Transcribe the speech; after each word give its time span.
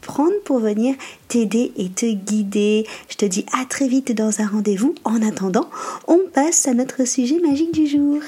prendre 0.00 0.38
pour 0.44 0.58
venir 0.58 0.94
t'aider 1.28 1.72
et 1.76 1.88
te 1.88 2.06
guider. 2.06 2.86
Je 3.08 3.16
te 3.16 3.24
dis 3.24 3.46
à 3.58 3.64
très 3.64 3.88
vite 3.88 4.12
dans 4.12 4.40
un 4.40 4.46
rendez-vous. 4.46 4.94
En 5.04 5.22
attendant, 5.22 5.68
on 6.06 6.18
passe 6.32 6.68
à 6.68 6.74
notre 6.74 7.06
sujet 7.06 7.38
magique 7.40 7.72
du 7.72 7.86
jour. 7.86 8.20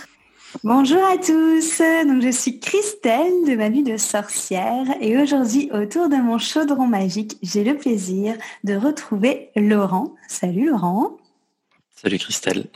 Bonjour 0.64 1.02
à 1.02 1.16
tous, 1.16 1.80
donc 2.06 2.22
je 2.22 2.30
suis 2.30 2.60
Christelle 2.60 3.32
de 3.46 3.56
ma 3.56 3.70
vie 3.70 3.82
de 3.82 3.96
sorcière 3.96 4.84
et 5.00 5.16
aujourd'hui 5.16 5.70
autour 5.72 6.10
de 6.10 6.16
mon 6.16 6.36
chaudron 6.36 6.86
magique, 6.86 7.38
j'ai 7.42 7.64
le 7.64 7.74
plaisir 7.74 8.36
de 8.62 8.74
retrouver 8.74 9.48
Laurent. 9.56 10.14
Salut 10.28 10.68
Laurent. 10.68 11.16
Salut 11.96 12.18
Christelle, 12.18 12.66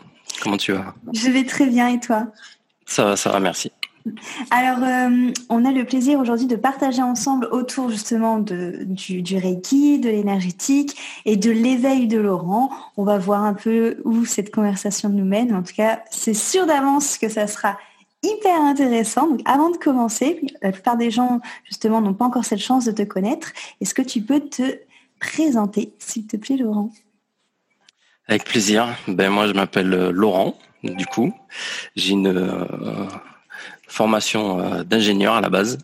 comment 0.43 0.57
tu 0.57 0.73
vas? 0.73 0.95
Je 1.13 1.29
vais 1.29 1.45
très 1.45 1.67
bien 1.67 1.89
et 1.89 2.01
toi? 2.01 2.29
Ça 2.87 3.05
va, 3.05 3.17
ça 3.17 3.31
va, 3.31 3.41
merci. 3.41 3.71
Alors, 4.51 4.83
euh, 4.83 5.33
on 5.49 5.65
a 5.65 5.73
le 5.73 5.85
plaisir 5.85 6.19
aujourd'hui 6.19 6.47
de 6.47 6.57
partager 6.57 7.03
ensemble 7.03 7.49
autour 7.51 7.91
justement 7.91 8.39
de, 8.39 8.85
du, 8.85 9.37
Reiki, 9.37 9.99
de 9.99 10.09
l'énergétique 10.09 10.97
et 11.25 11.37
de 11.37 11.51
l'éveil 11.51 12.07
de 12.07 12.19
Laurent. 12.19 12.71
On 12.97 13.05
va 13.05 13.19
voir 13.19 13.45
un 13.45 13.55
peu 13.55 13.99
où 14.05 14.25
cette 14.25 14.55
conversation 14.55 15.09
nous 15.09 15.25
mène. 15.25 15.55
En 15.55 15.63
tout 15.63 15.75
cas, 15.75 16.03
c'est 16.11 16.35
sûr 16.35 16.67
d'avance 16.67 17.19
que 17.19 17.29
ça 17.29 17.47
sera 17.47 17.79
hyper 18.23 18.61
intéressant. 18.61 19.29
Donc, 19.29 19.41
avant 19.45 19.71
de 19.71 19.77
commencer, 19.77 20.41
la 20.63 20.73
plupart 20.73 20.97
des 20.97 21.11
gens 21.11 21.41
justement 21.65 22.01
n'ont 22.01 22.15
pas 22.15 22.25
encore 22.25 22.45
cette 22.45 22.61
chance 22.61 22.85
de 22.85 22.93
te 22.93 23.03
connaître. 23.03 23.53
Est-ce 23.81 23.95
que 23.95 24.03
tu 24.03 24.21
peux 24.21 24.41
te 24.41 24.79
présenter, 25.21 25.93
s'il 25.99 26.27
te 26.27 26.37
plaît, 26.37 26.57
Laurent? 26.57 26.91
Avec 28.29 28.45
plaisir. 28.45 28.89
Ben 29.07 29.31
moi, 29.31 29.47
je 29.47 29.53
m'appelle 29.53 29.93
euh, 29.93 30.11
Laurent. 30.11 30.57
Du 30.83 31.07
coup, 31.07 31.33
j'ai 31.95 32.13
une 32.13 32.27
euh, 32.27 32.65
formation 33.87 34.61
euh, 34.61 34.85
d'ingénieur 34.85 35.35
à 35.35 35.41
la 35.41 35.49
base. 35.49 35.79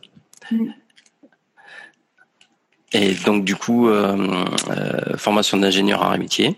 Et 2.95 3.15
donc 3.15 3.45
du 3.45 3.57
coup, 3.57 3.89
euh, 3.89 4.45
euh, 4.69 5.17
formation 5.17 5.57
d'ingénieur 5.57 6.03
à 6.03 6.19
métier. 6.19 6.57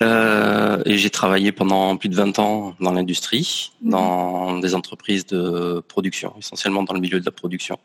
et 0.00 0.96
j'ai 0.96 1.10
travaillé 1.10 1.52
pendant 1.52 1.96
plus 1.96 2.08
de 2.08 2.14
20 2.14 2.38
ans 2.38 2.74
dans 2.80 2.92
l'industrie, 2.92 3.72
mhm. 3.82 3.90
dans 3.90 4.58
des 4.58 4.74
entreprises 4.74 5.26
de 5.26 5.82
production, 5.86 6.32
essentiellement 6.38 6.84
dans 6.84 6.94
le 6.94 7.00
milieu 7.00 7.20
de 7.20 7.24
la 7.24 7.32
production. 7.32 7.78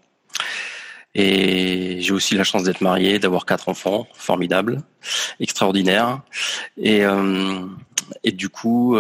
Et 1.15 1.97
j'ai 1.99 2.11
aussi 2.11 2.35
la 2.35 2.43
chance 2.43 2.63
d'être 2.63 2.81
marié, 2.81 3.19
d'avoir 3.19 3.45
quatre 3.45 3.69
enfants, 3.69 4.07
formidables, 4.13 4.81
extraordinaires. 5.39 6.21
Et, 6.77 7.03
et 8.23 8.31
du 8.31 8.49
coup, 8.49 8.97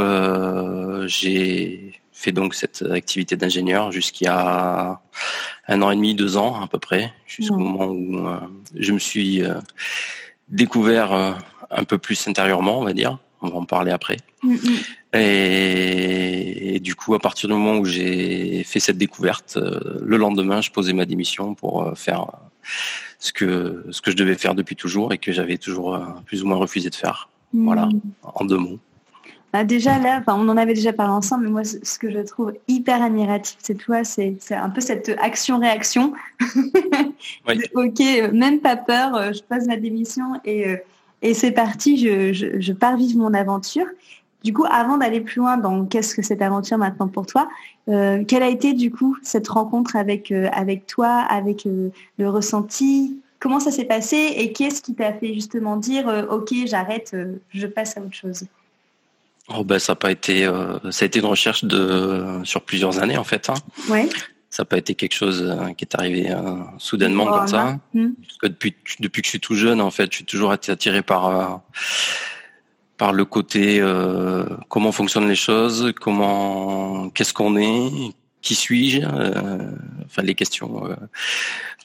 j'ai 1.07 2.02
fait 2.23 2.31
donc 2.31 2.55
cette 2.55 2.81
activité 2.83 3.35
d'ingénieur 3.35 3.91
jusqu'à 3.91 5.01
un 5.67 5.81
an 5.81 5.91
et 5.91 5.95
demi, 5.95 6.15
deux 6.15 6.37
ans 6.37 6.61
à 6.61 6.67
peu 6.67 6.79
près, 6.79 7.13
jusqu'au 7.27 7.57
moment 7.57 7.87
où 7.87 8.27
euh, 8.27 8.37
je 8.75 8.93
me 8.93 8.99
suis 8.99 9.43
euh, 9.43 9.55
découvert 10.47 11.11
euh, 11.11 11.33
un 11.69 11.83
peu 11.83 11.97
plus 11.97 12.27
intérieurement, 12.27 12.79
on 12.79 12.83
va 12.85 12.93
dire. 12.93 13.17
On 13.45 13.49
va 13.49 13.57
en 13.57 13.65
parler 13.65 13.91
après. 13.91 14.17
Mm, 14.41 14.53
mm. 14.53 15.19
Et, 15.19 16.79
du 16.79 16.95
coup, 16.95 17.13
à 17.13 17.19
partir 17.19 17.49
du 17.49 17.55
moment 17.55 17.77
où 17.77 17.83
j'ai 17.83 18.63
fait 18.63 18.79
cette 18.79 18.97
découverte, 18.97 19.57
le 19.57 20.15
lendemain, 20.15 20.61
je 20.61 20.71
posais 20.71 20.93
ma 20.93 21.05
démission 21.05 21.53
pour 21.53 21.91
faire 21.97 22.27
ce 23.19 23.33
que 23.33 23.85
ce 23.91 24.01
que 24.01 24.11
je 24.11 24.15
devais 24.15 24.35
faire 24.35 24.55
depuis 24.55 24.77
toujours 24.77 25.11
et 25.11 25.17
que 25.17 25.33
j'avais 25.33 25.57
toujours 25.57 25.99
plus 26.25 26.41
ou 26.41 26.47
moins 26.47 26.55
refusé 26.55 26.89
de 26.89 26.95
faire. 26.95 27.27
Voilà, 27.53 27.87
mm. 27.87 28.01
en 28.23 28.45
deux 28.45 28.57
mots. 28.57 28.79
Bah 29.53 29.63
déjà 29.63 29.99
là, 29.99 30.23
on 30.25 30.49
en 30.49 30.57
avait 30.57 30.73
déjà 30.73 30.93
parlé 30.93 31.13
ensemble, 31.13 31.43
mais 31.43 31.51
moi 31.51 31.63
ce 31.63 31.99
que 31.99 32.09
je 32.09 32.17
trouve 32.21 32.53
hyper 32.67 33.03
admiratif 33.03 33.55
c'est 33.59 33.75
toi, 33.75 34.03
c'est 34.03 34.35
un 34.49 34.71
peu 34.71 34.81
cette 34.81 35.15
action-réaction. 35.21 36.13
ok, 37.75 38.01
euh, 38.01 38.31
même 38.31 38.61
pas 38.61 38.75
peur, 38.75 39.15
euh, 39.15 39.31
je 39.31 39.43
pose 39.43 39.67
ma 39.67 39.77
démission 39.77 40.41
et, 40.43 40.67
euh, 40.67 40.77
et 41.21 41.35
c'est 41.35 41.51
parti, 41.51 41.97
je, 41.97 42.33
je, 42.33 42.73
pars 42.73 42.97
vivre 42.97 43.19
mon 43.19 43.31
aventure. 43.35 43.85
Du 44.43 44.53
coup, 44.53 44.65
avant 44.71 44.97
d'aller 44.97 45.21
plus 45.21 45.39
loin 45.39 45.57
dans 45.57 45.85
qu'est-ce 45.85 46.15
que 46.15 46.23
cette 46.23 46.41
aventure 46.41 46.79
maintenant 46.79 47.07
pour 47.07 47.27
toi, 47.27 47.47
quelle 47.85 48.43
a 48.43 48.49
été 48.49 48.73
du 48.73 48.91
coup 48.91 49.15
cette 49.21 49.47
rencontre 49.47 49.95
avec, 49.95 50.31
avec 50.31 50.85
toi, 50.85 51.07
avec 51.29 51.65
le 51.65 52.29
ressenti? 52.29 53.21
Comment 53.39 53.61
ça 53.61 53.71
s'est 53.71 53.85
passé 53.85 54.33
et 54.35 54.51
qu'est-ce 54.51 54.81
qui 54.81 54.95
t'a 54.95 55.13
fait 55.13 55.33
justement 55.33 55.77
dire 55.77 56.27
ok 56.29 56.53
j'arrête, 56.65 57.15
je 57.53 57.67
passe 57.67 57.95
à 57.95 58.01
autre 58.01 58.15
chose? 58.15 58.45
Oh 59.55 59.63
ben 59.63 59.79
ça 59.79 59.93
a 59.93 59.95
pas 59.95 60.11
été 60.11 60.45
euh, 60.45 60.79
ça 60.91 61.03
a 61.03 61.05
été 61.05 61.19
une 61.19 61.25
recherche 61.25 61.63
de 61.63 62.41
sur 62.43 62.61
plusieurs 62.61 62.99
années 62.99 63.17
en 63.17 63.23
fait. 63.23 63.49
Hein. 63.49 63.55
Ouais. 63.89 64.09
Ça 64.49 64.63
n'a 64.63 64.65
pas 64.65 64.77
été 64.77 64.95
quelque 64.95 65.13
chose 65.13 65.43
euh, 65.43 65.73
qui 65.73 65.85
est 65.85 65.95
arrivé 65.95 66.31
euh, 66.31 66.55
soudainement 66.77 67.25
comme 67.25 67.47
ça. 67.47 67.79
Que 67.93 68.47
depuis 68.47 68.75
depuis 68.99 69.21
que 69.21 69.25
je 69.25 69.29
suis 69.29 69.39
tout 69.39 69.55
jeune 69.55 69.81
en 69.81 69.91
fait, 69.91 70.11
je 70.11 70.17
suis 70.17 70.25
toujours 70.25 70.51
attiré 70.51 71.01
par 71.01 71.61
par 72.97 73.13
le 73.13 73.25
côté 73.25 73.83
comment 74.69 74.91
fonctionnent 74.91 75.27
les 75.27 75.35
choses, 75.35 75.93
comment 75.99 77.09
qu'est-ce 77.09 77.33
qu'on 77.33 77.57
est, 77.57 77.91
qui 78.41 78.55
suis-je, 78.55 79.01
enfin 80.05 80.21
les 80.21 80.35
questions 80.35 80.95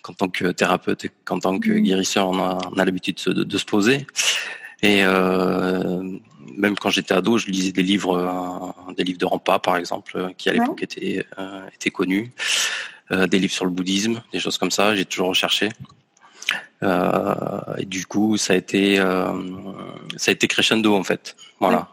qu'en 0.02 0.12
tant 0.12 0.28
que 0.28 0.52
thérapeute, 0.52 1.06
qu'en 1.24 1.38
tant 1.38 1.58
que 1.58 1.70
hmm. 1.70 1.82
guérisseur, 1.82 2.28
on 2.28 2.38
a, 2.38 2.58
on 2.72 2.78
a 2.78 2.84
l'habitude 2.84 3.18
de, 3.26 3.44
de, 3.44 3.58
se 3.58 3.64
poser. 3.64 4.06
Et 4.82 5.02
même 6.58 6.76
quand 6.76 6.90
j'étais 6.90 7.14
ado, 7.14 7.38
je 7.38 7.46
lisais 7.46 7.72
des 7.72 7.82
livres, 7.82 8.18
euh, 8.18 8.92
des 8.94 9.04
livres 9.04 9.18
de 9.18 9.24
Rampa, 9.24 9.58
par 9.58 9.76
exemple, 9.76 10.34
qui 10.36 10.50
à 10.50 10.52
l'époque 10.52 10.82
étaient, 10.82 11.24
euh, 11.38 11.66
étaient 11.74 11.90
connus, 11.90 12.32
des 13.10 13.38
livres 13.38 13.54
sur 13.54 13.64
le 13.64 13.70
bouddhisme, 13.70 14.20
des 14.34 14.38
choses 14.38 14.58
comme 14.58 14.70
ça. 14.70 14.94
J'ai 14.94 15.06
toujours 15.06 15.28
recherché. 15.28 15.70
et 16.82 17.86
du 17.86 18.04
coup, 18.04 18.36
ça 18.36 18.52
a 18.52 18.56
été, 18.56 18.96
ça 18.96 20.30
a 20.30 20.32
été 20.32 20.46
crescendo 20.46 20.94
en 20.94 21.02
fait. 21.04 21.34
Voilà. 21.58 21.88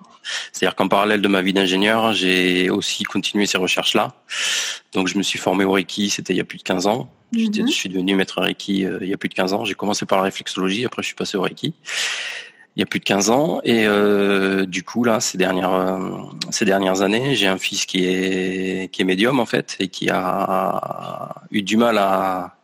C'est-à-dire 0.52 0.76
qu'en 0.76 0.90
parallèle 0.90 1.22
de 1.22 1.28
ma 1.30 1.42
vie 1.42 1.54
d'ingénieur, 1.54 2.12
j'ai 2.12 2.70
aussi 2.70 3.04
continué 3.04 3.46
ces 3.46 3.58
recherches-là. 3.58 4.14
Donc, 4.92 5.08
je 5.08 5.18
me 5.18 5.24
suis 5.24 5.40
formé 5.40 5.64
au 5.64 5.72
Reiki, 5.72 6.10
c'était 6.10 6.34
il 6.34 6.38
y 6.38 6.42
a 6.42 6.44
plus 6.44 6.58
de 6.58 6.64
15 6.64 6.88
ans. 6.88 7.10
Je 7.32 7.66
suis 7.68 7.88
devenu 7.88 8.16
maître 8.16 8.42
Reiki 8.42 8.80
il 8.80 9.08
y 9.08 9.14
a 9.14 9.18
plus 9.18 9.30
de 9.30 9.36
15 9.36 9.54
ans. 9.54 9.64
J'ai 9.64 9.76
commencé 9.76 10.06
par 10.06 10.18
la 10.18 10.26
réflexologie, 10.26 10.84
après 10.84 11.02
je 11.02 11.08
suis 11.08 11.16
passé 11.16 11.38
au 11.38 11.44
Reiki 11.44 11.74
il 12.76 12.82
y 12.82 12.84
a 12.84 12.86
plus 12.86 13.00
de 13.00 13.06
15 13.06 13.30
ans. 13.30 13.62
Et 13.64 13.86
euh, 13.88 14.66
du 14.66 14.84
coup, 14.84 15.04
là, 15.04 15.20
ces 15.20 15.38
dernières, 15.38 15.74
euh, 15.74 16.10
ces 16.52 16.66
dernières 16.66 17.02
années, 17.02 17.36
j'ai 17.36 17.48
un 17.48 17.58
fils 17.58 17.86
qui 17.86 18.06
est, 18.06 18.92
qui 18.92 19.02
est 19.02 19.06
médium, 19.06 19.40
en 19.40 19.46
fait, 19.46 19.76
et 19.80 19.88
qui 19.88 20.10
a 20.10 21.36
eu 21.52 21.62
du 21.62 21.78
mal 21.78 21.98
à, 21.98 22.58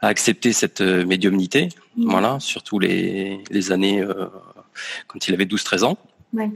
à 0.00 0.08
accepter 0.08 0.52
cette 0.52 0.80
médiumnité. 0.80 1.68
Mmh. 1.96 2.10
Voilà, 2.10 2.40
surtout 2.40 2.78
les, 2.78 3.42
les 3.50 3.72
années 3.72 4.00
euh, 4.00 4.26
quand 5.06 5.28
il 5.28 5.34
avait 5.34 5.44
12-13 5.44 5.84
ans. 5.84 5.98
Ouais. 6.32 6.50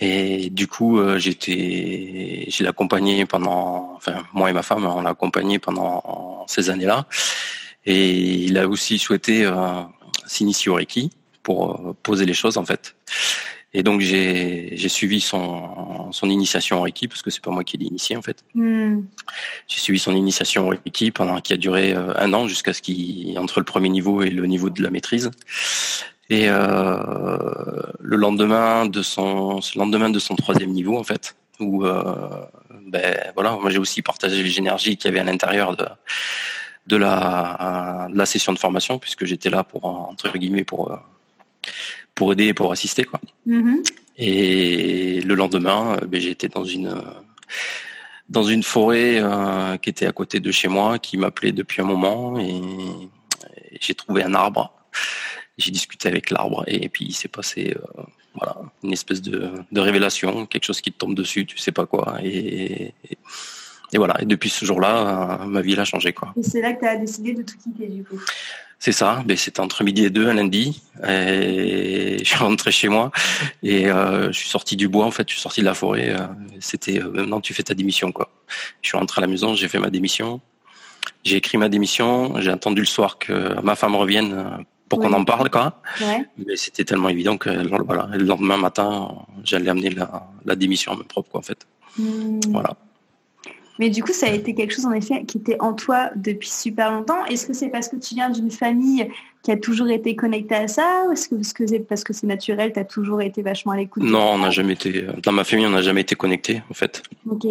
Et 0.00 0.48
du 0.48 0.66
coup, 0.66 0.98
euh, 0.98 1.18
j'étais, 1.18 2.46
j'ai 2.48 2.64
l'accompagné 2.64 3.26
pendant, 3.26 3.92
enfin, 3.96 4.24
moi 4.32 4.48
et 4.48 4.52
ma 4.54 4.62
femme, 4.62 4.86
on 4.86 5.02
l'a 5.02 5.10
accompagné 5.10 5.58
pendant 5.58 6.46
ces 6.48 6.70
années-là. 6.70 7.06
Et 7.84 8.10
il 8.10 8.56
a 8.56 8.66
aussi 8.66 8.98
souhaité 8.98 9.44
euh, 9.44 9.82
s'initier 10.26 10.70
au 10.70 10.74
Reiki 10.74 11.10
pour 11.42 11.88
euh, 11.88 11.96
poser 12.02 12.26
les 12.26 12.34
choses 12.34 12.56
en 12.56 12.64
fait. 12.64 12.94
Et 13.72 13.84
donc 13.84 14.00
j'ai 14.00 14.88
suivi 14.88 15.20
son, 15.20 16.10
son 16.10 16.28
initiation 16.28 16.78
en 16.78 16.82
Reiki 16.82 17.06
parce 17.06 17.22
que 17.22 17.30
c'est 17.30 17.42
pas 17.42 17.52
moi 17.52 17.62
qui 17.62 17.78
l'ai 17.78 17.86
initié 17.86 18.16
en 18.16 18.22
fait. 18.22 18.44
Hmm. 18.54 19.02
J'ai 19.68 19.78
suivi 19.78 20.00
son 20.00 20.14
initiation 20.16 20.66
en 20.66 20.70
Reiki 20.70 21.12
pendant 21.12 21.40
qui 21.40 21.52
a 21.52 21.56
duré 21.56 21.92
euh, 21.92 22.12
un 22.16 22.32
an 22.32 22.48
jusqu'à 22.48 22.72
ce 22.72 22.82
qu'il 22.82 23.38
entre 23.38 23.60
le 23.60 23.64
premier 23.64 23.88
niveau 23.88 24.22
et 24.22 24.30
le 24.30 24.44
niveau 24.46 24.70
de 24.70 24.82
la 24.82 24.90
maîtrise. 24.90 25.30
Et 26.30 26.48
euh, 26.48 27.82
le 28.00 28.16
lendemain 28.16 28.86
de 28.86 29.02
son 29.02 29.56
le 29.58 29.78
lendemain 29.78 30.10
de 30.10 30.18
son 30.18 30.34
troisième 30.34 30.70
niveau 30.70 30.98
en 30.98 31.04
fait, 31.04 31.36
où 31.60 31.86
euh, 31.86 32.02
ben 32.88 33.32
voilà, 33.36 33.52
moi 33.52 33.70
j'ai 33.70 33.78
aussi 33.78 34.02
partagé 34.02 34.42
les 34.42 34.58
énergies 34.58 34.96
qu'il 34.96 35.08
y 35.08 35.12
avait 35.12 35.20
à 35.20 35.24
l'intérieur 35.24 35.76
de 35.76 35.86
de 36.88 36.96
la, 36.96 38.08
la 38.12 38.26
session 38.26 38.52
de 38.52 38.58
formation 38.58 38.98
puisque 38.98 39.24
j'étais 39.24 39.50
là 39.50 39.62
pour 39.62 39.84
entre 39.84 40.36
guillemets 40.36 40.64
pour 40.64 40.98
pour 42.14 42.32
aider 42.32 42.46
et 42.48 42.54
pour 42.54 42.72
assister 42.72 43.04
quoi. 43.04 43.20
Mm-hmm. 43.46 43.86
Et 44.18 45.20
le 45.22 45.34
lendemain, 45.34 45.98
ben, 46.06 46.20
j'étais 46.20 46.48
dans 46.48 46.64
une 46.64 46.94
dans 48.28 48.44
une 48.44 48.62
forêt 48.62 49.22
qui 49.82 49.90
était 49.90 50.06
à 50.06 50.12
côté 50.12 50.38
de 50.40 50.52
chez 50.52 50.68
moi, 50.68 50.98
qui 50.98 51.16
m'appelait 51.16 51.52
depuis 51.52 51.82
un 51.82 51.86
moment 51.86 52.38
et 52.38 52.60
j'ai 53.80 53.94
trouvé 53.94 54.22
un 54.22 54.34
arbre 54.34 54.72
j'ai 55.60 55.70
discuté 55.70 56.08
avec 56.08 56.30
l'arbre 56.30 56.64
et 56.66 56.88
puis 56.88 57.06
il 57.06 57.12
s'est 57.12 57.28
passé 57.28 57.76
euh, 57.76 58.02
voilà, 58.34 58.56
une 58.82 58.92
espèce 58.92 59.22
de, 59.22 59.50
de, 59.70 59.80
révélation, 59.80 60.46
quelque 60.46 60.64
chose 60.64 60.80
qui 60.80 60.92
te 60.92 60.98
tombe 60.98 61.14
dessus, 61.14 61.46
tu 61.46 61.58
sais 61.58 61.72
pas 61.72 61.86
quoi. 61.86 62.18
Et, 62.22 62.94
et, 63.92 63.98
voilà, 63.98 64.20
et 64.20 64.24
depuis 64.24 64.48
ce 64.48 64.64
jour-là, 64.64 65.40
euh, 65.42 65.46
ma 65.46 65.60
vie 65.60 65.78
a 65.78 65.84
changé. 65.84 66.12
Quoi. 66.12 66.32
Et 66.36 66.42
c'est 66.42 66.60
là 66.60 66.72
que 66.72 66.80
tu 66.80 66.86
as 66.86 66.96
décidé 66.96 67.34
de 67.34 67.42
tout 67.42 67.56
quitter 67.58 67.88
du 67.88 68.04
coup 68.04 68.20
c'est 68.80 68.92
ça, 68.92 69.22
mais 69.26 69.36
c'était 69.36 69.60
entre 69.60 69.84
midi 69.84 70.06
et 70.06 70.10
deux 70.10 70.26
un 70.26 70.34
lundi. 70.34 70.82
Et 71.06 72.16
je 72.20 72.24
suis 72.24 72.38
rentré 72.38 72.72
chez 72.72 72.88
moi 72.88 73.12
et 73.62 73.90
euh, 73.90 74.32
je 74.32 74.38
suis 74.38 74.48
sorti 74.48 74.74
du 74.74 74.88
bois 74.88 75.04
en 75.04 75.10
fait, 75.10 75.28
je 75.28 75.34
suis 75.34 75.42
sorti 75.42 75.60
de 75.60 75.66
la 75.66 75.74
forêt. 75.74 76.16
c'était 76.60 76.98
maintenant 76.98 77.42
tu 77.42 77.52
fais 77.52 77.62
ta 77.62 77.74
démission 77.74 78.10
quoi. 78.10 78.30
Je 78.80 78.88
suis 78.88 78.96
rentré 78.96 79.20
à 79.20 79.22
la 79.22 79.26
maison, 79.26 79.54
j'ai 79.54 79.68
fait 79.68 79.78
ma 79.78 79.90
démission. 79.90 80.40
J'ai 81.24 81.36
écrit 81.36 81.58
ma 81.58 81.68
démission. 81.68 82.40
J'ai 82.40 82.50
attendu 82.50 82.80
le 82.80 82.86
soir 82.86 83.18
que 83.18 83.60
ma 83.60 83.76
femme 83.76 83.94
revienne 83.94 84.64
pour 84.88 84.98
qu'on 84.98 85.12
en 85.12 85.26
parle 85.26 85.50
quoi. 85.50 85.82
Mais 86.00 86.56
c'était 86.56 86.84
tellement 86.84 87.10
évident 87.10 87.36
que 87.36 87.50
voilà, 87.84 88.08
le 88.12 88.24
lendemain 88.24 88.56
matin, 88.56 89.14
j'allais 89.44 89.68
amener 89.68 89.90
la, 89.90 90.26
la 90.46 90.56
démission 90.56 90.92
à 90.92 90.96
mon 90.96 91.04
propre 91.04 91.30
quoi 91.30 91.40
en 91.40 91.42
fait. 91.42 91.66
Hmm. 91.98 92.40
Voilà. 92.48 92.76
Mais 93.80 93.88
du 93.88 94.04
coup, 94.04 94.12
ça 94.12 94.26
a 94.26 94.30
été 94.30 94.54
quelque 94.54 94.74
chose 94.74 94.84
en 94.84 94.92
effet 94.92 95.24
qui 95.24 95.38
était 95.38 95.56
en 95.58 95.72
toi 95.72 96.10
depuis 96.14 96.50
super 96.50 96.92
longtemps. 96.92 97.24
Est-ce 97.24 97.46
que 97.46 97.54
c'est 97.54 97.70
parce 97.70 97.88
que 97.88 97.96
tu 97.96 98.14
viens 98.14 98.28
d'une 98.28 98.50
famille 98.50 99.08
qui 99.42 99.50
a 99.50 99.56
toujours 99.56 99.88
été 99.88 100.14
connectée 100.14 100.54
à 100.54 100.68
ça 100.68 101.04
ou 101.08 101.12
est-ce 101.12 101.54
que 101.54 101.66
c'est 101.66 101.80
parce 101.80 102.04
que 102.04 102.12
c'est 102.12 102.26
naturel, 102.26 102.74
tu 102.74 102.78
as 102.78 102.84
toujours 102.84 103.22
été 103.22 103.40
vachement 103.40 103.72
à 103.72 103.78
l'écoute 103.78 104.02
Non, 104.02 104.32
on 104.34 104.38
n'a 104.38 104.50
jamais 104.50 104.74
été 104.74 105.06
dans 105.22 105.32
ma 105.32 105.44
famille, 105.44 105.66
on 105.66 105.70
n'a 105.70 105.80
jamais 105.80 106.02
été 106.02 106.14
connecté 106.14 106.62
en 106.70 106.74
fait. 106.74 107.02
OK. 107.26 107.46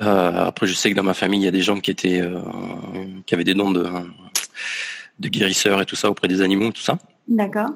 Euh, 0.00 0.44
après 0.46 0.68
je 0.68 0.74
sais 0.74 0.90
que 0.92 0.94
dans 0.94 1.02
ma 1.02 1.14
famille, 1.14 1.40
il 1.40 1.44
y 1.44 1.48
a 1.48 1.50
des 1.50 1.62
gens 1.62 1.80
qui 1.80 1.90
étaient 1.90 2.20
euh, 2.20 2.38
qui 3.26 3.34
avaient 3.34 3.42
des 3.42 3.54
noms 3.54 3.72
de 3.72 3.88
de 5.18 5.28
guérisseurs 5.28 5.82
et 5.82 5.84
tout 5.84 5.96
ça 5.96 6.08
auprès 6.08 6.28
des 6.28 6.42
animaux, 6.42 6.70
tout 6.70 6.80
ça. 6.80 6.96
D'accord. 7.26 7.70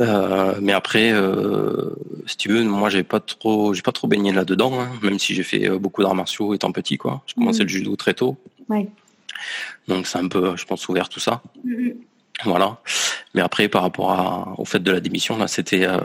Euh, 0.00 0.54
mais 0.60 0.72
après, 0.72 1.12
euh, 1.12 1.90
si 2.26 2.36
tu 2.36 2.48
veux, 2.48 2.62
moi 2.64 2.90
j'ai 2.90 3.02
pas 3.02 3.20
trop, 3.20 3.74
j'ai 3.74 3.82
pas 3.82 3.92
trop 3.92 4.08
baigné 4.08 4.32
là-dedans, 4.32 4.80
hein, 4.80 4.90
même 5.02 5.18
si 5.18 5.34
j'ai 5.34 5.42
fait 5.42 5.68
euh, 5.68 5.78
beaucoup 5.78 6.02
d'arts 6.02 6.14
martiaux 6.14 6.54
étant 6.54 6.72
petit, 6.72 6.98
quoi. 6.98 7.22
J'ai 7.26 7.34
commencé 7.34 7.60
mhm. 7.60 7.64
le 7.64 7.68
judo 7.68 7.96
très 7.96 8.14
tôt. 8.14 8.36
Ouais. 8.68 8.88
Donc 9.88 10.06
c'est 10.06 10.18
un 10.18 10.28
peu, 10.28 10.56
je 10.56 10.64
pense, 10.64 10.88
ouvert 10.88 11.08
tout 11.08 11.20
ça. 11.20 11.42
Mhm. 11.64 11.94
Voilà. 12.44 12.78
Mais 13.34 13.40
après, 13.40 13.68
par 13.68 13.82
rapport 13.82 14.10
à, 14.10 14.54
au 14.58 14.64
fait 14.64 14.80
de 14.80 14.90
la 14.90 15.00
démission, 15.00 15.38
là, 15.38 15.48
c'était, 15.48 15.86
euh, 15.86 15.98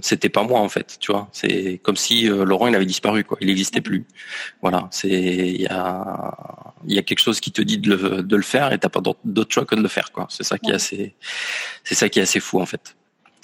c'était 0.00 0.28
pas 0.28 0.42
moi 0.42 0.60
en 0.60 0.68
fait, 0.68 0.96
tu 1.00 1.12
vois. 1.12 1.28
C'est 1.32 1.80
comme 1.82 1.96
si 1.96 2.28
euh, 2.28 2.44
Laurent 2.44 2.66
il 2.66 2.74
avait 2.74 2.86
disparu, 2.86 3.24
quoi. 3.24 3.38
Il 3.40 3.46
n'existait 3.46 3.80
plus. 3.80 4.04
Voilà. 4.60 4.88
C'est, 4.90 5.08
il 5.08 5.62
y 5.62 5.66
a, 5.68 6.74
il 6.86 6.94
y 6.94 6.98
a 6.98 7.02
quelque 7.02 7.20
chose 7.20 7.40
qui 7.40 7.52
te 7.52 7.62
dit 7.62 7.78
de 7.78 7.94
le, 7.94 8.22
de 8.22 8.36
le 8.36 8.42
faire 8.42 8.72
et 8.72 8.78
t'as 8.78 8.88
pas 8.88 9.00
d'autre 9.00 9.52
choix 9.52 9.64
que 9.64 9.74
de 9.74 9.82
le 9.82 9.88
faire, 9.88 10.12
quoi. 10.12 10.26
C'est 10.30 10.44
ça 10.44 10.58
qui 10.58 10.70
est 10.70 10.74
assez, 10.74 11.14
c'est 11.84 11.94
ça 11.94 12.08
qui 12.08 12.18
est 12.18 12.22
assez 12.22 12.40
fou 12.40 12.60
en 12.60 12.66
fait. 12.66 12.96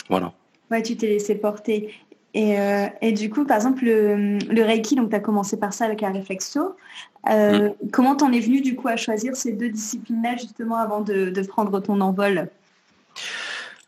Voilà. 0.08 0.32
Ouais, 0.70 0.82
tu 0.82 0.96
t'es 0.96 1.06
laissé 1.06 1.34
porter. 1.34 1.94
Et, 2.34 2.58
euh, 2.58 2.86
et, 3.02 3.12
du 3.12 3.28
coup, 3.28 3.44
par 3.44 3.56
exemple, 3.56 3.84
le, 3.84 4.38
le 4.38 4.62
Reiki, 4.62 4.94
donc 4.94 5.10
tu 5.10 5.16
as 5.16 5.20
commencé 5.20 5.58
par 5.58 5.74
ça 5.74 5.84
avec 5.84 6.02
un 6.02 6.12
réflexo. 6.12 6.76
Euh, 7.28 7.68
mm. 7.68 7.90
Comment 7.92 8.16
t'en 8.16 8.32
es 8.32 8.40
venu 8.40 8.60
du 8.60 8.74
coup 8.74 8.88
à 8.88 8.96
choisir 8.96 9.36
ces 9.36 9.52
deux 9.52 9.68
disciplines-là 9.68 10.36
justement 10.36 10.76
avant 10.76 11.00
de, 11.00 11.30
de, 11.30 11.42
prendre 11.42 11.80
ton 11.80 12.00
envol? 12.00 12.48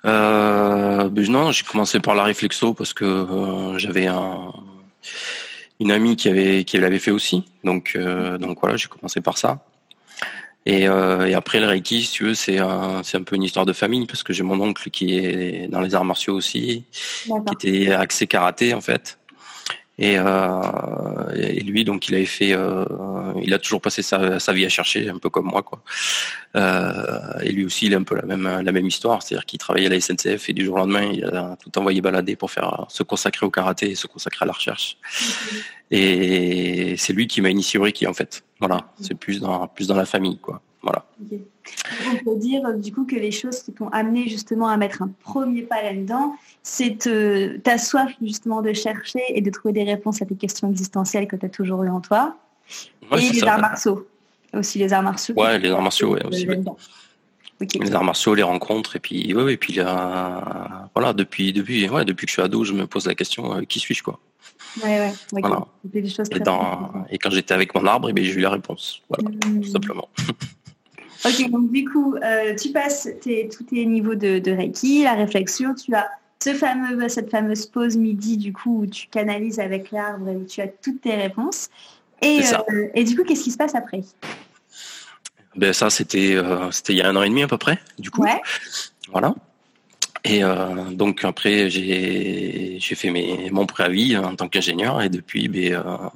Euh, 0.05 1.09
ben 1.09 1.31
Non, 1.31 1.53
j'ai 1.53 1.65
commencé 1.65 2.01
par 2.01 2.15
la 2.15 2.25
réflexo 2.25 2.75
parce 2.75 2.93
que 2.93 3.05
euh, 3.05 3.79
j'avais 3.79 4.07
un, 4.07 4.53
une 5.81 5.91
amie 5.91 6.17
qui 6.17 6.29
avait 6.29 6.65
qui 6.65 6.79
l'avait 6.79 6.99
fait 6.99 7.11
aussi. 7.11 7.45
Donc 7.65 7.93
euh, 7.97 8.39
donc 8.39 8.59
voilà, 8.61 8.77
j'ai 8.77 8.89
commencé 8.89 9.21
par 9.21 9.39
ça. 9.39 9.65
Et, 10.67 10.89
euh, 10.89 11.27
et, 11.27 11.35
après 11.35 11.61
le 11.61 11.67
Reiki, 11.67 12.03
si 12.03 12.11
tu 12.11 12.25
veux, 12.25 12.35
c'est 12.35 12.59
un, 12.59 13.03
c'est 13.03 13.19
un 13.19 13.23
peu 13.23 13.37
une 13.37 13.43
histoire 13.43 13.67
de 13.67 13.75
famille 13.75 14.07
parce 14.07 14.23
que 14.23 14.33
j'ai 14.33 14.43
mon 14.43 14.59
oncle 14.61 14.89
qui 14.89 15.15
est 15.19 15.69
dans 15.69 15.83
les 15.83 15.95
arts 15.95 16.07
martiaux 16.07 16.35
aussi, 16.35 16.85
qui 16.91 17.33
était 17.53 17.93
axé 17.93 18.27
karaté 18.27 18.73
en 18.73 18.81
fait. 18.81 19.19
Et, 19.97 20.17
euh, 20.19 21.31
et, 21.37 21.61
lui, 21.61 21.85
donc, 21.85 22.09
il 22.09 22.17
avait 22.17 22.25
fait, 22.25 22.53
euh, 22.53 22.85
il 23.43 23.55
a 23.55 23.59
toujours 23.59 23.81
passé 23.81 24.03
sa, 24.03 24.39
vie 24.53 24.67
à 24.67 24.69
chercher, 24.69 25.09
un 25.09 25.19
peu 25.19 25.31
comme 25.31 25.47
moi, 25.47 25.63
quoi. 25.63 25.83
Euh, 26.57 27.41
et 27.43 27.53
lui 27.53 27.65
aussi, 27.65 27.87
il 27.87 27.95
a 27.95 27.99
un 27.99 28.03
peu 28.03 28.17
la 28.17 28.23
même, 28.23 28.61
la 28.61 28.73
même 28.73 28.87
histoire, 28.87 29.23
c'est-à-dire 29.23 29.47
qu'il 29.47 29.59
travaillait 29.59 29.87
à 29.87 29.91
la 29.91 30.01
SNCF 30.01 30.49
et 30.49 30.53
du 30.53 30.65
jour 30.65 30.75
au 30.75 30.79
lendemain, 30.79 31.05
il 31.13 31.25
a 31.25 31.57
tout 31.63 31.79
envoyé 31.79 32.01
balader 32.01 32.35
pour 32.35 32.51
faire 32.51 32.87
se 32.89 33.03
consacrer 33.05 33.47
au 33.47 33.51
karaté 33.51 33.91
et 33.91 33.95
se 33.95 34.09
consacrer 34.09 34.43
à 34.43 34.47
la 34.47 34.53
recherche. 34.53 34.99
Et 35.91 36.97
c'est 36.99 37.13
lui 37.13 37.29
qui 37.29 37.41
m'a 37.41 37.51
initié 37.51 37.79
au 37.79 37.85
Reiki, 37.85 38.07
en 38.09 38.15
fait. 38.15 38.43
Voilà, 38.59 38.93
c'est 39.01 39.15
plus 39.15 39.41
dans, 39.41 39.69
plus 39.69 39.87
dans 39.87 39.97
la 39.97 40.07
famille, 40.07 40.39
quoi. 40.39 40.61
Voilà. 40.85 41.05
On 42.13 42.25
peut 42.25 42.37
dire 42.37 42.75
du 42.75 42.93
coup 42.93 43.07
que 43.07 43.17
les 43.17 43.31
choses 43.31 43.63
qui 43.63 43.73
t'ont 43.73 43.89
amené 43.89 44.29
justement 44.29 44.69
à 44.69 44.77
mettre 44.77 45.03
un 45.03 45.11
premier 45.23 45.63
pas 45.63 45.83
là-dedans, 45.83 46.37
c'est 46.63 46.99
ta 47.63 47.79
soif 47.79 48.13
justement 48.23 48.61
de 48.61 48.73
chercher 48.75 49.23
et 49.29 49.41
de 49.41 49.51
trouver 49.51 49.73
des 49.73 49.85
réponses 49.85 50.21
à 50.21 50.27
tes 50.27 50.35
questions 50.35 50.71
existentielles 50.71 51.27
que 51.27 51.37
tu 51.37 51.47
as 51.47 51.49
toujours 51.49 51.83
eues 51.83 51.89
en 51.89 52.01
toi. 52.01 52.37
et 53.17 53.31
les 53.31 53.45
arts 53.45 53.61
martiaux. 53.61 54.07
Aussi 54.53 54.79
les 54.79 54.93
arts 54.93 55.03
martiaux. 55.03 55.35
Ouais, 55.37 55.59
les 55.59 55.71
arts 55.71 55.83
martiaux, 55.83 56.15
ouais, 56.15 56.25
aussi. 56.27 56.47
Les 57.81 57.95
arts 57.95 58.05
martiaux, 58.05 58.35
les 58.35 58.43
rencontres, 58.43 58.97
et 58.97 59.01
puis, 59.01 59.33
ouais, 59.35 59.55
et 59.55 59.57
puis 59.57 59.79
voilà, 60.95 61.13
depuis, 61.15 61.53
depuis, 61.53 61.89
ouais, 61.89 62.05
depuis 62.05 62.27
que 62.27 62.31
je 62.31 62.35
suis 62.35 62.43
ado, 62.43 62.63
je 62.63 62.73
me 62.73 62.87
pose 62.87 63.07
la 63.07 63.15
question, 63.15 63.57
euh, 63.57 63.63
qui 63.63 63.81
suis-je, 63.81 64.03
quoi? 64.03 64.21
Ouais, 64.83 65.01
ouais, 65.01 65.41
voilà. 65.41 65.67
et, 67.11 67.19
quand 67.19 67.31
j'étais 67.31 67.55
avec 67.55 67.75
mon 67.75 67.87
arbre, 67.87 68.11
eh 68.15 68.25
j'ai 68.25 68.33
eu 68.33 68.41
la 68.41 68.51
réponse. 68.51 69.01
Voilà, 69.09 69.31
mmh. 69.31 69.61
tout 69.63 69.71
simplement. 69.71 70.09
Ok, 71.25 71.51
donc 71.51 71.71
du 71.73 71.85
coup, 71.85 72.17
euh, 72.17 72.55
tu 72.55 72.71
passes 72.71 73.09
tous 73.23 73.65
tes 73.65 73.87
niveaux 73.87 74.15
de, 74.15 74.51
Reiki, 74.51 75.05
la 75.05 75.15
réflexion, 75.15 75.75
tu 75.75 75.95
as 75.95 76.11
ce 76.43 76.53
fameux, 76.53 77.09
cette 77.09 77.31
fameuse 77.31 77.65
pause 77.65 77.97
midi 77.97 78.37
du 78.37 78.53
coup 78.53 78.83
où 78.83 78.87
tu 78.87 79.07
canalises 79.07 79.59
avec 79.59 79.91
l'arbre 79.91 80.29
et 80.29 80.37
où 80.37 80.45
tu 80.45 80.61
as 80.61 80.69
toutes 80.69 81.01
tes 81.01 81.15
réponses. 81.15 81.71
Et, 82.21 82.43
euh, 82.71 82.89
et 82.95 83.05
du 83.05 83.17
coup, 83.17 83.25
qu'est-ce 83.25 83.45
qui 83.45 83.51
se 83.51 83.57
passe 83.57 83.75
après? 83.75 84.03
Ben 85.57 85.73
ça, 85.73 85.89
c'était 85.89 86.35
euh, 86.35 86.71
c'était 86.71 86.93
il 86.93 86.99
y 86.99 87.03
a 87.03 87.09
un 87.09 87.17
an 87.17 87.23
et 87.23 87.29
demi 87.31 87.43
à 87.43 87.47
peu 87.47 87.57
près, 87.57 87.79
du 87.99 88.11
coup. 88.11 88.23
Ouais. 88.23 88.41
Voilà. 89.11 89.35
Et 90.25 90.41
donc 90.93 91.23
après, 91.23 91.69
j'ai 91.69 92.79
fait 92.81 93.11
mes, 93.11 93.51
mon 93.51 93.67
préavis 93.67 94.17
en 94.17 94.35
tant 94.35 94.49
qu'ingénieur 94.49 95.03
et 95.03 95.11
depuis, 95.11 95.49
ben, 95.49 96.11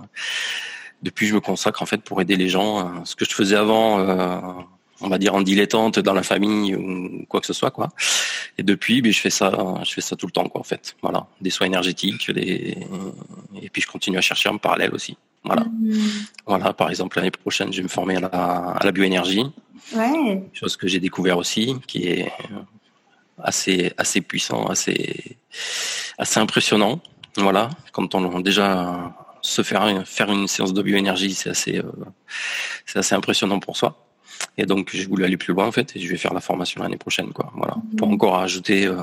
depuis, 1.03 1.27
je 1.27 1.35
me 1.35 1.41
consacre 1.41 1.83
en 1.83 1.87
fait 1.87 1.99
pour 1.99 2.21
aider 2.23 2.37
les 2.37 2.49
gens. 2.49 3.05
Ce 3.05 3.15
que 3.15 3.27
je 3.27 3.35
faisais 3.35 3.57
avant 3.57 4.67
on 5.01 5.09
va 5.09 5.19
dire 5.19 5.35
en 5.35 5.43
dilettante 5.43 5.99
dans 5.99 6.13
la 6.13 6.23
famille 6.23 6.75
ou 6.75 7.25
quoi 7.29 7.41
que 7.41 7.47
ce 7.47 7.53
soit 7.53 7.71
quoi. 7.71 7.89
Et 8.57 8.63
depuis, 8.63 9.03
ben, 9.03 9.13
je 9.13 9.21
fais 9.21 9.31
ça, 9.31 9.53
je 9.85 9.93
fais 9.93 10.01
ça 10.01 10.17
tout 10.17 10.27
le 10.27 10.33
temps 10.33 10.49
quoi 10.49 10.61
en 10.61 10.65
fait. 10.65 10.97
Voilà, 11.03 11.27
des 11.41 11.51
soins 11.51 11.67
énergétiques, 11.67 12.31
des... 12.31 12.77
et 13.63 13.69
puis 13.71 13.83
je 13.83 13.87
continue 13.87 14.19
à 14.19 14.21
chercher 14.21 14.49
en 14.49 14.59
parallèle 14.59 14.95
aussi. 14.95 15.17
Voilà. 15.45 15.63
Mmh. 15.63 15.93
Voilà, 16.47 16.73
par 16.73 16.91
exemple 16.91 17.17
l'année 17.17 17.31
prochaine, 17.31 17.73
je 17.73 17.79
vais 17.79 17.85
me 17.85 17.89
former 17.89 18.17
à 18.17 18.21
la, 18.21 18.29
à 18.29 18.85
la 18.85 18.93
bioénergie. 18.93 19.47
Ouais. 19.95 20.43
Chose 20.53 20.77
que 20.77 20.89
j'ai 20.89 21.01
découvert 21.01 21.39
aussi, 21.39 21.77
qui 21.87 22.09
est 22.09 22.33
assez 23.43 23.93
assez 23.97 24.21
puissant, 24.21 24.67
assez 24.67 25.37
assez 26.19 26.41
impressionnant. 26.41 27.01
Voilà, 27.37 27.71
quand 27.93 28.15
on 28.15 28.41
déjà 28.41 29.15
se 29.43 29.63
faire 29.63 30.07
faire 30.07 30.33
une 30.33 30.49
séance 30.49 30.75
de 30.75 30.83
bioénergie, 30.83 31.35
c'est 31.35 31.51
assez 31.51 31.79
euh, 31.79 31.85
c'est 32.85 32.99
assez 32.99 33.15
impressionnant 33.15 33.61
pour 33.61 33.77
soi. 33.77 34.08
Et 34.57 34.67
donc 34.67 34.91
j'ai 34.93 35.07
voulu 35.07 35.25
aller 35.25 35.37
plus 35.37 35.53
loin 35.53 35.67
en 35.67 35.73
fait 35.73 35.95
et 35.97 36.01
je 36.01 36.09
vais 36.09 36.17
faire 36.17 36.35
la 36.35 36.41
formation 36.41 36.83
l'année 36.83 36.97
prochaine 36.97 37.33
quoi. 37.33 37.53
Voilà. 37.55 37.77
Pour 37.97 38.09
mhm. 38.09 38.15
encore 38.15 38.39
ajouter 38.39 38.87
euh, 38.87 39.03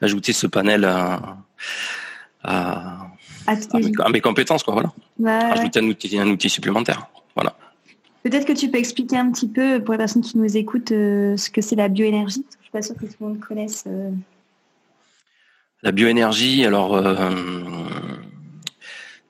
ajouter 0.00 0.32
ce 0.32 0.46
panel 0.46 0.84
à, 0.84 1.38
à, 2.42 3.08
mes, 4.10 4.20
compétences 4.20 4.62
quoi. 4.62 4.74
Voilà. 5.18 5.52
Ajouter 5.52 5.80
un 5.80 5.86
outil 5.86 6.18
un 6.18 6.28
outil 6.28 6.48
supplémentaire. 6.48 7.08
Voilà. 7.34 7.56
Peut-être 8.22 8.46
que 8.46 8.52
tu 8.52 8.70
peux 8.70 8.78
expliquer 8.78 9.16
un 9.16 9.30
petit 9.30 9.48
peu 9.48 9.82
pour 9.82 9.92
les 9.92 9.98
personnes 9.98 10.22
qui 10.22 10.38
nous 10.38 10.56
écoutent 10.56 10.92
euh, 10.92 11.36
ce 11.36 11.50
que 11.50 11.60
c'est 11.60 11.76
la 11.76 11.88
bioénergie. 11.88 12.44
Je 12.58 12.62
suis 12.62 12.72
pas 12.72 12.82
sûre 12.82 12.96
que 12.96 13.06
tout 13.06 13.14
le 13.20 13.26
monde 13.26 13.40
connaisse. 13.40 13.84
Euh. 13.86 14.10
La 15.82 15.92
bioénergie, 15.92 16.64
alors 16.64 17.00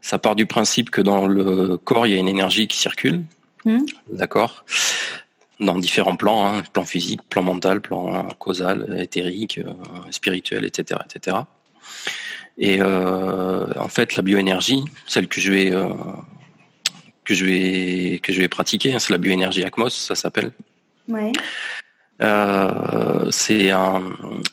ça 0.00 0.18
part 0.18 0.34
du 0.34 0.46
principe 0.46 0.88
que 0.88 1.02
dans 1.02 1.26
le 1.26 1.76
corps 1.76 2.06
il 2.06 2.14
y 2.14 2.16
a 2.16 2.18
une 2.18 2.28
énergie 2.28 2.66
qui 2.66 2.78
circule. 2.78 3.24
Hmm. 3.64 3.84
D'accord 4.12 4.64
dans 5.60 5.76
différents 5.76 6.14
plans, 6.14 6.46
hein, 6.46 6.62
plan 6.72 6.84
physique, 6.84 7.20
plan 7.28 7.42
mental, 7.42 7.80
plan 7.80 8.28
causal, 8.38 8.96
éthérique, 9.00 9.58
euh, 9.58 9.72
spirituel, 10.12 10.64
etc., 10.64 11.00
etc. 11.04 11.38
Et 12.58 12.80
en 12.80 13.88
fait, 13.88 14.14
la 14.14 14.22
bioénergie, 14.22 14.84
celle 15.06 15.26
que 15.26 15.40
je 15.40 15.52
vais 15.52 15.72
que 17.24 17.34
je 17.34 17.44
vais 17.44 18.20
que 18.20 18.32
je 18.32 18.40
vais 18.40 18.48
pratiquer, 18.48 18.94
hein, 18.94 19.00
c'est 19.00 19.12
la 19.12 19.18
bioénergie 19.18 19.64
Acmos, 19.64 19.94
ça 19.94 20.14
s'appelle. 20.14 20.52
Ouais. 21.08 21.32
Euh, 22.20 23.30
c'est 23.30 23.70
un, 23.70 24.02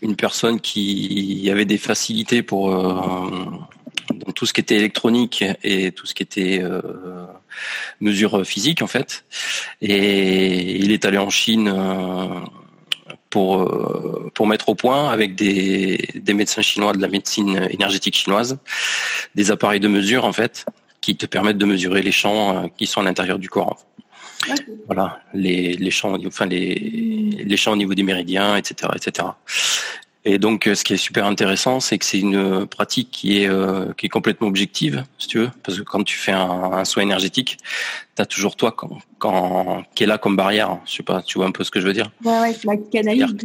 une 0.02 0.16
personne 0.16 0.60
qui 0.60 1.48
avait 1.52 1.66
des 1.66 1.78
facilités 1.78 2.44
pour 2.44 2.70
dans 4.26 4.32
tout 4.32 4.46
ce 4.46 4.54
qui 4.54 4.62
était 4.62 4.76
électronique 4.76 5.44
et 5.64 5.92
tout 5.92 6.06
ce 6.06 6.14
qui 6.14 6.24
était 6.24 6.62
euh, 6.62 6.82
mesure 8.02 8.46
physique 8.46 8.82
en 8.82 8.88
fait. 8.88 9.26
Et 9.82 10.78
il 10.78 10.92
est 10.92 11.06
allé 11.06 11.18
en 11.18 11.30
Chine 11.30 11.72
euh, 11.74 12.40
pour 13.30 13.62
euh, 13.62 14.32
pour 14.34 14.48
mettre 14.48 14.70
au 14.70 14.76
point 14.76 15.10
avec 15.10 15.36
des, 15.36 16.10
des 16.16 16.34
médecins 16.34 16.62
chinois 16.62 16.94
de 16.94 17.02
la 17.02 17.08
médecine 17.08 17.68
énergétique 17.70 18.16
chinoise 18.16 18.58
des 19.36 19.52
appareils 19.52 19.80
de 19.80 19.88
mesure 19.88 20.26
en 20.26 20.34
fait 20.34 20.66
qui 21.02 21.16
te 21.16 21.26
permettent 21.26 21.60
de 21.60 21.66
mesurer 21.66 22.02
les 22.02 22.12
champs 22.12 22.70
qui 22.78 22.88
sont 22.88 23.02
à 23.02 23.04
l'intérieur 23.04 23.38
du 23.38 23.50
corps. 23.50 23.86
Voilà, 24.88 25.20
les, 25.34 25.74
les 25.74 25.92
champs, 25.92 26.18
enfin 26.26 26.46
les, 26.46 26.76
les 26.76 27.58
champs 27.58 27.74
au 27.74 27.76
niveau 27.76 27.94
des 27.94 28.04
méridiens, 28.04 28.58
etc., 28.58 28.92
etc. 28.96 29.28
Et 30.28 30.40
donc, 30.40 30.70
ce 30.74 30.84
qui 30.84 30.94
est 30.94 30.98
super 30.98 31.26
intéressant, 31.26 31.80
c'est 31.80 32.00
que 32.00 32.06
c'est 32.06 32.20
une 32.20 32.66
pratique 32.66 33.12
qui 33.12 33.42
est 33.42 33.48
euh, 33.48 33.94
qui 33.94 34.08
est 34.08 34.10
complètement 34.10 34.48
objective, 34.48 35.04
si 35.20 35.28
tu 35.28 35.38
veux, 35.38 35.52
parce 35.64 35.78
que 35.78 35.84
quand 35.84 36.04
tu 36.04 36.18
fais 36.18 36.32
un, 36.32 36.72
un 36.74 36.86
soin 36.86 37.04
énergétique, 37.04 37.58
tu 38.16 38.22
as 38.22 38.26
toujours 38.26 38.56
toi 38.56 38.72
quand, 38.72 38.98
quand, 39.20 39.84
qui 39.94 40.04
est 40.04 40.08
là 40.08 40.18
comme 40.18 40.36
barrière. 40.36 40.80
Je 40.86 40.96
sais 40.96 41.04
pas, 41.04 41.22
tu 41.22 41.38
vois 41.38 41.48
un 41.48 41.52
peu 41.52 41.64
ce 41.64 41.70
que 41.70 41.80
je 41.80 41.86
veux 41.86 41.94
dire? 41.94 42.10
Ouais, 42.24 42.40
ouais, 42.40 42.56
tu 42.56 42.90
canalises. 42.90 43.36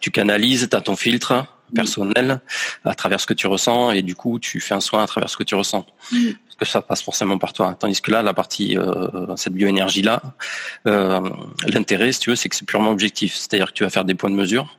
tu 0.00 0.10
canalises, 0.10 0.68
tu 0.68 0.76
as 0.76 0.80
ton 0.80 0.96
filtre, 0.96 1.46
personnel 1.74 2.40
à 2.84 2.94
travers 2.94 3.20
ce 3.20 3.26
que 3.26 3.34
tu 3.34 3.46
ressens 3.46 3.90
et 3.90 4.02
du 4.02 4.14
coup 4.14 4.38
tu 4.38 4.60
fais 4.60 4.74
un 4.74 4.80
soin 4.80 5.02
à 5.02 5.06
travers 5.06 5.28
ce 5.28 5.36
que 5.36 5.42
tu 5.42 5.54
ressens 5.54 5.84
parce 6.10 6.56
que 6.58 6.64
ça 6.64 6.82
passe 6.82 7.02
forcément 7.02 7.38
par 7.38 7.52
toi 7.52 7.76
tandis 7.78 8.00
que 8.00 8.10
là 8.10 8.22
la 8.22 8.34
partie 8.34 8.78
euh, 8.78 9.34
cette 9.36 9.52
bioénergie 9.52 10.02
là 10.02 10.22
euh, 10.86 11.20
l'intérêt 11.66 12.12
si 12.12 12.20
tu 12.20 12.30
veux 12.30 12.36
c'est 12.36 12.48
que 12.48 12.56
c'est 12.56 12.66
purement 12.66 12.90
objectif 12.90 13.34
c'est-à-dire 13.34 13.68
que 13.68 13.72
tu 13.72 13.84
vas 13.84 13.90
faire 13.90 14.04
des 14.04 14.14
points 14.14 14.30
de 14.30 14.36
mesure 14.36 14.78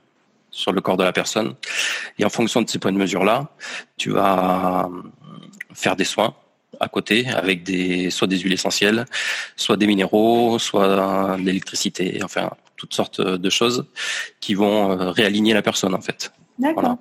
sur 0.58 0.72
le 0.72 0.82
corps 0.82 0.98
de 0.98 1.04
la 1.04 1.14
personne 1.14 1.50
et 2.18 2.26
en 2.26 2.30
fonction 2.30 2.62
de 2.62 2.70
ces 2.70 2.80
points 2.80 2.92
de 2.92 2.98
mesure 2.98 3.24
là 3.24 3.36
tu 3.96 4.10
vas 4.10 4.90
faire 5.74 5.96
des 5.96 6.10
soins 6.14 6.34
à 6.80 6.88
côté 6.90 7.28
avec 7.30 7.64
des 7.64 8.10
soit 8.10 8.28
des 8.28 8.40
huiles 8.40 8.54
essentielles 8.54 9.06
soit 9.56 9.78
des 9.78 9.88
minéraux 9.88 10.58
soit 10.60 11.38
de 11.38 11.44
l'électricité 11.48 12.20
enfin 12.24 12.50
toutes 12.76 12.94
sortes 12.94 13.22
de 13.22 13.50
choses 13.50 13.86
qui 14.40 14.54
vont 14.54 14.92
euh, 14.92 15.12
réaligner 15.12 15.54
la 15.54 15.62
personne 15.62 15.94
en 15.94 16.02
fait 16.02 16.32
D'accord. 16.60 16.98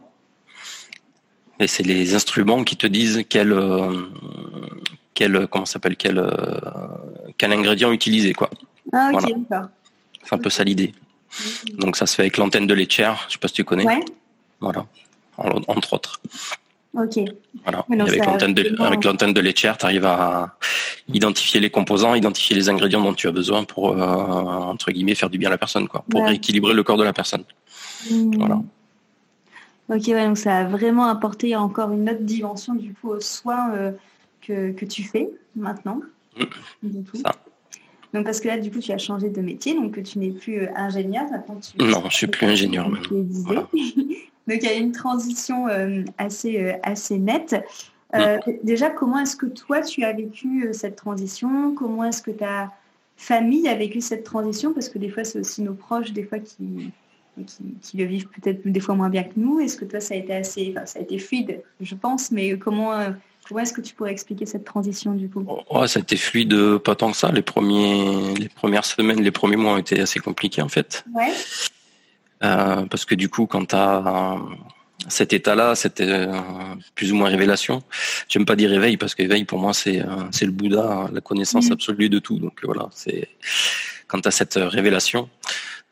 Et 1.58 1.66
c'est 1.66 1.82
les 1.82 2.14
instruments 2.14 2.64
qui 2.64 2.76
te 2.76 2.86
disent 2.86 3.24
quel, 3.28 3.52
euh, 3.52 4.10
quel 5.14 5.46
comment 5.48 5.64
s'appelle 5.64 5.96
quel, 5.96 6.18
euh, 6.18 6.30
quel 7.38 7.52
ingrédient 7.52 7.90
utiliser 7.92 8.34
quoi. 8.34 8.50
Ah 8.92 9.10
ok 9.12 9.22
d'accord. 9.48 9.68
C'est 10.22 10.34
un 10.34 10.38
peu 10.38 10.50
ça 10.50 10.64
l'idée. 10.64 10.92
Donc 11.74 11.96
ça 11.96 12.06
se 12.06 12.14
fait 12.14 12.22
avec 12.22 12.36
l'antenne 12.36 12.66
de 12.66 12.74
laitière, 12.74 13.24
je 13.28 13.34
sais 13.34 13.38
pas 13.38 13.48
si 13.48 13.54
tu 13.54 13.64
connais. 13.64 13.84
Ouais. 13.84 14.00
Voilà, 14.60 14.86
entre 15.68 15.92
autres. 15.92 16.20
Ok. 16.94 17.18
Voilà. 17.62 17.84
avec 18.06 18.24
l'antenne 18.24 18.54
de, 18.54 19.32
de 19.32 19.40
laitière, 19.40 19.76
tu 19.76 19.84
arrives 19.84 20.06
à 20.06 20.56
identifier 21.08 21.60
les 21.60 21.68
composants, 21.68 22.14
identifier 22.14 22.56
les 22.56 22.70
ingrédients 22.70 23.02
dont 23.02 23.12
tu 23.12 23.28
as 23.28 23.32
besoin 23.32 23.64
pour 23.64 23.90
euh, 23.90 24.00
entre 24.00 24.90
guillemets 24.92 25.14
faire 25.14 25.28
du 25.28 25.36
bien 25.36 25.48
à 25.48 25.52
la 25.52 25.58
personne, 25.58 25.88
quoi, 25.88 26.04
pour 26.10 26.24
rééquilibrer 26.24 26.72
le 26.72 26.82
corps 26.82 26.96
de 26.96 27.04
la 27.04 27.12
personne. 27.12 27.44
Mmh. 28.10 28.36
Voilà. 28.36 28.62
Ok, 29.88 30.02
ouais, 30.08 30.26
donc 30.26 30.38
ça 30.38 30.58
a 30.58 30.64
vraiment 30.64 31.06
apporté 31.06 31.54
encore 31.54 31.92
une 31.92 32.08
autre 32.08 32.22
dimension 32.22 32.74
du 32.74 32.94
coup 32.94 33.10
aux 33.10 33.20
soins 33.20 33.72
euh, 33.74 33.92
que, 34.40 34.72
que, 34.72 34.84
tu 34.84 35.02
fais 35.02 35.28
maintenant. 35.54 36.00
Mmh. 36.38 37.04
Donc 38.14 38.24
parce 38.24 38.40
que 38.40 38.48
là, 38.48 38.58
du 38.58 38.70
coup, 38.70 38.80
tu 38.80 38.92
as 38.92 38.98
changé 38.98 39.30
de 39.30 39.40
métier, 39.40 39.74
donc 39.74 40.02
tu 40.02 40.18
n'es 40.18 40.30
plus 40.30 40.62
euh, 40.62 40.68
ingénieur. 40.76 41.24
Maintenant, 41.30 41.56
tu 41.56 41.82
non, 41.82 42.02
je 42.08 42.16
suis 42.16 42.26
plus 42.26 42.46
ingénieur. 42.46 42.88
Donc 44.48 44.58
il 44.62 44.64
y 44.64 44.68
a 44.68 44.74
une 44.74 44.92
transition 44.92 45.66
euh, 45.66 46.04
assez, 46.18 46.76
assez 46.84 47.18
nette. 47.18 47.56
Mmh. 48.14 48.18
Déjà, 48.62 48.90
comment 48.90 49.18
est-ce 49.18 49.34
que 49.34 49.46
toi, 49.46 49.80
tu 49.82 50.04
as 50.04 50.12
vécu 50.12 50.68
cette 50.72 50.94
transition? 50.94 51.74
Comment 51.74 52.04
est-ce 52.04 52.22
que 52.22 52.30
ta 52.30 52.72
famille 53.16 53.68
a 53.68 53.74
vécu 53.74 54.00
cette 54.00 54.22
transition? 54.22 54.72
Parce 54.72 54.88
que 54.88 55.00
des 55.00 55.08
fois, 55.08 55.24
c'est 55.24 55.40
aussi 55.40 55.62
nos 55.62 55.74
proches, 55.74 56.12
des 56.12 56.22
fois, 56.22 56.38
qui, 56.38 56.92
qui, 57.82 57.96
le 57.96 58.04
vivent 58.04 58.28
peut-être 58.28 58.66
des 58.66 58.78
fois 58.78 58.94
moins 58.94 59.10
bien 59.10 59.24
que 59.24 59.34
nous. 59.36 59.58
Est-ce 59.58 59.76
que 59.76 59.84
toi, 59.84 59.98
ça 59.98 60.14
a 60.14 60.16
été 60.16 60.32
assez, 60.32 60.72
enfin, 60.76 60.86
ça 60.86 61.00
a 61.00 61.02
été 61.02 61.18
fluide, 61.18 61.62
je 61.80 61.94
pense, 61.96 62.30
mais 62.30 62.56
comment, 62.56 62.92
euh, 63.46 63.48
comment 63.48 63.60
est-ce 63.60 63.72
que 63.72 63.80
tu 63.80 63.94
pourrais 63.94 64.12
expliquer 64.12 64.46
cette 64.46 64.64
transition 64.64 65.12
du 65.12 65.28
coup? 65.28 65.46
Oh, 65.68 65.86
Ça 65.86 65.98
a 65.98 66.02
été 66.02 66.16
fluide, 66.16 66.78
pas 66.78 66.94
tant 66.94 67.10
que 67.10 67.16
ça. 67.16 67.30
Les, 67.32 67.42
premiers, 67.42 68.34
les 68.34 68.48
premières 68.48 68.84
semaines, 68.84 69.22
les 69.22 69.30
premiers 69.30 69.56
mois 69.56 69.74
ont 69.74 69.78
été 69.78 70.00
assez 70.00 70.18
compliqués 70.18 70.62
en 70.62 70.68
fait. 70.68 71.04
Ouais. 71.14 71.32
Euh, 72.44 72.84
parce 72.86 73.04
que 73.04 73.14
du 73.14 73.28
coup, 73.28 73.46
quand 73.46 73.66
tu 73.66 73.76
as 73.76 74.36
cet 75.08 75.32
état-là, 75.32 75.74
c'était 75.74 76.04
euh, 76.08 76.34
plus 76.94 77.12
ou 77.12 77.16
moins 77.16 77.28
révélation. 77.28 77.82
J'aime 78.28 78.44
pas 78.44 78.56
dire 78.56 78.70
réveil 78.70 78.96
parce 78.96 79.14
qu'éveil 79.14 79.44
pour 79.44 79.58
moi 79.58 79.72
c'est 79.72 80.02
c'est 80.32 80.46
le 80.46 80.52
Bouddha, 80.52 81.08
la 81.12 81.20
connaissance 81.20 81.68
mmh. 81.68 81.72
absolue 81.72 82.08
de 82.08 82.18
tout. 82.18 82.38
Donc 82.38 82.58
voilà, 82.64 82.88
c'est 82.92 83.28
quand 84.08 84.20
tu 84.20 84.28
as 84.28 84.32
cette 84.32 84.54
révélation, 84.54 85.28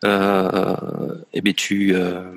euh, 0.04 0.76
eh 1.32 1.40
ben 1.40 1.54
tu 1.54 1.94
euh, 1.94 2.30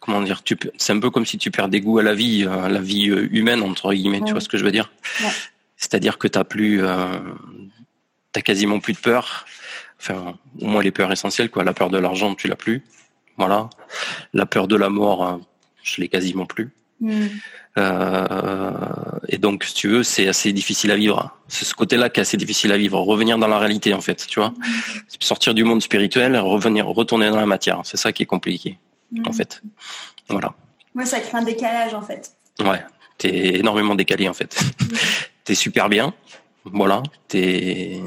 comment 0.00 0.22
dire, 0.22 0.42
tu, 0.42 0.58
c'est 0.76 0.92
un 0.92 0.98
peu 0.98 1.10
comme 1.10 1.26
si 1.26 1.38
tu 1.38 1.50
perds 1.50 1.68
des 1.68 1.80
goûts 1.80 1.98
à 1.98 2.02
la 2.02 2.14
vie, 2.14 2.46
à 2.46 2.68
la 2.68 2.80
vie 2.80 3.10
euh, 3.10 3.28
humaine 3.30 3.62
entre 3.62 3.92
guillemets. 3.92 4.22
Tu 4.24 4.32
vois 4.32 4.40
ce 4.40 4.48
que 4.48 4.58
je 4.58 4.64
veux 4.64 4.72
dire? 4.72 4.90
C'est-à-dire 5.76 6.18
que 6.18 6.28
t'as 6.28 6.44
plus, 6.44 6.82
euh, 6.82 7.06
t'as 8.32 8.40
quasiment 8.40 8.80
plus 8.80 8.94
de 8.94 8.98
peur. 8.98 9.46
Enfin, 10.00 10.34
au 10.60 10.66
moins 10.66 10.82
les 10.82 10.90
peurs 10.90 11.12
essentielles, 11.12 11.50
quoi. 11.50 11.62
La 11.62 11.74
peur 11.74 11.90
de 11.90 11.98
l'argent, 11.98 12.34
tu 12.34 12.48
l'as 12.48 12.56
plus. 12.56 12.82
Voilà. 13.36 13.68
La 14.32 14.46
peur 14.46 14.66
de 14.66 14.76
la 14.76 14.88
mort, 14.88 15.40
je 15.82 16.00
l'ai 16.00 16.08
quasiment 16.08 16.46
plus. 16.46 16.70
Mm. 17.00 17.26
Euh, 17.78 18.70
et 19.28 19.38
donc, 19.38 19.64
si 19.64 19.74
tu 19.74 19.88
veux, 19.88 20.02
c'est 20.02 20.28
assez 20.28 20.52
difficile 20.52 20.90
à 20.90 20.96
vivre. 20.96 21.36
C'est 21.48 21.64
ce 21.64 21.74
côté-là 21.74 22.10
qui 22.10 22.20
est 22.20 22.22
assez 22.22 22.36
difficile 22.36 22.72
à 22.72 22.78
vivre. 22.78 22.98
Revenir 23.00 23.38
dans 23.38 23.48
la 23.48 23.58
réalité, 23.58 23.94
en 23.94 24.00
fait, 24.00 24.26
tu 24.26 24.40
vois. 24.40 24.50
Mm. 24.50 24.54
Sortir 25.20 25.54
du 25.54 25.64
monde 25.64 25.82
spirituel, 25.82 26.36
revenir, 26.36 26.86
retourner 26.86 27.30
dans 27.30 27.40
la 27.40 27.46
matière. 27.46 27.80
C'est 27.84 27.96
ça 27.96 28.12
qui 28.12 28.22
est 28.24 28.26
compliqué, 28.26 28.78
en 29.26 29.32
fait. 29.32 29.62
Voilà. 30.28 30.54
Ouais, 30.94 31.06
ça 31.06 31.20
crée 31.20 31.38
un 31.38 31.42
décalage, 31.42 31.94
en 31.94 32.02
fait. 32.02 32.32
Ouais, 32.60 32.82
t'es 33.18 33.58
énormément 33.58 33.94
décalé, 33.94 34.28
en 34.28 34.34
fait. 34.34 34.58
t'es 35.44 35.54
super 35.54 35.88
bien. 35.88 36.14
Voilà, 36.64 37.02
t'es 37.28 38.00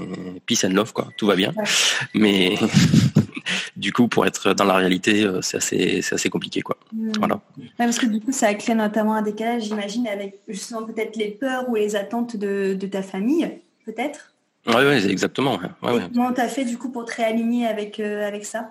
peace 0.46 0.64
and 0.64 0.74
love, 0.74 0.94
quoi. 0.94 1.08
Tout 1.18 1.26
va 1.26 1.36
bien. 1.36 1.54
Mais 2.14 2.56
du 3.76 3.92
coup, 3.92 4.08
pour 4.08 4.26
être 4.28 4.54
dans 4.54 4.64
la 4.64 4.76
réalité, 4.76 5.24
euh, 5.24 5.42
c'est 5.42 5.58
assez, 5.58 6.02
c'est 6.02 6.16
assez 6.16 6.30
compliqué, 6.30 6.62
quoi. 6.62 6.78
Voilà. 7.18 7.42
parce 7.78 7.98
que 7.98 8.06
du 8.06 8.20
coup, 8.20 8.32
ça 8.32 8.54
crée 8.54 8.76
notamment 8.76 9.16
un 9.16 9.24
décalage, 9.24 9.64
j'imagine, 9.64 10.08
avec 10.08 10.40
justement 10.48 10.84
peut-être 10.84 11.16
les 11.16 11.32
peurs 11.32 11.68
ou 11.70 11.76
les 11.76 11.96
attentes 11.96 12.38
de, 12.38 12.78
ta 12.92 13.02
famille, 13.02 13.50
peut-être? 13.86 14.34
Oui, 14.68 14.76
ouais, 14.76 15.06
exactement. 15.10 15.60
Ouais, 15.82 16.08
comment 16.14 16.32
tu 16.32 16.42
as 16.42 16.48
fait 16.48 16.64
du 16.64 16.78
coup 16.78 16.90
pour 16.90 17.06
te 17.06 17.16
réaligner 17.16 17.68
avec, 17.68 18.00
euh, 18.00 18.26
avec 18.28 18.46
ça? 18.46 18.70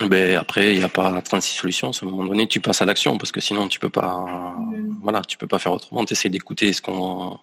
Ben 0.00 0.36
après, 0.36 0.72
il 0.72 0.78
n'y 0.78 0.84
a 0.84 0.88
pas 0.88 1.22
36 1.22 1.54
solutions. 1.54 1.90
À 1.90 2.04
un 2.04 2.08
moment 2.08 2.24
donné, 2.24 2.46
tu 2.48 2.60
passes 2.60 2.82
à 2.82 2.84
l'action 2.84 3.16
parce 3.16 3.30
que 3.32 3.40
sinon, 3.40 3.68
tu 3.68 3.78
peux 3.78 3.90
pas, 3.90 4.24
hmm. 4.58 4.98
voilà, 5.02 5.22
tu 5.22 5.38
peux 5.38 5.46
pas 5.46 5.58
faire 5.58 5.72
autrement. 5.72 6.04
Tu 6.04 6.14
essaies 6.14 6.30
d'écouter 6.30 6.72
ce 6.72 6.82
qu'on, 6.82 7.38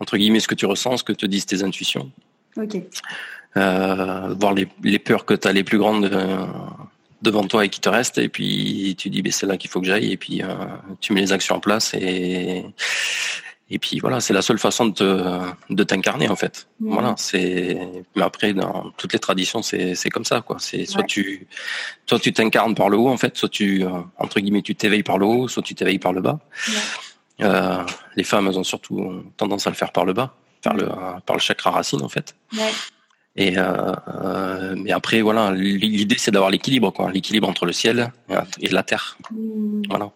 entre 0.00 0.16
guillemets, 0.16 0.40
ce 0.40 0.48
que 0.48 0.56
tu 0.56 0.66
ressens, 0.66 0.98
ce 0.98 1.04
que 1.04 1.12
te 1.12 1.26
disent 1.26 1.46
tes 1.46 1.62
intuitions. 1.62 2.10
Ok 2.56 2.82
euh, 3.56 4.34
voir 4.38 4.54
les, 4.54 4.68
les, 4.82 4.98
peurs 4.98 5.24
que 5.24 5.34
tu 5.34 5.48
as 5.48 5.52
les 5.52 5.64
plus 5.64 5.78
grandes 5.78 6.04
euh, 6.04 6.46
devant 7.22 7.44
toi 7.44 7.64
et 7.64 7.68
qui 7.68 7.80
te 7.80 7.88
restent, 7.88 8.18
et 8.18 8.28
puis 8.28 8.94
tu 8.98 9.10
dis 9.10 9.22
ben, 9.22 9.32
c'est 9.32 9.46
là 9.46 9.56
qu'il 9.56 9.70
faut 9.70 9.80
que 9.80 9.86
j'aille, 9.86 10.12
et 10.12 10.16
puis 10.16 10.42
euh, 10.42 10.54
tu 11.00 11.12
mets 11.12 11.20
les 11.20 11.32
actions 11.32 11.56
en 11.56 11.60
place, 11.60 11.94
et, 11.94 12.64
et 13.70 13.78
puis 13.78 13.98
voilà, 13.98 14.20
c'est 14.20 14.32
la 14.32 14.40
seule 14.40 14.58
façon 14.58 14.86
de, 14.86 15.22
de 15.68 15.84
t'incarner 15.84 16.28
en 16.28 16.36
fait. 16.36 16.68
Voilà, 16.80 17.14
c'est. 17.18 17.78
Mais 18.16 18.22
après, 18.22 18.54
dans 18.54 18.90
toutes 18.96 19.12
les 19.12 19.18
traditions, 19.18 19.60
c'est 19.62 19.94
c'est 19.94 20.08
comme 20.08 20.24
ça 20.24 20.40
quoi. 20.40 20.56
C'est 20.58 20.86
soit 20.86 21.02
tu, 21.02 21.46
soit 22.06 22.18
tu 22.18 22.32
t'incarnes 22.32 22.74
par 22.74 22.88
le 22.88 22.96
haut 22.96 23.08
en 23.08 23.18
fait, 23.18 23.36
soit 23.36 23.50
tu 23.50 23.84
entre 24.16 24.40
guillemets 24.40 24.62
tu 24.62 24.74
t'éveilles 24.74 25.02
par 25.02 25.18
le 25.18 25.26
haut, 25.26 25.48
soit 25.48 25.62
tu 25.62 25.74
t'éveilles 25.74 25.98
par 25.98 26.14
le 26.14 26.22
bas. 26.22 26.38
Euh, 27.40 27.84
les 28.16 28.24
femmes 28.24 28.48
elles 28.48 28.58
ont 28.58 28.64
surtout 28.64 29.22
tendance 29.36 29.66
à 29.66 29.70
le 29.70 29.76
faire 29.76 29.92
par 29.92 30.04
le 30.04 30.12
bas, 30.12 30.34
par 30.62 30.74
le 30.74 30.88
par 31.24 31.36
le 31.36 31.40
chakra 31.40 31.70
racine 31.70 32.02
en 32.02 32.08
fait. 32.08 32.34
Ouais. 32.54 32.72
Et 33.36 33.58
euh, 33.58 33.92
euh, 34.24 34.74
mais 34.76 34.92
après 34.92 35.20
voilà, 35.20 35.52
l'idée 35.52 36.16
c'est 36.18 36.30
d'avoir 36.30 36.50
l'équilibre 36.50 36.90
quoi, 36.90 37.12
l'équilibre 37.12 37.48
entre 37.48 37.66
le 37.66 37.72
ciel 37.72 38.12
et 38.60 38.68
la 38.68 38.82
terre. 38.82 39.18
Mmh. 39.30 39.82
Voilà. 39.88 40.10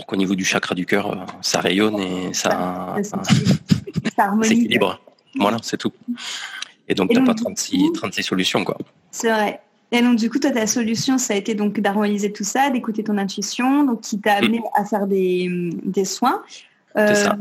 Pour 0.00 0.06
qu'au 0.06 0.16
niveau 0.16 0.34
du 0.34 0.46
chakra 0.46 0.74
du 0.74 0.86
cœur, 0.86 1.26
ça 1.42 1.60
rayonne 1.60 2.00
et 2.00 2.32
ça, 2.32 2.96
ça, 3.02 3.20
s'équilibre. 4.42 4.98
Voilà, 5.38 5.58
c'est 5.62 5.76
tout. 5.76 5.92
Et 6.88 6.94
donc, 6.94 7.10
tu 7.10 7.20
n'as 7.20 7.26
pas 7.26 7.34
36, 7.34 7.92
36 7.92 8.22
solutions, 8.22 8.64
quoi. 8.64 8.78
C'est 9.10 9.30
vrai. 9.30 9.60
Et 9.92 10.00
donc, 10.00 10.16
du 10.16 10.30
coup, 10.30 10.38
toi, 10.38 10.52
ta 10.52 10.66
solution, 10.66 11.18
ça 11.18 11.34
a 11.34 11.36
été 11.36 11.54
donc 11.54 11.80
d'harmoniser 11.80 12.32
tout 12.32 12.44
ça, 12.44 12.70
d'écouter 12.70 13.04
ton 13.04 13.18
intuition, 13.18 13.84
donc 13.84 14.00
qui 14.00 14.18
t'a 14.18 14.36
amené 14.36 14.62
à 14.74 14.86
faire 14.86 15.06
des, 15.06 15.50
des 15.84 16.06
soins. 16.06 16.44
Euh, 16.96 17.14
ça. 17.14 17.36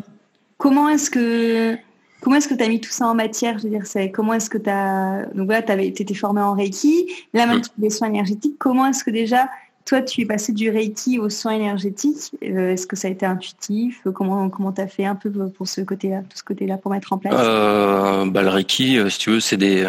Comment 0.58 0.90
est-ce 0.90 1.10
que 1.10 1.78
comment 2.20 2.36
est-ce 2.36 2.50
que 2.50 2.56
tu 2.56 2.64
as 2.66 2.68
mis 2.68 2.82
tout 2.82 2.92
ça 2.92 3.08
en 3.08 3.16
matière? 3.16 3.58
Je 3.58 3.64
veux 3.64 3.70
dire, 3.70 3.86
c'est 3.86 4.12
comment 4.12 4.34
est-ce 4.34 4.50
que 4.50 4.58
tu 4.58 4.70
as 4.70 5.28
donc 5.34 5.46
voilà, 5.46 5.62
tu 5.62 5.72
étais 5.72 6.14
formé 6.14 6.42
en 6.42 6.56
Reiki, 6.56 7.10
là 7.34 7.46
maintenant 7.46 7.64
fais 7.64 7.82
des 7.82 7.90
soins 7.90 8.10
énergétiques. 8.10 8.58
Comment 8.60 8.88
est-ce 8.88 9.06
que 9.06 9.12
déjà 9.12 9.48
toi, 9.90 10.02
tu 10.02 10.22
es 10.22 10.26
passé 10.26 10.54
du 10.54 10.70
Reiki 10.70 11.20
aux 11.20 11.30
soins 11.30 11.54
énergétiques. 11.54 12.32
Euh, 12.44 12.74
est-ce 12.74 12.88
que 12.88 12.96
ça 12.96 13.08
a 13.08 13.12
été 13.12 13.26
intuitif? 13.26 14.02
Comment 14.14 14.50
comment 14.50 14.74
as 14.78 14.88
fait 14.88 15.06
un 15.06 15.16
peu 15.16 15.32
pour 15.50 15.68
ce 15.68 15.82
côté-là, 15.82 16.22
tout 16.22 16.38
ce 16.38 16.44
côté-là, 16.44 16.78
pour 16.78 16.92
mettre 16.92 17.12
en 17.12 17.18
place? 17.18 17.34
Euh, 17.38 18.26
bah, 18.26 18.44
Le 18.44 18.50
Reiki, 18.50 19.00
si 19.10 19.18
tu 19.18 19.32
veux, 19.32 19.40
c'est 19.40 19.58
des, 19.58 19.86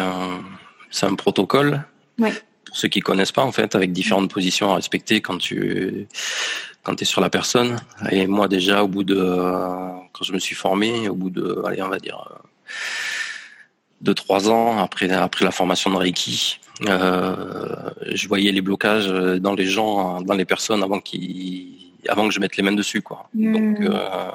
c'est 0.89 1.05
un 1.05 1.15
protocole. 1.15 1.83
Ouais 2.19 2.33
pour 2.71 2.77
ceux 2.77 2.87
qui 2.87 3.01
connaissent 3.01 3.33
pas 3.33 3.43
en 3.43 3.51
fait, 3.51 3.75
avec 3.75 3.91
différentes 3.91 4.31
positions 4.31 4.71
à 4.71 4.75
respecter 4.75 5.19
quand 5.19 5.37
tu 5.37 6.07
quand 6.83 7.01
es 7.01 7.05
sur 7.05 7.19
la 7.19 7.29
personne. 7.29 7.75
Et 8.11 8.27
moi 8.27 8.47
déjà, 8.47 8.85
au 8.85 8.87
bout 8.87 9.03
de 9.03 9.17
quand 10.13 10.23
je 10.23 10.31
me 10.31 10.39
suis 10.39 10.55
formé, 10.55 11.09
au 11.09 11.15
bout 11.15 11.29
de, 11.29 11.61
allez, 11.67 11.81
on 11.81 11.89
va 11.89 11.99
dire 11.99 12.17
de 13.99 14.13
trois 14.13 14.49
ans 14.49 14.79
après 14.79 15.11
après 15.11 15.43
la 15.43 15.51
formation 15.51 15.91
de 15.91 15.97
Reiki, 15.97 16.61
euh, 16.87 17.89
je 18.11 18.27
voyais 18.27 18.51
les 18.51 18.61
blocages 18.61 19.07
dans 19.07 19.53
les 19.53 19.65
gens, 19.65 20.21
dans 20.21 20.33
les 20.33 20.45
personnes 20.45 20.83
avant 20.83 20.99
qui 20.99 21.93
avant 22.07 22.27
que 22.27 22.33
je 22.33 22.39
mette 22.39 22.57
les 22.57 22.63
mains 22.63 22.71
dessus 22.73 23.01
quoi. 23.01 23.29
Mmh. 23.35 23.53
Donc 23.53 23.81
euh, 23.81 24.29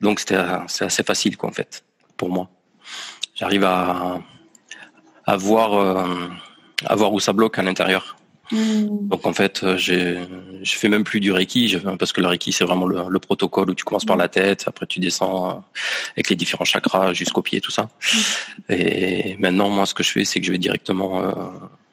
donc 0.00 0.20
c'était 0.20 0.38
c'est 0.68 0.84
assez 0.84 1.02
facile 1.02 1.36
quoi 1.36 1.48
en 1.48 1.52
fait 1.52 1.84
pour 2.16 2.30
moi. 2.30 2.48
J'arrive 3.34 3.64
à 3.64 4.20
à 5.26 5.36
voir 5.36 5.74
euh, 5.74 6.28
à 6.86 6.94
voir 6.94 7.12
où 7.12 7.20
ça 7.20 7.32
bloque 7.32 7.58
à 7.58 7.62
l'intérieur. 7.62 8.17
Mm. 8.52 9.08
Donc 9.08 9.26
en 9.26 9.32
fait, 9.32 9.62
euh, 9.62 9.76
j'ai, 9.76 10.18
je 10.62 10.72
fais 10.72 10.88
même 10.88 11.04
plus 11.04 11.20
du 11.20 11.32
Reiki, 11.32 11.76
parce 11.98 12.12
que 12.12 12.20
le 12.20 12.28
Reiki 12.28 12.52
c'est 12.52 12.64
vraiment 12.64 12.86
le, 12.86 13.18
protocole 13.18 13.70
où 13.70 13.74
tu 13.74 13.84
commences 13.84 14.04
par 14.04 14.16
la 14.16 14.28
tête, 14.28 14.64
après 14.66 14.86
tu 14.86 15.00
descends 15.00 15.50
euh, 15.50 15.52
avec 16.14 16.30
les 16.30 16.36
différents 16.36 16.64
chakras 16.64 17.12
jusqu'au 17.12 17.42
pied, 17.42 17.60
tout 17.60 17.70
ça. 17.70 17.82
Mm. 17.82 18.18
Et 18.70 19.36
maintenant, 19.38 19.68
moi, 19.68 19.86
ce 19.86 19.94
que 19.94 20.02
je 20.02 20.10
fais, 20.10 20.24
c'est 20.24 20.40
que 20.40 20.46
je 20.46 20.52
vais 20.52 20.58
directement 20.58 21.20
euh, 21.20 21.32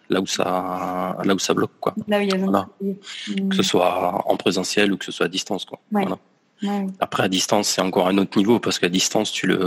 là 0.09 0.21
où 0.21 0.27
ça, 0.27 1.17
là 1.23 1.33
où 1.33 1.39
ça 1.39 1.53
bloque, 1.53 1.79
quoi. 1.79 1.93
Là 2.07 2.19
où 2.19 2.21
il 2.21 2.29
y 2.29 2.33
a 2.33 2.37
voilà. 2.37 2.67
mm. 2.81 3.49
Que 3.49 3.55
ce 3.55 3.63
soit 3.63 4.23
en 4.25 4.37
présentiel 4.37 4.93
ou 4.93 4.97
que 4.97 5.05
ce 5.05 5.11
soit 5.11 5.25
à 5.25 5.29
distance, 5.29 5.65
quoi. 5.65 5.79
Ouais. 5.91 6.03
Voilà. 6.03 6.17
Ouais. 6.63 6.87
Après, 6.99 7.23
à 7.23 7.27
distance, 7.27 7.67
c'est 7.67 7.81
encore 7.81 8.07
un 8.07 8.17
autre 8.17 8.37
niveau 8.37 8.59
parce 8.59 8.79
qu'à 8.79 8.87
distance, 8.87 9.31
tu 9.31 9.45
le 9.45 9.59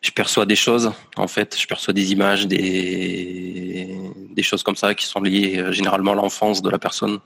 je 0.00 0.10
perçois 0.10 0.46
des 0.46 0.56
choses 0.56 0.92
en 1.16 1.28
fait. 1.28 1.56
Je 1.58 1.66
perçois 1.66 1.94
des 1.94 2.12
images 2.12 2.46
des 2.46 3.88
des 4.30 4.42
choses 4.42 4.62
comme 4.62 4.76
ça 4.76 4.94
qui 4.94 5.06
sont 5.06 5.20
liées 5.20 5.58
euh, 5.58 5.72
généralement 5.72 6.12
à 6.12 6.14
l'enfance 6.14 6.62
de 6.62 6.70
la 6.70 6.78
personne. 6.78 7.18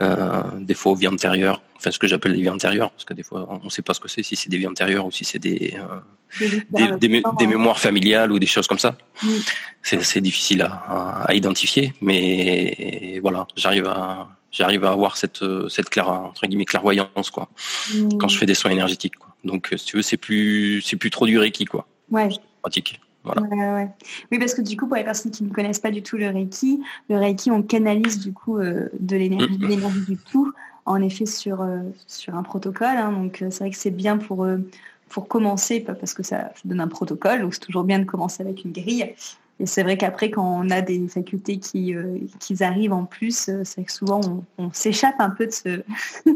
Euh, 0.00 0.42
des 0.58 0.74
fois 0.74 0.90
aux 0.90 0.96
vies 0.96 1.06
antérieures. 1.06 1.62
Enfin 1.76 1.92
ce 1.92 2.00
que 2.00 2.08
j'appelle 2.08 2.32
les 2.32 2.40
vies 2.42 2.50
antérieures 2.50 2.90
parce 2.90 3.04
que 3.04 3.14
des 3.14 3.22
fois 3.22 3.46
on 3.48 3.66
ne 3.66 3.70
sait 3.70 3.80
pas 3.80 3.94
ce 3.94 4.00
que 4.00 4.08
c'est 4.08 4.24
si 4.24 4.34
c'est 4.34 4.48
des 4.50 4.58
vies 4.58 4.66
antérieures 4.66 5.06
ou 5.06 5.12
si 5.12 5.24
c'est 5.24 5.38
des 5.38 5.76
euh, 5.78 6.00
des, 6.70 7.08
des, 7.08 7.22
des, 7.38 7.46
mémoires 7.46 7.78
familiales 7.78 8.32
ou 8.32 8.40
des 8.40 8.46
choses 8.46 8.66
comme 8.66 8.80
ça. 8.80 8.96
C'est 9.82 10.02
c'est 10.02 10.20
difficile 10.20 10.62
à, 10.62 11.22
à, 11.28 11.34
identifier 11.34 11.94
mais 12.00 13.20
voilà 13.22 13.46
j'arrive 13.54 13.86
à 13.86 14.28
j'arrive 14.50 14.84
à 14.84 14.90
avoir 14.90 15.16
cette 15.16 15.44
cette 15.68 15.90
claire 15.90 16.08
entre 16.08 16.44
guillemets 16.48 16.64
clairvoyance 16.64 17.30
quoi. 17.30 17.48
Mmh. 17.94 18.18
quand 18.18 18.26
je 18.26 18.36
fais 18.36 18.46
des 18.46 18.54
soins 18.54 18.72
énergétiques 18.72 19.14
donc, 19.44 19.72
si 19.76 19.84
tu 19.86 19.96
veux, 19.96 20.02
c'est 20.02 20.16
plus, 20.16 20.80
c'est 20.82 20.96
plus 20.96 21.10
trop 21.10 21.26
du 21.26 21.38
Reiki, 21.38 21.64
quoi. 21.64 21.86
Ouais. 22.10 22.28
Pratique. 22.62 23.00
Voilà. 23.24 23.40
Ouais, 23.42 23.56
ouais. 23.72 23.88
Oui, 24.32 24.38
parce 24.38 24.52
que 24.54 24.60
du 24.60 24.76
coup, 24.76 24.86
pour 24.86 24.96
les 24.96 25.04
personnes 25.04 25.32
qui 25.32 25.44
ne 25.44 25.50
connaissent 25.50 25.78
pas 25.78 25.90
du 25.90 26.02
tout 26.02 26.16
le 26.18 26.28
Reiki, 26.28 26.82
le 27.08 27.16
Reiki, 27.16 27.50
on 27.50 27.62
canalise 27.62 28.20
du 28.20 28.32
coup 28.34 28.58
euh, 28.58 28.88
de 29.00 29.16
l'énergie, 29.16 29.56
Mm. 29.58 29.66
l'énergie 29.66 30.00
du 30.06 30.16
tout, 30.18 30.52
en 30.84 31.00
effet, 31.00 31.24
sur, 31.26 31.62
euh, 31.62 31.78
sur 32.06 32.34
un 32.34 32.42
protocole. 32.42 32.88
hein. 32.96 33.12
donc, 33.12 33.40
euh, 33.40 33.48
c'est 33.50 33.60
vrai 33.60 33.70
que 33.70 33.76
c'est 33.78 33.90
bien 33.90 34.18
pour, 34.18 34.44
euh, 34.44 34.58
pour 35.08 35.26
commencer, 35.28 35.80
pas 35.80 35.94
parce 35.94 36.12
que 36.12 36.22
ça 36.22 36.52
donne 36.66 36.80
un 36.80 36.88
protocole, 36.88 37.40
donc 37.40 37.54
c'est 37.54 37.60
toujours 37.60 37.84
bien 37.84 37.98
de 37.98 38.04
commencer 38.04 38.42
avec 38.42 38.64
une 38.64 38.72
grille. 38.72 39.14
Et 39.60 39.66
c'est 39.66 39.82
vrai 39.84 39.96
qu'après, 39.96 40.30
quand 40.30 40.44
on 40.44 40.68
a 40.70 40.80
des 40.80 41.06
facultés 41.06 41.58
qui, 41.58 41.94
euh, 41.94 42.18
qui 42.40 42.62
arrivent 42.64 42.92
en 42.92 43.04
plus, 43.04 43.48
euh, 43.48 43.62
c'est 43.64 43.76
vrai 43.76 43.84
que 43.84 43.92
souvent, 43.92 44.20
on, 44.58 44.64
on 44.64 44.72
s'échappe 44.72 45.14
un 45.20 45.30
peu 45.30 45.46
de 45.46 45.52
ce... 45.52 45.82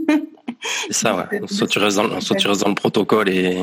C'est 0.87 0.93
ça, 0.93 1.17
ouais. 1.17 1.41
Soit 1.49 1.67
tu 1.67 1.79
restes 1.79 1.97
dans, 1.97 2.21
soit 2.21 2.37
tu 2.37 2.49
restes 2.49 2.63
dans 2.63 2.69
le 2.69 2.75
protocole 2.75 3.29
et 3.29 3.57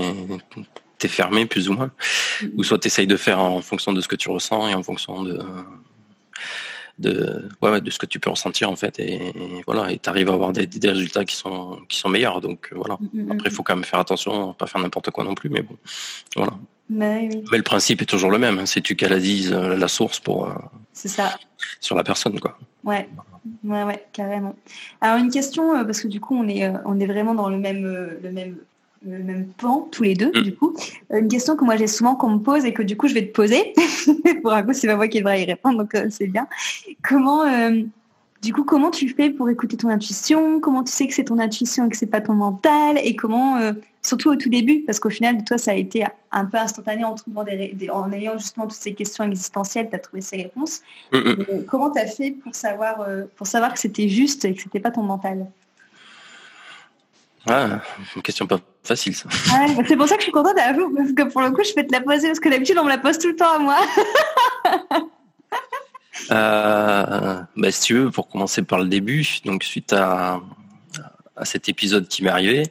t'es 0.98 1.10
fermé, 1.10 1.46
plus 1.46 1.68
ou 1.70 1.74
moins. 1.74 1.92
Ou 2.56 2.64
soit 2.64 2.80
tu 2.80 2.88
essayes 2.88 3.08
de 3.08 3.18
faire 3.18 3.40
en 3.40 3.62
fonction 3.62 3.92
de 3.92 4.00
ce 4.00 4.08
que 4.08 4.16
tu 4.16 4.30
ressens 4.30 4.70
et 4.70 4.74
en 4.74 4.84
fonction 4.84 5.24
de, 5.24 5.40
de, 7.00 7.50
ouais, 7.62 7.82
de 7.82 7.90
ce 7.90 8.00
que 8.00 8.06
tu 8.06 8.20
peux 8.20 8.30
ressentir, 8.30 8.70
en 8.70 8.78
fait. 8.78 8.98
Et, 9.00 9.16
et 9.16 9.64
voilà, 9.66 9.92
et 9.92 9.98
t'arrives 9.98 10.30
à 10.30 10.34
avoir 10.34 10.54
des, 10.54 10.68
des 10.68 10.90
résultats 10.90 11.26
qui 11.26 11.36
sont, 11.36 11.80
qui 11.90 11.98
sont 11.98 12.08
meilleurs. 12.08 12.40
Donc, 12.40 12.72
voilà. 12.74 12.98
Après, 13.30 13.50
il 13.50 13.52
faut 13.54 13.64
quand 13.64 13.76
même 13.76 13.84
faire 13.84 14.00
attention, 14.00 14.54
pas 14.54 14.68
faire 14.68 14.82
n'importe 14.82 15.12
quoi 15.12 15.26
non 15.26 15.36
plus, 15.36 15.50
mais 15.50 15.64
bon. 15.64 15.76
Voilà. 16.36 16.54
Mais, 16.90 17.30
oui. 17.32 17.44
Mais 17.52 17.58
le 17.58 17.64
principe 17.64 18.02
est 18.02 18.06
toujours 18.06 18.30
le 18.32 18.38
même. 18.38 18.60
hein. 18.60 18.66
C'est 18.66 18.82
tu 18.82 18.96
canalises 18.96 19.52
euh, 19.52 19.76
la 19.76 19.88
source 19.88 20.20
pour, 20.20 20.48
euh, 20.48 20.54
C'est 20.94 21.08
ça. 21.08 21.38
sur 21.80 21.96
la 21.96 22.04
personne, 22.04 22.40
quoi. 22.40 22.58
Ouais, 22.84 23.10
ouais, 23.64 23.84
ouais, 23.84 24.06
carrément. 24.14 24.56
Alors 25.02 25.18
une 25.18 25.32
question, 25.32 25.76
euh, 25.76 25.84
parce 25.84 26.00
que 26.02 26.08
du 26.08 26.20
coup 26.20 26.36
on 26.38 26.48
est, 26.48 26.72
on 26.86 27.00
est 27.00 27.08
vraiment 27.08 27.34
dans 27.34 27.50
le 27.50 27.58
même, 27.58 27.84
le 28.22 28.32
même, 28.32 28.58
le 29.08 29.18
même 29.20 29.48
pan 29.58 29.88
tous 29.92 30.04
les 30.04 30.14
deux, 30.14 30.32
Mm. 30.36 30.42
du 30.44 30.54
coup. 30.56 30.76
Une 31.12 31.28
question 31.28 31.56
que 31.56 31.64
moi 31.66 31.76
j'ai 31.76 31.88
souvent 31.88 32.16
qu'on 32.16 32.30
me 32.30 32.40
pose 32.40 32.66
et 32.66 32.74
que 32.74 32.84
du 32.84 32.96
coup 32.98 33.08
je 33.08 33.16
vais 33.16 33.26
te 33.28 33.32
poser. 33.34 33.74
pour 34.44 34.54
un 34.54 34.62
coup 34.62 34.74
c'est 34.74 34.88
pas 34.88 34.96
moi 34.96 35.08
qui 35.08 35.20
devrais 35.20 35.42
y 35.42 35.46
répondre, 35.46 35.80
donc 35.80 35.98
c'est 36.12 36.28
bien. 36.28 36.48
Comment, 37.02 37.44
du 38.46 38.54
coup, 38.54 38.64
comment 38.64 38.92
tu 38.92 39.10
fais 39.10 39.32
pour 39.32 39.50
écouter 39.50 39.76
ton 39.76 39.90
intuition? 39.90 40.60
Comment 40.60 40.84
tu 40.84 40.92
sais 40.92 41.08
que 41.08 41.16
c'est 41.16 41.24
ton 41.24 41.40
intuition 41.40 41.88
et 41.88 41.90
que 41.90 41.98
c'est 41.98 42.06
pas 42.06 42.22
ton 42.22 42.34
mental? 42.34 43.00
Et 43.04 43.16
comment, 43.16 43.58
euh, 43.58 43.74
surtout 44.04 44.30
au 44.30 44.36
tout 44.36 44.50
début, 44.50 44.84
parce 44.86 45.00
qu'au 45.00 45.10
final, 45.10 45.44
toi, 45.44 45.58
ça 45.58 45.72
a 45.72 45.74
été 45.74 46.06
un 46.32 46.46
peu 46.46 46.58
instantané 46.58 47.04
en 47.04 47.16
trouvant 47.16 47.44
des, 47.44 47.90
en 47.92 48.12
ayant 48.12 48.38
justement 48.38 48.68
toutes 48.68 48.78
ces 48.78 48.94
questions 48.94 49.24
existentielles, 49.24 49.90
tu 49.90 49.96
as 49.96 50.00
trouvé 50.00 50.22
ces 50.22 50.38
réponses. 50.38 50.82
Mm, 51.12 51.18
mm. 51.18 51.46
Euh, 51.50 51.66
comment 51.68 51.90
tu 51.90 52.00
as 52.00 52.06
fait 52.06 52.32
pour 52.32 52.54
savoir, 52.54 53.02
euh, 53.02 53.24
pour 53.36 53.48
savoir 53.48 53.74
que 53.74 53.80
c'était 53.80 54.10
juste 54.10 54.46
et 54.46 54.54
que 54.54 54.62
c'était 54.62 54.80
pas 54.80 54.92
ton 54.92 55.02
mental? 55.02 55.48
Ah, 57.48 57.82
une 58.16 58.22
question 58.22 58.46
pas 58.46 58.60
facile, 58.84 59.16
ça. 59.16 59.28
Bah, 59.50 59.84
C'est 59.88 59.98
pour 59.98 60.08
ça 60.08 60.18
que 60.18 60.22
je 60.22 60.26
suis 60.26 60.32
contente 60.32 60.60
à 60.60 60.72
vous, 60.74 60.94
parce 60.96 61.14
que 61.14 61.24
pour 61.24 61.42
le 61.42 61.50
coup, 61.50 61.64
je 61.64 61.74
peux 61.74 61.84
te 61.84 61.92
la 61.92 62.02
poser, 62.02 62.28
parce 62.28 62.40
que 62.40 62.50
d'habitude, 62.50 62.78
on 62.78 62.84
me 62.84 62.90
la 62.90 63.00
pose 63.00 63.18
tout 63.18 63.28
le 63.28 63.36
temps 63.36 63.56
à 63.56 63.60
moi. 63.60 63.78
Euh, 66.32 67.42
bah, 67.56 67.72
si 67.72 67.82
tu 67.82 67.94
veux, 67.96 68.12
pour 68.12 68.28
commencer 68.28 68.62
par 68.64 68.80
le 68.80 68.86
début, 68.88 69.26
donc 69.46 69.64
suite 69.64 69.94
à, 69.94 70.42
à 71.36 71.46
cet 71.46 71.70
épisode 71.70 72.08
qui 72.08 72.24
m'est 72.24 72.30
arrivé, 72.30 72.64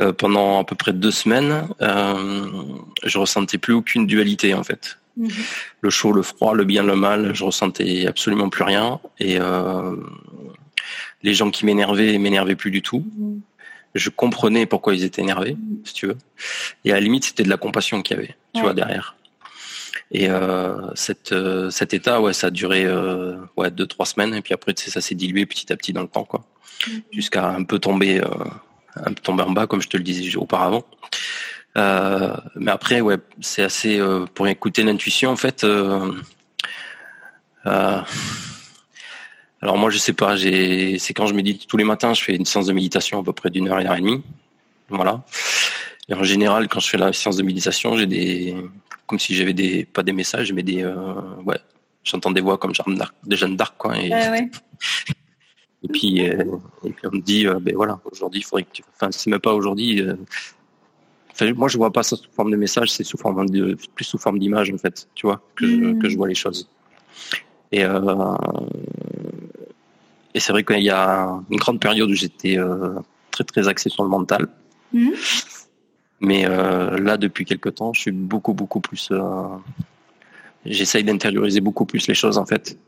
euh, 0.00 0.12
pendant 0.12 0.60
à 0.60 0.64
peu 0.64 0.74
près 0.76 0.92
deux 0.92 1.10
semaines, 1.10 1.68
euh, 1.80 2.62
je 3.04 3.18
ressentais 3.18 3.58
plus 3.58 3.74
aucune 3.74 4.06
dualité 4.06 4.54
en 4.54 4.62
fait. 4.64 4.98
Le 5.82 5.90
chaud, 5.90 6.12
le 6.12 6.22
froid, 6.22 6.54
le 6.54 6.64
bien, 6.64 6.82
le 6.82 6.96
mal, 6.96 7.34
je 7.34 7.44
ressentais 7.44 8.06
absolument 8.06 8.48
plus 8.48 8.64
rien. 8.64 8.98
Et 9.18 9.36
euh, 9.38 9.94
les 11.22 11.34
gens 11.34 11.50
qui 11.50 11.66
m'énervaient 11.66 12.16
m'énervaient 12.16 12.56
plus 12.56 12.70
du 12.70 12.80
tout. 12.80 13.04
Je 13.94 14.08
comprenais 14.08 14.64
pourquoi 14.64 14.94
ils 14.94 15.04
étaient 15.04 15.20
énervés, 15.20 15.54
si 15.84 15.92
tu 15.92 16.06
veux. 16.06 16.16
Et 16.86 16.92
à 16.92 16.94
la 16.94 17.00
limite, 17.02 17.24
c'était 17.24 17.42
de 17.42 17.50
la 17.50 17.58
compassion 17.58 18.00
qu'il 18.00 18.16
y 18.16 18.20
avait, 18.20 18.34
tu 18.54 18.60
Ouais. 18.60 18.62
vois, 18.62 18.72
derrière. 18.72 19.16
Et 20.12 20.28
euh, 20.28 20.94
cette, 20.94 21.32
euh, 21.32 21.70
cet 21.70 21.94
état, 21.94 22.20
ouais, 22.20 22.34
ça 22.34 22.48
a 22.48 22.50
duré 22.50 22.84
euh, 22.84 23.36
ouais, 23.56 23.70
deux, 23.70 23.86
trois 23.86 24.04
semaines. 24.04 24.34
Et 24.34 24.42
puis 24.42 24.52
après, 24.52 24.74
ça 24.76 25.00
s'est 25.00 25.14
dilué 25.14 25.46
petit 25.46 25.72
à 25.72 25.76
petit 25.76 25.92
dans 25.92 26.02
le 26.02 26.08
temps, 26.08 26.24
quoi. 26.24 26.44
Jusqu'à 27.10 27.48
un 27.48 27.64
peu 27.64 27.78
tomber, 27.78 28.20
un 28.96 29.12
peu 29.12 29.22
tomber 29.22 29.44
en 29.44 29.50
bas, 29.50 29.66
comme 29.66 29.80
je 29.80 29.88
te 29.88 29.96
le 29.96 30.02
disais 30.02 30.36
auparavant. 30.36 30.84
Euh, 31.78 32.36
mais 32.56 32.70
après, 32.70 33.00
ouais, 33.00 33.16
c'est 33.40 33.62
assez 33.62 33.98
euh, 33.98 34.26
pour 34.34 34.46
écouter 34.48 34.82
l'intuition, 34.82 35.30
en 35.30 35.36
fait. 35.36 35.64
euh, 35.64 36.12
alors 37.64 38.06
moi, 39.78 39.90
je 39.90 39.98
sais 39.98 40.12
pas. 40.12 40.36
J'ai, 40.36 40.98
c'est 40.98 41.14
quand 41.14 41.26
je 41.26 41.34
médite 41.34 41.66
tous 41.66 41.76
les 41.76 41.84
matins, 41.84 42.14
je 42.14 42.22
fais 42.22 42.34
une 42.34 42.44
séance 42.44 42.66
de 42.66 42.72
méditation 42.72 43.20
à 43.20 43.24
peu 43.24 43.32
près 43.32 43.50
d'une 43.50 43.68
heure, 43.68 43.78
une 43.78 43.86
heure 43.86 43.94
et 43.94 44.00
demie. 44.00 44.22
Voilà. 44.88 45.22
Et 46.08 46.14
en 46.14 46.24
général, 46.24 46.68
quand 46.68 46.80
je 46.80 46.88
fais 46.88 46.98
la 46.98 47.12
séance 47.12 47.36
de 47.36 47.44
méditation, 47.44 47.96
j'ai 47.96 48.06
des, 48.06 48.56
comme 49.12 49.18
si 49.18 49.34
j'avais 49.34 49.52
des, 49.52 49.84
pas 49.84 50.02
des 50.02 50.14
messages, 50.14 50.54
mais 50.54 50.62
des, 50.62 50.82
euh, 50.82 50.94
ouais, 51.44 51.58
j'entends 52.02 52.30
des 52.30 52.40
voix 52.40 52.56
comme 52.56 52.74
Jeanne 52.74 52.94
d'Arc, 52.94 53.14
de 53.26 53.36
Jeanne 53.36 53.56
d'Arc, 53.56 53.74
quoi. 53.76 53.94
Et, 54.00 54.08
Ouais, 54.08 54.30
ouais. 54.30 54.50
et 55.82 55.88
puis, 55.88 56.26
euh, 56.26 56.44
et 56.82 56.90
puis 56.92 57.06
on 57.12 57.16
me 57.16 57.20
dit, 57.20 57.46
euh, 57.46 57.58
ben 57.60 57.74
voilà, 57.76 58.00
aujourd'hui, 58.10 58.40
il 58.40 58.42
faudrait 58.44 58.62
que 58.62 58.70
tu, 58.72 58.82
enfin, 58.94 59.10
c'est 59.12 59.28
même 59.28 59.38
pas 59.38 59.52
aujourd'hui. 59.52 60.02
enfin, 61.30 61.52
moi, 61.52 61.68
je 61.68 61.76
vois 61.76 61.92
pas 61.92 62.02
ça 62.02 62.16
sous 62.16 62.30
forme 62.30 62.52
de 62.52 62.56
message, 62.56 62.90
c'est 62.90 63.04
sous 63.04 63.18
forme 63.18 63.50
de, 63.50 63.76
plus 63.94 64.06
sous 64.06 64.16
forme 64.16 64.38
d'image, 64.38 64.72
en 64.72 64.78
fait, 64.78 65.06
tu 65.14 65.26
vois, 65.26 65.42
que, 65.56 65.66
je, 65.66 65.76
Mhm. 65.76 65.98
que 66.00 66.08
je 66.08 66.16
vois 66.16 66.28
les 66.28 66.34
choses. 66.34 66.66
Et, 67.70 67.84
euh, 67.84 68.34
et 70.32 70.40
c'est 70.40 70.52
vrai 70.52 70.64
qu'il 70.64 70.80
y 70.82 70.88
a 70.88 71.38
une 71.50 71.58
grande 71.58 71.80
période 71.80 72.08
où 72.08 72.14
j'étais 72.14 72.58
euh, 72.58 72.94
très 73.30 73.44
très 73.44 73.68
axé 73.68 73.90
sur 73.90 74.04
le 74.04 74.08
mental. 74.08 74.48
Mhm. 74.94 75.12
Mais 76.22 76.46
euh, 76.46 76.98
là, 76.98 77.16
depuis 77.16 77.44
quelque 77.44 77.68
temps, 77.68 77.92
je 77.92 78.00
suis 78.00 78.12
beaucoup 78.12 78.54
beaucoup 78.54 78.80
plus 78.80 79.08
euh, 79.10 79.56
j'essaye 80.64 81.04
d'intérioriser 81.04 81.60
beaucoup 81.60 81.84
plus 81.84 82.06
les 82.06 82.14
choses 82.14 82.38
en 82.38 82.46
fait, 82.46 82.78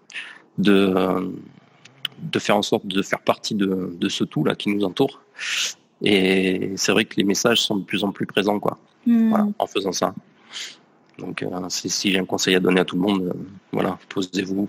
de 0.58 1.34
de 2.20 2.38
faire 2.38 2.56
en 2.56 2.62
sorte 2.62 2.86
de 2.86 3.02
faire 3.02 3.20
partie 3.20 3.54
de, 3.54 3.94
de 4.00 4.08
ce 4.08 4.24
tout 4.24 4.44
là 4.44 4.54
qui 4.54 4.70
nous 4.70 4.84
entoure. 4.84 5.20
Et 6.02 6.72
c'est 6.76 6.92
vrai 6.92 7.04
que 7.04 7.16
les 7.16 7.24
messages 7.24 7.60
sont 7.60 7.76
de 7.76 7.84
plus 7.84 8.04
en 8.04 8.12
plus 8.12 8.26
présents 8.26 8.60
quoi. 8.60 8.78
Hmm. 9.06 9.52
en 9.58 9.66
faisant 9.66 9.92
ça. 9.92 10.14
Donc, 11.18 11.42
euh, 11.42 11.48
si, 11.68 12.10
j'ai 12.10 12.18
un 12.18 12.24
conseil 12.24 12.54
à 12.54 12.60
donner 12.60 12.80
à 12.80 12.84
tout 12.84 12.96
le 12.96 13.02
monde, 13.02 13.22
euh, 13.22 13.32
voilà, 13.72 13.98
posez-vous, 14.08 14.68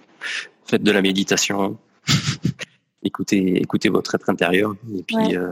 faites 0.65 0.83
de 0.83 0.91
la 0.91 1.01
méditation, 1.01 1.77
écoutez, 3.05 3.61
écoutez 3.61 3.89
votre 3.89 4.15
être 4.15 4.29
intérieur, 4.29 4.75
et 4.93 5.03
puis 5.03 5.37
euh, 5.37 5.51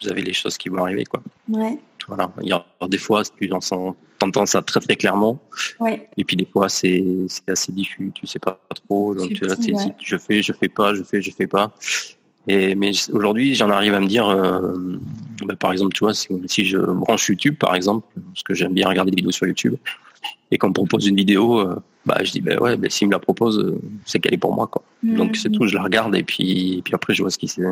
vous 0.00 0.08
avez 0.08 0.22
les 0.22 0.32
choses 0.32 0.56
qui 0.56 0.68
vont 0.68 0.84
arriver, 0.84 1.04
quoi. 1.04 1.22
Ouais. 1.48 1.78
Voilà. 2.06 2.30
Il 2.42 2.48
y 2.48 2.52
a 2.52 2.64
des 2.88 2.98
fois, 2.98 3.22
tu 3.24 3.50
entends 3.52 4.46
ça 4.46 4.62
très 4.62 4.80
très 4.80 4.96
clairement, 4.96 5.40
et 6.16 6.24
puis 6.24 6.36
des 6.36 6.46
fois 6.46 6.68
c'est 6.68 7.04
assez 7.48 7.72
diffus, 7.72 8.12
tu 8.14 8.26
sais 8.26 8.38
pas 8.38 8.60
trop, 8.86 9.14
donc 9.14 9.32
tu, 9.32 9.44
je 9.98 10.16
fais, 10.16 10.42
je 10.42 10.52
fais 10.52 10.68
pas, 10.68 10.94
je 10.94 11.02
fais, 11.02 11.20
je 11.20 11.30
fais 11.30 11.46
pas. 11.46 11.72
Et 12.48 12.74
mais 12.74 12.92
aujourd'hui, 13.12 13.54
j'en 13.54 13.70
arrive 13.70 13.94
à 13.94 14.00
me 14.00 14.06
dire, 14.06 14.26
bah, 15.44 15.56
par 15.56 15.72
exemple, 15.72 15.92
tu 15.92 16.04
vois, 16.04 16.14
si, 16.14 16.28
si, 16.46 16.64
je 16.64 16.78
branche 16.78 17.28
YouTube, 17.28 17.56
par 17.58 17.74
exemple, 17.74 18.06
parce 18.32 18.42
que 18.42 18.54
j'aime 18.54 18.72
bien 18.72 18.88
regarder 18.88 19.10
des 19.10 19.16
vidéos 19.16 19.32
sur 19.32 19.46
YouTube, 19.46 19.76
et 20.50 20.58
qu'on 20.58 20.68
me 20.68 20.74
propose 20.74 21.06
une 21.06 21.16
vidéo, 21.16 21.60
euh, 21.60 21.76
bah 22.06 22.18
je 22.22 22.32
dis 22.32 22.40
ben 22.40 22.58
ouais, 22.58 22.76
ben 22.76 22.90
s'il 22.90 23.08
me 23.08 23.12
la 23.12 23.18
propose, 23.18 23.58
euh, 23.58 23.80
c'est 24.04 24.18
qu'elle 24.18 24.34
est 24.34 24.38
pour 24.38 24.54
moi 24.54 24.66
quoi. 24.66 24.82
Mm. 25.02 25.16
Donc 25.16 25.36
c'est 25.36 25.50
tout, 25.50 25.66
je 25.66 25.74
la 25.74 25.82
regarde 25.82 26.14
et 26.16 26.22
puis 26.22 26.82
puis 26.84 26.94
après 26.94 27.14
je 27.14 27.22
vois 27.22 27.30
ce 27.30 27.38
qui 27.38 27.48
c'est. 27.48 27.62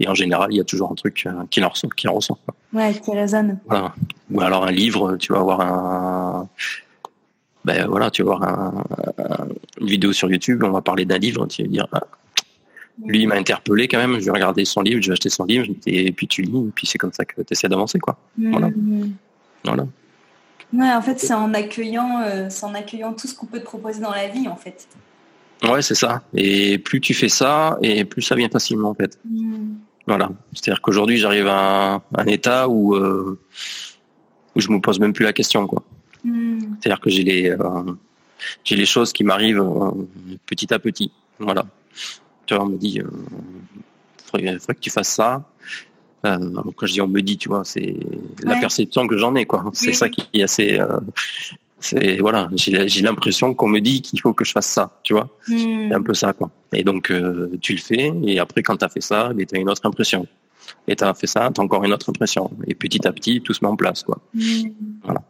Et 0.00 0.08
en 0.08 0.14
général, 0.14 0.52
il 0.52 0.56
y 0.56 0.60
a 0.60 0.64
toujours 0.64 0.90
un 0.92 0.94
truc 0.94 1.24
euh, 1.26 1.44
qui 1.50 1.62
en 1.62 1.68
ressort, 1.68 1.94
qui 1.94 2.08
en 2.08 2.14
ressort. 2.14 2.38
Quoi. 2.44 2.54
Ouais, 2.72 2.94
qui 2.94 3.12
résonne. 3.12 3.58
Voilà. 3.66 3.94
Ou 4.30 4.40
alors 4.40 4.66
un 4.66 4.72
livre, 4.72 5.16
tu 5.16 5.32
vas 5.32 5.40
avoir 5.40 5.60
un 5.60 6.48
ben 7.64 7.86
voilà, 7.86 8.10
tu 8.10 8.22
vas 8.22 8.36
voir 8.36 8.42
un, 8.44 8.84
une 9.80 9.86
vidéo 9.86 10.12
sur 10.12 10.30
YouTube, 10.30 10.62
on 10.64 10.70
va 10.70 10.80
parler 10.80 11.04
d'un 11.04 11.18
livre, 11.18 11.46
tu 11.46 11.62
vas 11.62 11.68
dire 11.68 11.86
ah, 11.92 12.06
lui 13.04 13.22
il 13.22 13.28
m'a 13.28 13.36
interpellé 13.36 13.88
quand 13.88 13.98
même, 13.98 14.18
je 14.18 14.24
vais 14.24 14.30
regarder 14.30 14.64
son 14.64 14.80
livre, 14.80 15.02
je 15.02 15.08
vais 15.08 15.12
acheter 15.12 15.28
son 15.28 15.44
livre, 15.44 15.66
et 15.86 16.12
puis 16.12 16.26
tu 16.26 16.42
lis, 16.42 16.68
et 16.68 16.72
puis 16.74 16.86
c'est 16.86 16.98
comme 16.98 17.12
ça 17.12 17.24
que 17.24 17.42
tu 17.42 17.52
essaies 17.52 17.68
d'avancer 17.68 17.98
quoi. 17.98 18.18
Voilà. 18.38 18.68
Mm. 18.70 19.12
Voilà. 19.64 19.86
Ouais, 20.72 20.92
en 20.92 21.00
fait, 21.00 21.18
c'est 21.18 21.34
en 21.34 21.54
accueillant, 21.54 22.20
euh, 22.22 22.48
en 22.62 22.74
accueillant 22.74 23.14
tout 23.14 23.26
ce 23.26 23.34
qu'on 23.34 23.46
peut 23.46 23.60
te 23.60 23.64
proposer 23.64 24.00
dans 24.00 24.10
la 24.10 24.28
vie, 24.28 24.48
en 24.48 24.56
fait. 24.56 24.86
Ouais, 25.62 25.82
c'est 25.82 25.94
ça. 25.94 26.22
Et 26.34 26.78
plus 26.78 27.00
tu 27.00 27.14
fais 27.14 27.28
ça, 27.28 27.78
et 27.82 28.04
plus 28.04 28.22
ça 28.22 28.34
vient 28.34 28.48
facilement, 28.48 28.90
en 28.90 28.94
fait. 28.94 29.18
Hmm. 29.24 29.74
Voilà. 30.06 30.30
C'est-à-dire 30.52 30.80
qu'aujourd'hui, 30.82 31.16
j'arrive 31.16 31.46
à 31.46 32.02
un, 32.16 32.26
état 32.26 32.68
où, 32.68 32.94
euh, 32.94 33.38
où 34.54 34.60
je 34.60 34.70
me 34.70 34.80
pose 34.80 35.00
même 35.00 35.12
plus 35.12 35.24
la 35.24 35.32
question, 35.32 35.66
quoi. 35.66 35.82
Hmm. 36.22 36.58
C'est-à-dire 36.80 37.00
que 37.00 37.10
j'ai 37.10 37.24
les, 37.24 37.50
euh, 37.50 37.58
j'ai 38.62 38.76
les 38.76 38.86
choses 38.86 39.12
qui 39.12 39.24
m'arrivent 39.24 39.64
petit 40.46 40.72
à 40.72 40.78
petit. 40.78 41.10
Voilà. 41.38 41.64
Tu 42.44 42.54
vois, 42.54 42.64
on 42.64 42.68
me 42.68 42.76
dit, 42.76 42.96
il 42.96 43.04
faudrait, 44.24 44.58
faudrait, 44.58 44.74
que 44.74 44.80
tu 44.80 44.90
fasses 44.90 45.08
ça. 45.12 45.44
Euh, 46.26 46.62
quand 46.76 46.86
je 46.86 46.92
dis 46.92 47.00
on 47.00 47.06
me 47.06 47.20
dit, 47.20 47.36
tu 47.36 47.48
vois, 47.48 47.64
c'est 47.64 47.96
la 48.42 48.56
perception 48.56 49.06
que 49.06 49.16
j'en 49.16 49.34
ai, 49.34 49.46
quoi. 49.46 49.64
C'est 49.72 49.92
ça 49.92 50.08
qui 50.08 50.28
est 50.32 50.42
assez. 50.42 50.78
Euh, 50.78 50.98
c'est 51.80 52.18
voilà, 52.18 52.48
j'ai 52.56 53.02
l'impression 53.02 53.54
qu'on 53.54 53.68
me 53.68 53.80
dit 53.80 54.02
qu'il 54.02 54.20
faut 54.20 54.32
que 54.32 54.44
je 54.44 54.50
fasse 54.50 54.66
ça, 54.66 54.98
tu 55.04 55.12
vois. 55.12 55.28
Hmm. 55.46 55.88
C'est 55.88 55.94
un 55.94 56.02
peu 56.02 56.14
ça, 56.14 56.32
quoi. 56.32 56.50
Et 56.72 56.82
donc 56.82 57.10
euh, 57.10 57.56
tu 57.60 57.72
le 57.72 57.78
fais, 57.78 58.12
et 58.24 58.40
après 58.40 58.62
quand 58.62 58.78
tu 58.78 58.84
as 58.84 58.88
fait 58.88 59.00
ça, 59.00 59.30
tu 59.36 59.54
as 59.54 59.58
une 59.58 59.70
autre 59.70 59.86
impression. 59.86 60.26
Et 60.88 60.96
tu 60.96 61.04
as 61.04 61.14
fait 61.14 61.28
ça, 61.28 61.50
tu 61.54 61.60
as 61.60 61.64
encore 61.64 61.84
une 61.84 61.92
autre 61.92 62.10
impression. 62.10 62.50
Et 62.66 62.74
petit 62.74 63.06
à 63.06 63.12
petit, 63.12 63.40
tout 63.40 63.54
se 63.54 63.64
met 63.64 63.70
en 63.70 63.76
place, 63.76 64.02
quoi. 64.02 64.18
Hmm. 64.34 64.70
Voilà. 65.04 65.22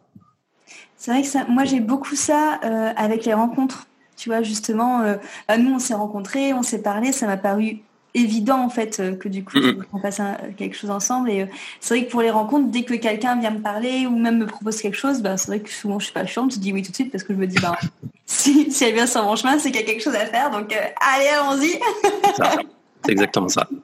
C'est 0.97 1.11
vrai 1.11 1.21
que 1.21 1.27
ça, 1.27 1.45
moi 1.47 1.65
j'ai 1.65 1.79
beaucoup 1.81 2.15
ça 2.15 2.59
avec 2.97 3.25
les 3.25 3.33
rencontres. 3.33 3.85
Tu 4.17 4.27
vois, 4.27 4.41
justement, 4.41 5.01
bah, 5.47 5.57
nous 5.57 5.75
on 5.75 5.79
s'est 5.79 5.93
rencontrés, 5.93 6.51
on 6.53 6.63
s'est 6.63 6.81
parlé, 6.81 7.11
ça 7.11 7.27
m'a 7.27 7.37
paru 7.37 7.83
évident 8.13 8.59
en 8.63 8.69
fait 8.69 8.99
euh, 8.99 9.15
que 9.15 9.27
du 9.27 9.43
coup 9.43 9.57
on 9.93 9.99
passe 9.99 10.21
quelque 10.57 10.75
chose 10.75 10.89
ensemble. 10.89 11.29
Et 11.29 11.41
euh, 11.43 11.45
c'est 11.79 11.95
vrai 11.95 12.05
que 12.05 12.11
pour 12.11 12.21
les 12.21 12.31
rencontres 12.31 12.69
dès 12.69 12.83
que 12.83 12.93
quelqu'un 12.95 13.39
vient 13.39 13.51
me 13.51 13.61
parler 13.61 14.07
ou 14.07 14.17
même 14.17 14.37
me 14.37 14.45
propose 14.45 14.81
quelque 14.81 14.97
chose 14.97 15.21
bah, 15.21 15.37
c'est 15.37 15.47
vrai 15.47 15.59
que 15.59 15.69
souvent 15.69 15.99
je 15.99 16.05
suis 16.05 16.13
pas 16.13 16.25
chiante 16.25 16.53
je 16.53 16.59
dis 16.59 16.73
oui 16.73 16.81
tout 16.81 16.91
de 16.91 16.95
suite 16.95 17.11
parce 17.11 17.23
que 17.23 17.33
je 17.33 17.39
me 17.39 17.47
dis 17.47 17.59
bah 17.59 17.77
si, 18.25 18.71
si 18.71 18.83
elle 18.83 18.93
vient 18.93 19.07
sur 19.07 19.23
mon 19.23 19.35
chemin 19.35 19.59
c'est 19.59 19.71
qu'il 19.71 19.81
y 19.81 19.83
a 19.83 19.85
quelque 19.85 20.03
chose 20.03 20.15
à 20.15 20.25
faire 20.25 20.49
donc 20.49 20.73
euh, 20.73 20.79
allez 21.15 21.27
allons-y. 21.27 21.79
C'est 23.05 23.11
exactement 23.11 23.49
ça. 23.49 23.67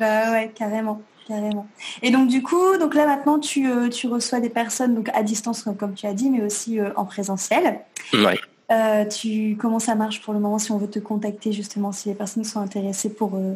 Bah 0.00 0.30
ouais 0.30 0.52
carrément 0.54 1.02
carrément. 1.26 1.66
Et 2.02 2.12
donc 2.12 2.28
du 2.28 2.40
coup 2.40 2.78
donc 2.78 2.94
là 2.94 3.04
maintenant 3.04 3.40
tu, 3.40 3.68
tu 3.90 4.06
reçois 4.06 4.38
des 4.38 4.48
personnes 4.48 4.94
donc 4.94 5.08
à 5.12 5.24
distance 5.24 5.64
comme, 5.64 5.76
comme 5.76 5.94
tu 5.94 6.06
as 6.06 6.12
dit 6.12 6.30
mais 6.30 6.40
aussi 6.40 6.78
en 6.94 7.04
présentiel. 7.04 7.80
Ouais 8.14 8.38
euh, 8.70 9.04
tu, 9.06 9.56
comment 9.58 9.78
ça 9.78 9.94
marche 9.94 10.20
pour 10.20 10.34
le 10.34 10.40
moment 10.40 10.58
si 10.58 10.70
on 10.72 10.78
veut 10.78 10.90
te 10.90 10.98
contacter 10.98 11.52
justement, 11.52 11.90
si 11.92 12.08
les 12.08 12.14
personnes 12.14 12.44
sont 12.44 12.60
intéressées 12.60 13.12
pour, 13.12 13.34
euh, 13.34 13.54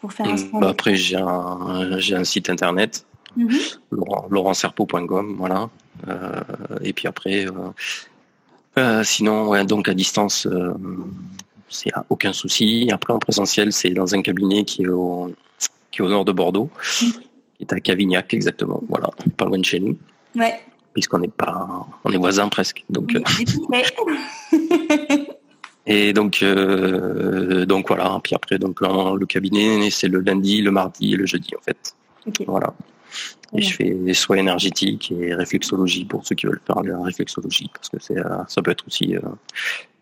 pour 0.00 0.12
faire 0.12 0.26
un 0.26 0.58
bah 0.58 0.68
Après, 0.70 0.94
j'ai 0.94 1.16
un, 1.16 1.98
j'ai 1.98 2.16
un 2.16 2.24
site 2.24 2.48
internet, 2.48 3.04
mm 3.36 3.48
voilà. 5.36 5.68
Euh, 6.08 6.40
et 6.82 6.92
puis 6.92 7.06
après, 7.06 7.46
sinon, 9.02 9.48
ouais, 9.48 9.64
donc 9.64 9.88
à 9.88 9.94
distance, 9.94 10.48
c'est 11.68 11.90
aucun 12.08 12.32
souci. 12.32 12.90
Après, 12.92 13.12
en 13.12 13.18
présentiel, 13.18 13.72
c'est 13.72 13.90
dans 13.90 14.14
un 14.14 14.22
cabinet 14.22 14.64
qui 14.64 14.84
est 14.84 14.88
au, 14.88 15.34
qui 15.90 16.00
est 16.00 16.04
au 16.04 16.08
nord 16.08 16.24
de 16.24 16.32
Bordeaux, 16.32 16.70
mm. 17.02 17.06
qui 17.10 17.62
est 17.62 17.72
à 17.72 17.80
Cavignac 17.80 18.32
exactement, 18.32 18.82
voilà, 18.88 19.10
pas 19.36 19.44
loin 19.44 19.58
de 19.58 19.64
chez 19.64 19.80
nous. 19.80 19.96
Ouais 20.34 20.60
puisqu'on 20.94 21.18
n'est 21.18 21.28
pas, 21.28 21.86
on 22.04 22.10
est 22.10 22.16
voisins 22.16 22.48
presque. 22.48 22.84
Donc, 22.88 23.14
euh, 23.14 23.20
et 25.86 26.12
donc, 26.12 26.42
euh, 26.42 27.66
donc 27.66 27.88
voilà. 27.88 28.18
Puis 28.22 28.34
après, 28.34 28.58
donc 28.58 28.80
le 28.80 29.26
cabinet, 29.26 29.90
c'est 29.90 30.08
le 30.08 30.20
lundi, 30.20 30.62
le 30.62 30.70
mardi 30.70 31.12
et 31.12 31.16
le 31.16 31.26
jeudi 31.26 31.50
en 31.58 31.62
fait. 31.62 31.94
Voilà. 32.46 32.72
Et 33.56 33.60
je 33.60 33.74
fais 33.74 33.90
des 33.90 34.14
soins 34.14 34.38
énergétiques 34.38 35.12
et 35.12 35.34
réflexologie 35.34 36.04
pour 36.04 36.26
ceux 36.26 36.34
qui 36.34 36.46
veulent 36.46 36.60
faire 36.66 36.82
la 36.82 37.00
réflexologie, 37.02 37.70
parce 37.72 37.88
que 37.88 37.98
c'est, 38.00 38.18
euh, 38.18 38.44
ça 38.48 38.62
peut 38.62 38.70
être 38.70 38.84
aussi 38.86 39.14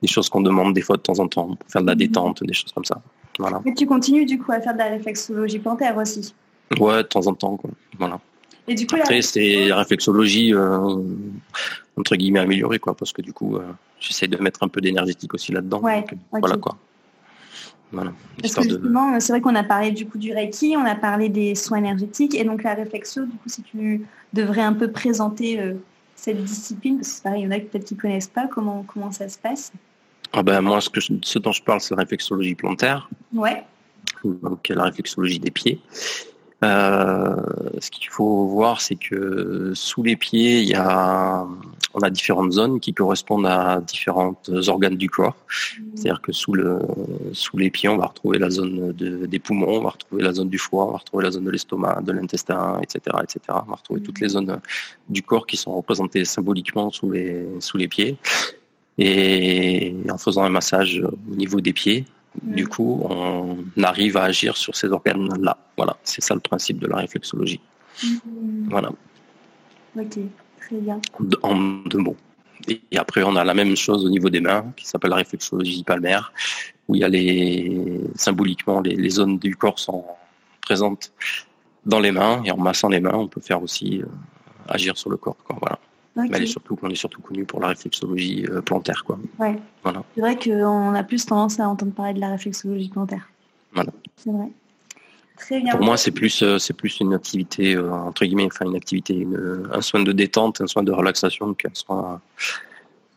des 0.01 0.09
choses 0.09 0.29
qu'on 0.29 0.41
demande 0.41 0.73
des 0.73 0.81
fois 0.81 0.97
de 0.97 1.03
temps 1.03 1.19
en 1.19 1.29
temps 1.29 1.57
pour 1.57 1.71
faire 1.71 1.83
de 1.83 1.87
la 1.87 1.95
mhm. 1.95 1.99
détente, 1.99 2.45
des 2.45 2.55
choses 2.55 2.73
comme 2.73 2.85
ça. 2.85 3.03
Voilà. 3.39 3.61
Et 3.67 3.75
tu 3.75 3.87
continues 3.87 4.27
du 4.27 4.39
coup 4.39 4.53
à 4.53 4.61
faire 4.61 4.75
de 4.75 4.79
la 4.79 4.89
réflexologie 4.89 5.59
plantaire 5.59 5.97
aussi? 5.97 6.35
Ouais, 6.79 6.99
de 6.99 7.03
temps 7.03 7.27
en 7.27 7.35
temps, 7.35 7.57
quoi. 7.57 7.71
Voilà. 7.99 8.21
Et 8.69 8.75
du 8.75 8.87
coup, 8.87 8.97
Après, 8.97 9.23
c'est 9.23 9.67
la 9.67 9.77
réflexologie 9.79 10.55
euh, 10.55 10.97
entre 11.97 12.17
guillemets 12.17 12.41
améliorée, 12.41 12.79
quoi, 12.79 12.95
parce 12.95 13.13
que 13.13 13.23
du 13.23 13.33
coup, 13.33 13.57
euh, 13.57 13.63
j'essaie 13.99 14.29
de 14.29 14.37
mettre 14.39 14.63
un 14.63 14.69
peu 14.69 14.81
d'énergétique 14.81 15.35
aussi 15.35 15.53
là-dedans. 15.53 15.81
Ouais, 15.81 16.05
Voilà 16.31 16.57
quoi. 16.57 16.77
Voilà, 17.91 18.13
parce 18.41 18.55
que 18.55 18.63
justement, 18.63 19.21
c'est 19.21 19.35
vrai 19.35 19.43
qu'on 19.43 19.55
a 19.55 19.65
parlé 19.65 19.91
du 19.91 20.07
coup 20.07 20.17
du 20.17 20.33
Reiki, 20.33 20.75
on 20.79 20.85
a 20.87 20.95
parlé 20.95 21.29
des 21.29 21.55
soins 21.55 21.77
énergétiques 21.77 22.35
et 22.35 22.43
donc 22.43 22.63
la 22.63 22.73
réflexo, 22.73 23.27
du 23.27 23.33
coup, 23.33 23.49
si 23.49 23.63
tu 23.63 24.07
devrais 24.33 24.63
un 24.63 24.73
peu 24.73 24.91
présenter 24.91 25.61
euh, 25.61 25.75
cette 26.17 26.43
discipline, 26.43 26.97
parce 26.97 27.09
que 27.09 27.15
c'est 27.17 27.23
pareil, 27.23 27.43
il 27.43 27.45
y 27.45 27.49
en 27.49 27.51
a 27.51 27.61
peut-être 27.61 27.85
qui 27.85 27.97
connaissent 27.97 28.29
pas 28.29 28.47
comment 28.47 28.83
comment 28.83 29.13
ça 29.13 29.29
se 29.29 29.37
passe? 29.37 29.73
Ah 30.33 30.43
ben 30.43 30.63
moi, 30.63 30.81
ce, 30.81 30.89
que 30.89 31.01
ce 31.01 31.39
dont 31.39 31.53
je 31.53 31.63
parle, 31.63 31.83
c'est 31.83 31.95
la 31.95 32.01
réflexologie 32.01 32.55
plantaire. 32.55 33.11
Ouais. 33.35 33.63
Donc 34.25 34.69
la 34.69 34.85
réflexologie 34.85 35.39
des 35.39 35.51
pieds. 35.51 35.79
Euh, 36.63 37.35
ce 37.81 37.91
qu'il 37.91 38.09
faut 38.09 38.47
voir, 38.47 38.81
c'est 38.81 38.95
que 38.95 39.73
sous 39.75 40.03
les 40.03 40.15
pieds, 40.15 40.61
il 40.61 40.69
y 40.69 40.75
a, 40.75 41.45
on 41.95 42.01
a 42.01 42.11
différentes 42.11 42.53
zones 42.53 42.79
qui 42.79 42.95
correspondent 42.95 43.47
à 43.47 43.81
différents 43.81 44.37
organes 44.69 44.97
du 44.97 45.11
corps. 45.11 45.35
Mmh. 45.35 45.83
C'est-à-dire 45.95 46.21
que 46.21 46.33
sous 46.33 46.53
le, 46.53 46.79
sous 47.33 47.57
les 47.57 47.71
pieds, 47.71 47.89
on 47.89 47.97
va 47.97 48.07
retrouver 48.07 48.39
la 48.39 48.51
zone 48.51 48.93
de, 48.93 49.27
des 49.27 49.39
poumons, 49.41 49.79
on 49.79 49.83
va 49.83 49.91
retrouver 49.91 50.23
la 50.23 50.33
zone 50.33 50.49
du 50.49 50.59
foie, 50.59 50.87
on 50.87 50.93
va 50.93 50.99
retrouver 50.99 51.25
la 51.25 51.33
zone 51.33 51.45
de 51.45 51.51
l'estomac, 51.51 52.03
de 52.03 52.13
l'intestin, 52.13 52.79
etc., 52.81 53.17
etc. 53.23 53.41
On 53.49 53.71
va 53.71 53.77
retrouver 53.77 54.01
toutes 54.01 54.21
les 54.21 54.29
mmh. 54.29 54.31
zones 54.31 54.61
du 55.09 55.23
corps 55.23 55.47
qui 55.47 55.57
sont 55.57 55.75
représentées 55.75 56.25
symboliquement 56.25 56.91
sous 56.91 57.11
les, 57.11 57.45
sous 57.59 57.77
les 57.77 57.89
pieds. 57.89 58.17
Et 58.99 59.97
en 60.11 60.19
faisant 60.19 60.45
un 60.45 60.51
massage 60.51 61.03
au 61.03 61.35
niveau 61.35 61.61
des 61.61 61.73
pieds, 61.73 62.05
du 62.41 62.67
coup, 62.67 63.07
on 63.09 63.59
arrive 63.83 64.17
à 64.17 64.25
agir 64.25 64.57
sur 64.57 64.75
ces 64.75 64.89
organes-là. 64.89 65.59
Voilà, 65.77 65.97
c'est 66.03 66.23
ça 66.23 66.35
le 66.35 66.41
principe 66.41 66.79
de 66.79 66.87
la 66.87 66.97
réflexologie. 66.97 67.61
Mm. 68.03 68.69
Voilà. 68.71 68.91
Ok, 69.99 70.19
très 70.61 70.77
bien. 70.77 71.01
En 71.43 71.55
deux 71.55 71.99
mots. 71.99 72.17
Et 72.69 72.81
après, 72.97 73.23
on 73.23 73.37
a 73.37 73.45
la 73.45 73.55
même 73.55 73.77
chose 73.77 74.05
au 74.05 74.09
niveau 74.09 74.31
des 74.31 74.41
mains, 74.41 74.73
qui 74.77 74.87
s'appelle 74.87 75.11
la 75.11 75.17
réflexologie 75.17 75.83
palmaire, 75.83 76.33
où 76.89 76.95
il 76.95 77.01
y 77.01 77.05
a 77.05 77.09
les 77.09 78.01
symboliquement 78.15 78.81
les, 78.81 79.11
zones 79.11 79.39
du 79.39 79.57
corps 79.57 79.79
sont 79.79 80.05
présentes 80.61 81.13
dans 81.85 81.99
les 81.99 82.13
mains, 82.13 82.41
et 82.45 82.53
en 82.53 82.57
massant 82.57 82.89
les 82.89 83.01
mains, 83.01 83.15
on 83.15 83.27
peut 83.27 83.41
faire 83.41 83.63
aussi 83.63 84.01
euh, 84.01 84.07
agir 84.69 84.97
sur 84.97 85.11
le 85.11 85.17
corps. 85.17 85.37
Voilà. 85.61 85.79
Mais 86.17 86.29
elle 86.33 86.43
est 86.43 86.47
surtout, 86.47 86.79
on 86.83 86.91
est 86.91 86.95
surtout 86.95 87.23
connu 87.23 87.45
pour 87.45 87.61
la 87.61 87.69
réflexologie 87.69 88.45
euh, 88.51 88.61
plantaire. 88.61 89.03
Quoi. 89.05 89.19
Ouais. 89.39 89.59
Voilà. 89.83 90.05
C'est 90.15 90.21
vrai 90.21 90.39
qu'on 90.39 90.95
a 90.95 91.03
plus 91.03 91.25
tendance 91.25 91.59
à 91.59 91.69
entendre 91.69 91.93
parler 91.93 92.15
de 92.15 92.21
la 92.21 92.29
réflexologie 92.29 92.89
plantaire. 92.89 93.31
Voilà. 93.73 93.91
C'est 94.17 94.31
vrai. 94.31 94.49
Très 95.39 95.61
bien. 95.61 95.73
Pour 95.73 95.85
moi, 95.85 95.97
c'est 95.97 96.11
plus, 96.11 96.43
euh, 96.43 96.59
c'est 96.59 96.75
plus 96.75 97.01
une 97.01 97.15
activité, 97.15 97.75
euh, 97.75 97.91
entre 97.91 98.25
guillemets, 98.25 98.47
enfin 98.47 98.67
une 98.67 98.77
activité, 98.77 99.15
une, 99.15 99.69
un 99.73 99.81
soin 99.81 100.03
de 100.03 100.13
détente, 100.13 100.61
un 100.61 100.67
soin 100.67 100.83
de 100.83 100.93
relaxation 100.93 101.55
qu'un 101.55 101.71
soin, 101.73 102.21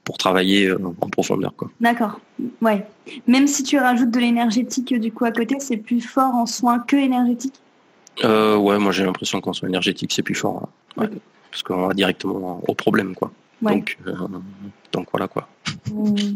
pour 0.06 0.18
travailler 0.18 0.72
en 0.72 1.10
profondeur. 1.10 1.54
D'accord. 1.82 2.20
Ouais. 2.62 2.88
Même 3.28 3.48
si 3.48 3.64
tu 3.64 3.78
rajoutes 3.78 4.12
de 4.12 4.20
l'énergétique 4.20 4.94
du 4.94 5.12
coup 5.12 5.26
à 5.26 5.32
côté, 5.32 5.58
c'est 5.60 5.78
plus 5.78 6.02
fort 6.02 6.34
en 6.34 6.46
soins 6.46 6.80
que 6.80 6.96
énergétique? 6.96 7.56
ouais, 8.24 8.80
moi 8.80 8.92
j'ai 8.92 9.04
l'impression 9.04 9.42
qu'en 9.42 9.52
soins 9.52 9.68
énergétique 9.68 10.14
c'est 10.14 10.24
plus 10.24 10.36
fort. 10.36 10.70
Hein. 10.98 11.10
Parce 11.56 11.64
qu'on 11.64 11.88
va 11.88 11.94
directement 11.94 12.62
au 12.68 12.74
problème, 12.74 13.16
quoi. 13.16 13.32
Donc, 13.62 13.98
donc 14.92 15.08
voilà 15.14 15.30
quoi. 15.30 15.48
Mmh. 15.90 16.36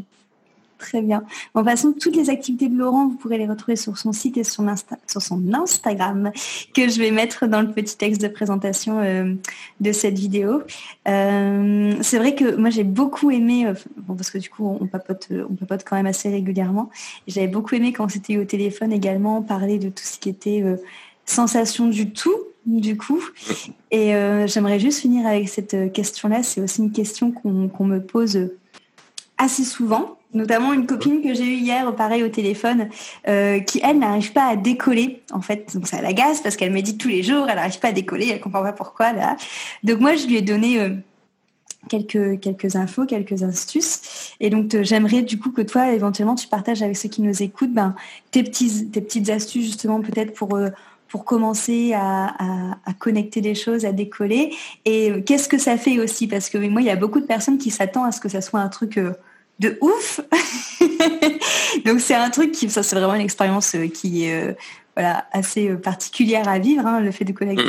Très 0.78 1.02
bien. 1.02 1.24
En 1.56 1.64
passant, 1.66 1.92
toutes 1.92 2.16
les 2.16 2.30
activités 2.30 2.70
de 2.70 2.78
Laurent, 2.78 3.10
vous 3.10 3.18
pourrez 3.18 3.38
les 3.38 3.48
retrouver 3.48 3.76
sur 3.76 3.98
son 3.98 4.14
site 4.14 4.38
et 4.38 4.46
sur, 4.46 4.64
sur 5.08 5.22
son 5.22 5.54
Instagram, 5.54 6.32
que 6.74 6.88
je 6.88 7.00
vais 7.00 7.12
mettre 7.12 7.48
dans 7.48 7.60
le 7.60 7.70
petit 7.70 7.98
texte 7.98 8.22
de 8.22 8.30
présentation 8.30 9.00
euh, 9.00 9.34
de 9.82 9.92
cette 9.92 10.18
vidéo. 10.18 10.64
Euh, 11.10 11.96
c'est 12.00 12.18
vrai 12.18 12.34
que 12.34 12.56
moi, 12.56 12.70
j'ai 12.70 12.86
beaucoup 12.86 13.30
aimé, 13.30 13.68
euh, 13.68 13.74
parce 14.08 14.30
que 14.30 14.38
du 14.38 14.50
coup, 14.50 14.78
on 14.80 14.88
papote, 14.88 15.28
on 15.50 15.56
papote 15.56 15.84
quand 15.84 15.98
même 15.98 16.06
assez 16.06 16.30
régulièrement. 16.30 16.90
J'avais 17.28 17.50
beaucoup 17.50 17.76
aimé 17.76 17.92
quand 17.92 18.08
c'était 18.08 18.38
au 18.38 18.46
téléphone 18.46 18.94
également 18.94 19.42
parler 19.42 19.80
de 19.80 19.90
tout 19.90 20.06
ce 20.06 20.18
qui 20.18 20.30
était 20.30 20.64
sensation 21.30 21.88
du 21.88 22.12
tout, 22.12 22.36
du 22.66 22.98
coup. 22.98 23.24
Et 23.92 24.12
j'aimerais 24.46 24.80
juste 24.80 25.00
finir 25.00 25.26
avec 25.26 25.50
cette 25.50 25.92
question-là. 25.94 26.44
C'est 26.44 26.62
aussi 26.62 26.82
une 26.82 26.92
question 26.92 27.32
qu'on 27.32 27.86
me 27.86 28.00
pose 28.00 28.50
assez 29.38 29.64
souvent 29.64 30.20
notamment 30.34 30.74
une 30.74 30.86
copine 30.86 31.22
que 31.22 31.34
j'ai 31.34 31.46
eue 31.46 31.58
hier, 31.58 31.94
pareil 31.96 32.24
au 32.24 32.30
téléphone, 32.30 32.90
euh, 33.28 33.60
qui 33.60 33.82
elle 33.84 34.00
n'arrive 34.00 34.32
pas 34.32 34.48
à 34.48 34.56
décoller 34.56 35.24
en 35.32 35.42
fait. 35.42 35.74
Donc 35.74 35.88
ça 35.88 36.02
l'agace 36.02 36.42
parce 36.42 36.56
qu'elle 36.56 36.72
me 36.72 36.82
dit 36.82 36.98
tous 36.98 37.08
les 37.08 37.24
jours, 37.24 37.48
elle 37.50 37.56
n'arrive 37.56 37.80
pas 37.80 37.90
à 37.90 37.92
décoller, 37.92 38.30
elle 38.30 38.40
comprend 38.40 38.62
pas 38.62 38.74
pourquoi 38.74 39.14
là. 39.14 39.36
Donc 39.84 40.00
moi 40.00 40.16
je 40.16 40.28
lui 40.28 40.38
ai 40.38 40.42
donné 40.42 40.80
euh, 40.80 40.90
quelques 41.90 42.40
quelques 42.40 42.76
infos, 42.76 43.06
quelques 43.06 43.42
astuces. 43.42 44.36
Et 44.40 44.50
donc 44.52 44.76
j'aimerais 44.84 45.24
du 45.24 45.40
coup 45.40 45.52
que 45.52 45.62
toi 45.62 45.92
éventuellement 45.92 46.36
tu 46.36 46.48
partages 46.48 46.84
avec 46.84 46.98
ceux 46.98 47.10
qui 47.10 47.22
nous 47.22 47.42
écoutent 47.42 47.74
ben, 47.74 47.96
tes 48.32 48.44
petits 48.44 48.88
tes 48.88 49.02
petites 49.02 49.30
astuces 49.30 49.66
justement 49.66 50.02
peut-être 50.02 50.34
pour 50.34 50.56
euh, 50.56 50.70
pour 51.10 51.26
commencer 51.26 51.94
à, 51.94 52.36
à, 52.86 52.94
connecter 52.94 53.42
des 53.42 53.56
choses, 53.56 53.86
à 53.86 53.92
décoller. 53.92 54.54
Et 54.86 55.24
qu'est-ce 55.26 55.50
que 55.50 55.58
ça 55.58 55.78
fait 55.78 56.00
aussi? 56.00 56.28
Parce 56.28 56.50
que 56.50 56.58
moi, 56.58 56.82
il 56.82 56.88
y 56.88 56.92
a 56.92 56.96
beaucoup 56.96 57.20
de 57.20 57.26
personnes 57.26 57.58
qui 57.58 57.72
s'attendent 57.72 58.08
à 58.08 58.12
ce 58.12 58.22
que 58.22 58.30
ça 58.30 58.42
soit 58.42 58.60
un 58.60 58.70
truc 58.70 59.00
de 59.60 59.78
ouf. 59.82 60.22
Donc 61.86 62.00
c'est 62.00 62.16
un 62.16 62.30
truc 62.30 62.52
qui, 62.52 62.70
ça 62.70 62.84
c'est 62.84 62.96
vraiment 62.96 63.16
une 63.16 63.22
expérience 63.22 63.76
euh, 63.76 63.88
qui 63.88 64.26
est 64.26 64.50
euh, 64.50 64.54
voilà, 64.96 65.28
assez 65.32 65.70
euh, 65.70 65.76
particulière 65.76 66.48
à 66.48 66.60
vivre, 66.60 66.86
hein, 66.86 67.00
le 67.00 67.12
fait 67.12 67.26
de 67.26 67.34
connecter. 67.34 67.64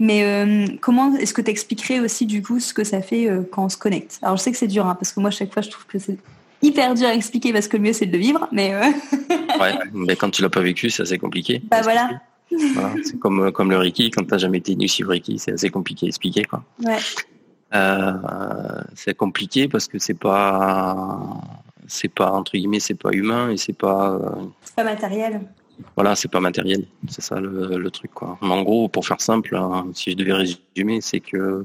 Mais 0.00 0.78
comment 0.80 1.16
est-ce 1.16 1.34
que 1.34 1.42
tu 1.42 1.50
expliquerais 1.50 1.98
aussi 1.98 2.24
du 2.24 2.40
coup 2.40 2.60
ce 2.60 2.72
que 2.72 2.84
ça 2.84 3.02
fait 3.02 3.28
quand 3.50 3.64
on 3.64 3.68
se 3.68 3.76
connecte? 3.76 4.20
Alors 4.22 4.36
je 4.36 4.42
sais 4.44 4.52
que 4.52 4.56
c'est 4.56 4.68
dur, 4.68 4.86
hein, 4.86 4.94
parce 4.94 5.12
que 5.12 5.18
moi 5.18 5.32
chaque 5.32 5.52
fois 5.52 5.60
je 5.60 5.70
trouve 5.70 5.86
que 5.86 5.98
c'est 5.98 6.16
hyper 6.62 6.94
dur 6.94 7.08
à 7.08 7.14
expliquer 7.14 7.52
parce 7.52 7.66
que 7.66 7.76
le 7.76 7.82
mieux 7.82 7.92
c'est 7.92 8.06
de 8.06 8.12
le 8.12 8.18
vivre, 8.18 8.46
mais 8.52 8.76
ouais, 9.60 9.74
mais 9.92 10.14
quand 10.14 10.30
tu 10.30 10.40
l'as 10.40 10.50
pas 10.50 10.60
vécu, 10.60 10.88
c'est 10.88 11.02
assez 11.02 11.18
compliqué. 11.18 11.60
Bah 11.68 11.80
voilà. 11.82 12.10
C'est 13.04 13.18
comme 13.18 13.52
comme 13.52 13.70
le 13.70 13.78
Reiki, 13.78 14.10
quand 14.10 14.24
t'as 14.26 14.38
jamais 14.38 14.58
été 14.58 14.72
initié 14.72 15.04
au 15.04 15.08
Reiki, 15.08 15.38
c'est 15.38 15.52
assez 15.52 15.70
compliqué 15.70 16.06
à 16.06 16.08
expliquer 16.08 16.44
quoi. 16.44 16.64
Ouais. 16.84 16.98
Euh, 17.74 18.82
c'est 18.94 19.14
compliqué 19.14 19.68
parce 19.68 19.88
que 19.88 19.98
c'est 19.98 20.18
pas, 20.18 21.20
c'est 21.86 22.08
pas 22.08 22.32
entre 22.32 22.52
guillemets, 22.52 22.80
c'est 22.80 22.94
pas 22.94 23.10
humain 23.12 23.50
et 23.50 23.56
c'est 23.56 23.76
pas. 23.76 24.12
Euh, 24.12 24.46
c'est 24.62 24.76
pas 24.76 24.84
matériel. 24.84 25.40
Voilà, 25.94 26.16
c'est 26.16 26.30
pas 26.30 26.40
matériel, 26.40 26.86
c'est 27.08 27.20
ça 27.20 27.38
le, 27.38 27.90
truc 27.90 28.12
quoi. 28.12 28.36
Mais 28.42 28.50
en 28.50 28.62
gros, 28.62 28.88
pour 28.88 29.06
faire 29.06 29.20
simple, 29.20 29.54
hein, 29.54 29.86
si 29.94 30.10
je 30.10 30.16
devais 30.16 30.32
résumer, 30.32 31.00
c'est 31.00 31.20
que 31.20 31.62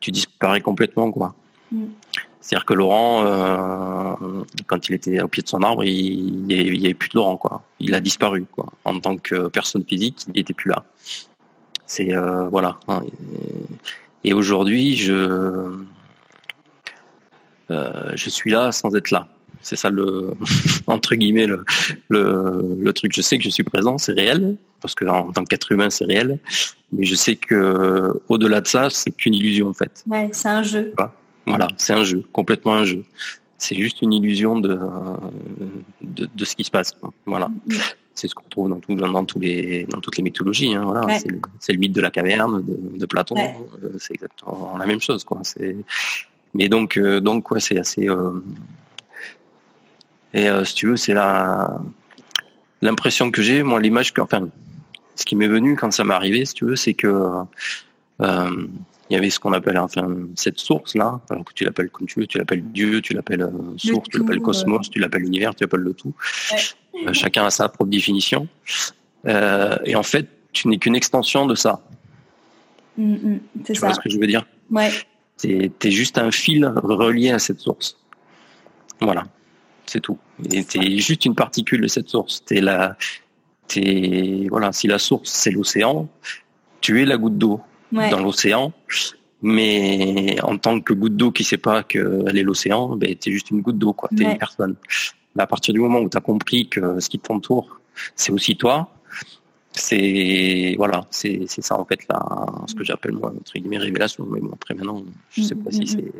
tu 0.00 0.10
disparais 0.10 0.60
complètement 0.60 1.12
quoi. 1.12 1.34
Mm. 1.70 1.84
C'est-à-dire 2.40 2.64
que 2.64 2.74
Laurent, 2.74 3.24
euh, 3.24 4.42
quand 4.66 4.88
il 4.88 4.94
était 4.94 5.20
au 5.20 5.28
pied 5.28 5.42
de 5.42 5.48
son 5.48 5.62
arbre, 5.62 5.84
il 5.84 6.44
n'y 6.44 6.86
avait, 6.86 6.94
plus 6.94 7.08
de 7.10 7.16
Laurent 7.16 7.36
quoi. 7.36 7.62
Il 7.80 7.94
a 7.94 8.00
disparu 8.00 8.46
quoi. 8.50 8.66
En 8.84 9.00
tant 9.00 9.16
que 9.16 9.48
personne 9.48 9.84
physique, 9.84 10.24
il 10.28 10.34
n'était 10.34 10.54
plus 10.54 10.70
là. 10.70 10.84
C'est 11.86 12.12
voilà. 12.50 12.78
Hein, 12.88 13.02
et 14.24 14.32
aujourd'hui, 14.32 14.96
je, 14.96 15.78
euh, 17.70 18.12
je 18.14 18.30
suis 18.30 18.50
là 18.50 18.72
sans 18.72 18.94
être 18.94 19.10
là. 19.10 19.28
C'est 19.60 19.76
ça 19.76 19.90
le 19.90 20.34
entre 20.86 21.14
guillemets 21.14 21.46
le, 21.46 21.64
le, 22.08 22.92
truc. 22.92 23.12
Je 23.14 23.20
sais 23.20 23.38
que 23.38 23.44
je 23.44 23.50
suis 23.50 23.64
présent, 23.64 23.98
c'est 23.98 24.12
réel 24.12 24.56
parce 24.80 24.94
que 24.94 25.04
en 25.04 25.32
tant 25.32 25.44
qu'être 25.44 25.72
humain, 25.72 25.90
c'est 25.90 26.04
réel. 26.04 26.38
Mais 26.92 27.04
je 27.04 27.14
sais 27.14 27.36
que 27.36 28.14
au-delà 28.28 28.60
de 28.60 28.66
ça, 28.66 28.88
c'est 28.90 29.10
qu'une 29.10 29.34
illusion 29.34 29.68
en 29.68 29.74
fait. 29.74 30.04
Ouais, 30.06 30.30
c'est 30.32 30.48
un 30.48 30.62
jeu. 30.62 30.92
Voilà, 30.96 31.12
c'est 31.76 31.92
un 31.92 32.04
jeu, 32.04 32.24
complètement 32.32 32.74
un 32.74 32.84
jeu. 32.84 33.04
C'est 33.56 33.74
juste 33.74 34.02
une 34.02 34.12
illusion 34.12 34.60
de, 34.60 34.78
de, 36.00 36.28
de 36.32 36.44
ce 36.44 36.54
qui 36.54 36.64
se 36.64 36.70
passe. 36.70 36.92
Voilà. 37.26 37.48
Mm 37.48 37.74
c'est 38.18 38.28
ce 38.28 38.34
qu'on 38.34 38.48
trouve 38.48 38.68
dans, 38.68 38.80
tout, 38.80 38.94
dans, 38.94 39.24
tous 39.24 39.38
les, 39.38 39.84
dans 39.84 40.00
toutes 40.00 40.16
les 40.16 40.22
mythologies. 40.22 40.74
Hein, 40.74 40.82
voilà. 40.84 41.18
C'est 41.60 41.72
le, 41.72 41.78
mythe 41.78 41.92
de 41.92 42.00
la 42.00 42.10
caverne 42.10 42.64
de, 42.64 43.06
Platon. 43.06 43.36
Euh, 43.38 43.90
c'est 43.98 44.14
exactement 44.14 44.76
la 44.76 44.86
même 44.86 45.00
chose. 45.00 45.24
Quoi. 45.24 45.40
Mais 46.54 46.68
donc, 46.68 46.96
euh, 46.96 47.20
donc 47.20 47.44
quoi, 47.44 47.60
c'est 47.60 47.78
assez. 47.78 48.08
Euh, 48.08 48.42
et 50.34 50.48
si 50.64 50.74
tu 50.74 50.88
veux, 50.88 50.96
c'est 50.96 51.14
la 51.14 51.80
l'impression 52.82 53.30
que 53.30 53.40
j'ai, 53.42 53.62
moi, 53.62 53.80
l'image 53.80 54.12
que, 54.12 54.20
enfin, 54.20 54.48
ce 55.16 55.24
qui 55.24 55.34
m'est 55.36 55.48
venu 55.48 55.74
quand 55.74 55.90
ça 55.92 56.04
m'est 56.04 56.14
arrivé, 56.14 56.44
si 56.44 56.54
tu 56.54 56.64
veux, 56.64 56.76
c'est 56.76 56.94
que 56.94 57.32
il 59.10 59.14
y 59.14 59.16
avait 59.16 59.30
ce 59.30 59.40
qu'on 59.40 59.52
appelle 59.52 59.78
enfin 59.78 60.06
cette 60.34 60.58
source 60.58 60.94
là 60.94 61.20
alors 61.30 61.44
que 61.44 61.54
tu 61.54 61.64
l'appelles 61.64 61.88
comme 61.90 62.06
tu 62.06 62.20
veux 62.20 62.26
tu 62.26 62.38
l'appelles 62.38 62.62
Dieu 62.62 63.00
tu 63.00 63.14
l'appelles 63.14 63.48
source 63.76 64.08
tu 64.08 64.18
l'appelles 64.18 64.40
cosmos 64.40 64.90
tu 64.90 64.98
l'appelles 64.98 65.24
univers 65.24 65.54
tu 65.54 65.64
l'appelles 65.64 65.80
le 65.80 65.94
tout 65.94 66.14
euh, 67.06 67.12
chacun 67.12 67.44
a 67.44 67.50
sa 67.50 67.68
propre 67.68 67.90
définition. 67.90 68.48
Euh, 69.26 69.76
et 69.84 69.94
en 69.94 70.02
fait, 70.02 70.28
tu 70.52 70.68
n'es 70.68 70.78
qu'une 70.78 70.96
extension 70.96 71.46
de 71.46 71.54
ça. 71.54 71.80
Mm, 72.96 73.14
mm, 73.14 73.40
tu 73.64 73.72
vois 73.74 73.94
ce 73.94 74.00
que 74.00 74.10
je 74.10 74.18
veux 74.18 74.26
dire? 74.26 74.46
Ouais. 74.70 74.90
Tu 75.40 75.70
es, 75.80 75.90
juste 75.90 76.18
un 76.18 76.30
fil 76.30 76.66
relié 76.66 77.30
à 77.30 77.38
cette 77.38 77.60
source. 77.60 77.96
Voilà, 79.00 79.24
c'est 79.86 80.00
tout. 80.00 80.18
Et 80.50 80.64
tu 80.64 80.78
es 80.84 80.98
juste 80.98 81.24
une 81.24 81.36
particule 81.36 81.80
de 81.80 81.86
cette 81.86 82.08
source. 82.08 82.44
T'es 82.44 82.60
la, 82.60 82.96
es, 83.76 84.48
voilà, 84.48 84.72
si 84.72 84.88
la 84.88 84.98
source 84.98 85.30
c'est 85.30 85.52
l'océan, 85.52 86.08
tu 86.80 87.00
es 87.00 87.04
la 87.04 87.16
goutte 87.16 87.38
d'eau 87.38 87.60
dans 87.92 88.20
l'océan. 88.20 88.72
Mais 89.40 90.36
en 90.42 90.58
tant 90.58 90.80
que 90.80 90.92
goutte 90.92 91.16
d'eau 91.16 91.30
qui 91.30 91.44
sait 91.44 91.58
pas 91.58 91.84
qu'elle 91.84 92.36
est 92.36 92.42
l'océan, 92.42 92.96
ben, 92.96 93.14
tu 93.14 93.28
es 93.28 93.32
juste 93.32 93.50
une 93.50 93.60
goutte 93.60 93.78
d'eau, 93.78 93.92
quoi. 93.92 94.08
Tu 94.16 94.24
es 94.24 94.32
une 94.32 94.38
personne 94.38 94.74
à 95.38 95.46
partir 95.46 95.74
du 95.74 95.80
moment 95.80 96.00
où 96.00 96.08
tu 96.08 96.16
as 96.16 96.20
compris 96.20 96.68
que 96.68 97.00
ce 97.00 97.08
qui 97.08 97.18
t'entoure, 97.18 97.80
c'est 98.16 98.32
aussi 98.32 98.56
toi, 98.56 98.90
c'est 99.72 100.74
voilà, 100.76 101.06
c'est 101.10 101.46
ça 101.48 101.78
en 101.78 101.84
fait 101.84 102.00
là, 102.08 102.20
ce 102.66 102.74
que 102.74 102.84
j'appelle 102.84 103.12
moi 103.12 103.32
entre 103.36 103.52
guillemets 103.54 103.78
révélation. 103.78 104.26
Mais 104.30 104.40
bon, 104.40 104.50
après 104.52 104.74
maintenant, 104.74 105.04
je 105.30 105.42
sais 105.42 105.54
pas 105.54 105.70
si 105.70 105.80
mm-hmm. 105.80 105.86
c'est 105.86 106.12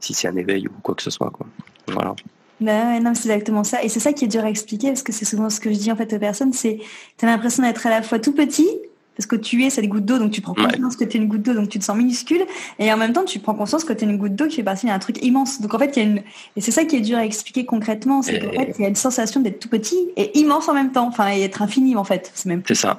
si 0.00 0.14
c'est 0.14 0.28
un 0.28 0.36
éveil 0.36 0.66
ou 0.66 0.72
quoi 0.82 0.94
que 0.94 1.02
ce 1.02 1.10
soit 1.10 1.30
quoi. 1.30 1.46
Voilà. 1.88 2.14
Ben 2.60 3.02
non, 3.02 3.14
c'est 3.14 3.28
exactement 3.28 3.64
ça. 3.64 3.82
Et 3.82 3.88
c'est 3.88 4.00
ça 4.00 4.12
qui 4.12 4.26
est 4.26 4.28
dur 4.28 4.44
à 4.44 4.50
expliquer 4.50 4.88
parce 4.88 5.02
que 5.02 5.12
c'est 5.12 5.24
souvent 5.24 5.50
ce 5.50 5.60
que 5.60 5.72
je 5.72 5.78
dis 5.78 5.90
en 5.90 5.96
fait 5.96 6.12
aux 6.12 6.18
personnes, 6.18 6.52
c'est 6.52 6.78
tu 7.18 7.24
as 7.24 7.28
l'impression 7.28 7.62
d'être 7.62 7.86
à 7.86 7.90
la 7.90 8.02
fois 8.02 8.18
tout 8.18 8.32
petit 8.32 8.68
parce 9.16 9.26
que 9.26 9.36
tu 9.36 9.64
es 9.64 9.70
cette 9.70 9.86
goutte 9.88 10.04
d'eau, 10.04 10.18
donc 10.18 10.32
tu 10.32 10.40
prends 10.40 10.54
conscience 10.54 10.96
que 10.96 11.04
tu 11.04 11.16
es 11.16 11.20
une 11.20 11.28
goutte 11.28 11.42
d'eau, 11.42 11.54
donc 11.54 11.68
tu 11.68 11.78
te 11.78 11.84
sens 11.84 11.96
minuscule, 11.96 12.44
et 12.78 12.92
en 12.92 12.96
même 12.96 13.12
temps 13.12 13.24
tu 13.24 13.38
prends 13.38 13.54
conscience 13.54 13.84
que 13.84 13.92
tu 13.92 14.04
es 14.04 14.08
une 14.08 14.16
goutte 14.16 14.34
d'eau 14.34 14.46
qui 14.46 14.56
fait 14.56 14.62
partie 14.62 14.86
d'un 14.86 14.98
truc 14.98 15.22
immense. 15.22 15.60
Donc 15.60 15.74
en 15.74 15.78
fait, 15.78 15.96
il 15.96 16.02
y 16.02 16.06
a 16.06 16.08
une, 16.08 16.22
et 16.56 16.60
c'est 16.60 16.72
ça 16.72 16.84
qui 16.84 16.96
est 16.96 17.00
dur 17.00 17.18
à 17.18 17.24
expliquer 17.24 17.64
concrètement, 17.64 18.22
c'est 18.22 18.40
qu'en 18.40 18.52
fait, 18.52 18.74
il 18.78 18.82
y 18.82 18.84
a 18.84 18.88
une 18.88 18.94
sensation 18.94 19.40
d'être 19.40 19.60
tout 19.60 19.68
petit 19.68 20.08
et 20.16 20.38
immense 20.38 20.68
en 20.68 20.74
même 20.74 20.92
temps, 20.92 21.06
enfin, 21.06 21.32
et 21.34 21.42
être 21.42 21.62
infini 21.62 21.96
en 21.96 22.04
fait. 22.04 22.30
C'est 22.34 22.46
même 22.46 22.62
c'est 22.66 22.74
ça. 22.74 22.98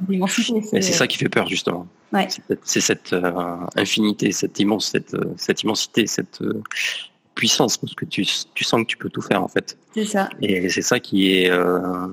C'est 0.72 0.82
ça 0.82 1.08
qui 1.08 1.18
fait 1.18 1.30
peur 1.30 1.48
justement. 1.48 1.88
Ouais. 2.14 2.28
C'est 2.64 2.82
cette 2.82 3.14
euh, 3.14 3.58
infinité, 3.76 4.32
cette 4.32 4.60
immense, 4.60 4.90
cette, 4.92 5.14
euh, 5.16 5.34
cette 5.38 5.64
immensité, 5.64 6.08
cette 6.08 6.42
euh, 6.42 6.62
puissance, 7.34 7.78
parce 7.78 7.94
que 7.94 8.06
tu, 8.06 8.26
tu 8.54 8.64
sens 8.64 8.82
que 8.82 8.86
tu 8.86 8.96
peux 8.96 9.10
tout 9.10 9.22
faire 9.22 9.44
en 9.44 9.50
fait. 9.50 9.78
C'est 9.94 10.06
ça. 10.06 10.30
Et 10.42 10.70
c'est 10.70 10.82
ça 10.82 11.00
qui 11.00 11.34
est 11.34 11.50
euh, 11.50 12.08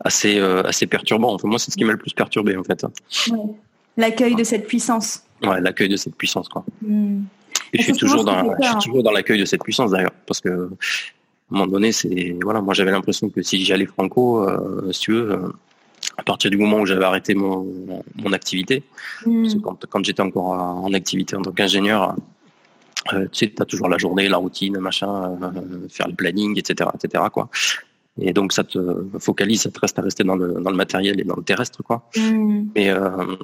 assez 0.00 0.86
perturbant. 0.86 1.34
Enfin, 1.34 1.48
moi, 1.48 1.58
c'est 1.58 1.70
ce 1.70 1.76
qui 1.76 1.84
m'a 1.84 1.92
le 1.92 1.98
plus 1.98 2.12
perturbé 2.12 2.56
en 2.56 2.64
fait. 2.64 2.84
L'accueil 3.96 4.34
de 4.34 4.44
cette 4.44 4.66
puissance. 4.66 5.22
Ouais, 5.42 5.60
l'accueil 5.60 5.88
de 5.88 5.96
cette 5.96 6.16
puissance 6.16 6.48
quoi. 6.48 6.64
Hmm. 6.82 7.22
Et 7.72 7.78
je 7.78 7.82
suis 7.82 7.92
toujours 7.94 8.24
dans, 8.24 8.54
je 8.60 8.66
suis 8.66 8.76
toujours 8.84 9.02
dans 9.02 9.10
l'accueil 9.10 9.40
de 9.40 9.44
cette 9.44 9.62
puissance 9.62 9.90
d'ailleurs, 9.90 10.12
parce 10.26 10.40
que 10.40 10.48
à 10.48 11.54
un 11.54 11.58
moment 11.58 11.66
donné, 11.66 11.92
c'est 11.92 12.36
voilà, 12.42 12.60
moi 12.60 12.74
j'avais 12.74 12.90
l'impression 12.90 13.28
que 13.28 13.42
si 13.42 13.64
j'allais 13.64 13.86
franco, 13.86 14.48
euh, 14.48 14.90
si 14.92 15.00
tu 15.00 15.12
veux, 15.12 15.32
euh, 15.32 15.48
à 16.16 16.22
partir 16.22 16.50
du 16.50 16.56
moment 16.56 16.80
où 16.80 16.86
j'avais 16.86 17.04
arrêté 17.04 17.34
mon, 17.34 18.02
mon 18.16 18.32
activité, 18.32 18.82
hmm. 19.24 19.60
quand, 19.62 19.86
quand 19.86 20.04
j'étais 20.04 20.22
encore 20.22 20.52
en 20.52 20.92
activité 20.92 21.36
en 21.36 21.42
tant 21.42 21.52
qu'ingénieur, 21.52 22.16
euh, 23.12 23.26
tu 23.30 23.46
sais, 23.46 23.52
tu 23.54 23.62
as 23.62 23.64
toujours 23.64 23.88
la 23.88 23.98
journée, 23.98 24.28
la 24.28 24.38
routine, 24.38 24.78
machin, 24.78 25.38
faire 25.88 26.08
le 26.08 26.14
planning, 26.14 26.58
etc., 26.58 26.90
etc. 26.94 27.24
Quoi. 27.32 27.48
Et 28.20 28.32
donc 28.32 28.52
ça 28.52 28.64
te 28.64 28.78
focalise, 29.18 29.62
ça 29.62 29.70
te 29.70 29.78
reste 29.78 29.98
à 29.98 30.02
rester 30.02 30.24
dans 30.24 30.36
le, 30.36 30.54
dans 30.54 30.70
le 30.70 30.76
matériel 30.76 31.20
et 31.20 31.24
dans 31.24 31.36
le 31.36 31.42
terrestre, 31.42 31.82
quoi. 31.82 32.08
Mm. 32.16 32.68
Mais 32.74 32.88
euh, 32.88 33.36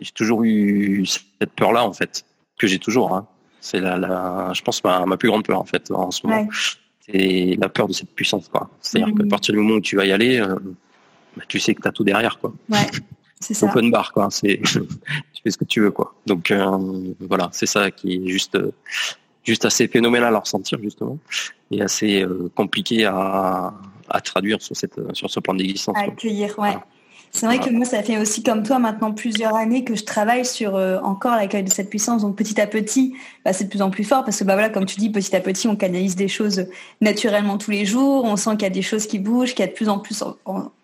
j'ai 0.00 0.10
toujours 0.12 0.42
eu 0.44 1.06
cette 1.06 1.52
peur-là, 1.52 1.84
en 1.84 1.92
fait, 1.92 2.24
que 2.58 2.66
j'ai 2.66 2.78
toujours. 2.78 3.14
Hein. 3.14 3.26
C'est 3.60 3.80
la, 3.80 3.96
la, 3.96 4.52
je 4.52 4.62
pense 4.62 4.82
ma, 4.84 5.04
ma 5.06 5.16
plus 5.16 5.28
grande 5.28 5.44
peur 5.44 5.60
en 5.60 5.64
fait 5.64 5.90
en 5.90 6.10
ce 6.10 6.26
moment. 6.26 6.48
C'est 7.00 7.56
la 7.58 7.68
peur 7.68 7.88
de 7.88 7.92
cette 7.92 8.10
puissance 8.10 8.48
quoi. 8.48 8.70
C'est-à-dire 8.80 9.14
qu'à 9.14 9.24
mm. 9.24 9.28
partir 9.28 9.54
du 9.54 9.60
moment 9.60 9.76
où 9.76 9.80
tu 9.80 9.96
vas 9.96 10.04
y 10.04 10.12
aller, 10.12 10.40
euh, 10.40 10.56
bah, 11.36 11.44
tu 11.48 11.58
sais 11.58 11.74
que 11.74 11.82
tu 11.82 11.88
as 11.88 11.92
tout 11.92 12.04
derrière 12.04 12.38
quoi. 12.38 12.52
Ouais. 12.68 12.86
C'est 13.40 13.54
ça. 13.54 13.66
Open 13.66 13.90
bar 13.90 14.12
quoi. 14.12 14.28
C'est 14.30 14.60
tu 14.72 15.42
fais 15.42 15.50
ce 15.50 15.58
que 15.58 15.64
tu 15.64 15.80
veux 15.80 15.90
quoi. 15.90 16.14
Donc 16.26 16.50
euh, 16.50 17.14
voilà, 17.20 17.48
c'est 17.52 17.66
ça 17.66 17.90
qui 17.90 18.14
est 18.14 18.28
juste 18.28 18.58
juste 19.48 19.64
assez 19.64 19.88
phénoménal 19.88 20.34
à 20.34 20.38
ressentir 20.38 20.78
justement 20.82 21.18
et 21.70 21.80
assez 21.80 22.22
euh, 22.22 22.50
compliqué 22.54 23.04
à, 23.06 23.72
à 24.08 24.20
traduire 24.20 24.60
sur 24.60 24.76
cette 24.76 24.98
sur 25.14 25.28
ce 25.30 25.40
plan 25.40 25.54
d'existence. 25.54 25.96
À 25.96 26.02
accueillir, 26.02 26.58
ouais. 26.58 26.76
C'est 27.30 27.46
vrai 27.46 27.58
que 27.58 27.70
moi, 27.70 27.84
ça 27.84 28.02
fait 28.02 28.18
aussi 28.18 28.42
comme 28.42 28.62
toi 28.62 28.78
maintenant 28.78 29.12
plusieurs 29.12 29.54
années 29.54 29.84
que 29.84 29.94
je 29.94 30.04
travaille 30.04 30.44
sur 30.44 30.76
euh, 30.76 30.98
encore 31.02 31.36
l'accueil 31.36 31.62
de 31.62 31.70
cette 31.70 31.90
puissance. 31.90 32.22
Donc 32.22 32.36
petit 32.36 32.60
à 32.60 32.66
petit, 32.66 33.14
bah, 33.44 33.52
c'est 33.52 33.64
de 33.64 33.68
plus 33.68 33.82
en 33.82 33.90
plus 33.90 34.04
fort 34.04 34.24
parce 34.24 34.38
que 34.38 34.44
bah 34.44 34.54
voilà, 34.54 34.70
comme 34.70 34.86
tu 34.86 34.96
dis, 34.98 35.10
petit 35.10 35.34
à 35.36 35.40
petit, 35.40 35.68
on 35.68 35.76
canalise 35.76 36.16
des 36.16 36.28
choses 36.28 36.66
naturellement 37.00 37.58
tous 37.58 37.70
les 37.70 37.84
jours. 37.84 38.24
On 38.24 38.36
sent 38.36 38.52
qu'il 38.52 38.62
y 38.62 38.66
a 38.66 38.70
des 38.70 38.82
choses 38.82 39.06
qui 39.06 39.18
bougent, 39.18 39.50
qu'il 39.50 39.60
y 39.60 39.68
a 39.68 39.70
de 39.70 39.76
plus 39.76 39.88
en 39.88 39.98
plus, 39.98 40.22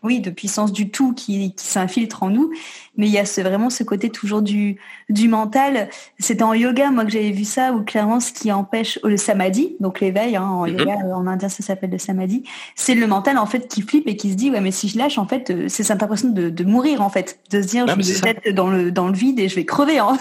oui, 0.03 0.21
de 0.21 0.31
puissance 0.31 0.73
du 0.73 0.91
tout 0.91 1.13
qui, 1.15 1.55
qui 1.55 1.67
s'infiltre 1.67 2.23
en 2.23 2.31
nous 2.31 2.51
mais 2.97 3.07
il 3.07 3.13
y 3.13 3.19
a 3.19 3.25
ce, 3.25 3.41
vraiment 3.41 3.71
ce 3.71 3.83
côté 3.83 4.11
toujours 4.11 4.43
du, 4.43 4.77
du 5.09 5.29
mental. 5.29 5.89
C'est 6.19 6.43
en 6.43 6.55
yoga, 6.55 6.91
moi, 6.91 7.05
que 7.05 7.11
j'avais 7.11 7.33
vu 7.33 7.45
ça, 7.45 7.73
où 7.73 7.83
clairement, 7.83 8.21
ce 8.21 8.33
qui 8.33 8.53
empêche 8.53 8.99
le 9.03 9.17
samadhi, 9.17 9.77
donc 9.81 10.01
l'éveil, 10.01 10.37
hein, 10.37 10.45
en 10.45 10.67
mhm. 10.67 10.79
yoga, 10.79 10.97
en 11.15 11.27
indien, 11.27 11.49
ça 11.49 11.63
s'appelle 11.63 11.91
le 11.91 11.99
samadhi, 11.99 12.45
c'est 12.77 12.95
le 12.95 13.07
mental, 13.07 13.39
en 13.39 13.47
fait, 13.47 13.69
qui 13.69 13.83
flippe 13.83 14.07
et 14.07 14.17
qui 14.17 14.31
se 14.31 14.37
dit, 14.37 14.51
ouais, 14.51 14.61
mais 14.61 14.71
si 14.71 14.89
je 14.89 14.99
lâche, 14.99 15.19
en 15.19 15.27
fait, 15.27 15.51
euh, 15.51 15.67
c'est 15.69 15.83
cette 15.83 16.03
impression 16.03 16.29
de, 16.35 16.51
de 16.51 16.65
mourir, 16.65 17.01
en 17.01 17.11
fait, 17.11 17.41
de 17.51 17.63
se 17.63 17.67
dire, 17.67 17.87
je 17.87 18.23
vais 18.23 18.31
être 18.31 18.55
dans 18.55 18.69
le, 18.69 18.91
dans 18.91 19.09
le 19.09 19.15
vide 19.15 19.41
et 19.41 19.49
je 19.49 19.55
vais 19.55 19.65
crever. 19.65 19.99
Hein. 19.99 20.19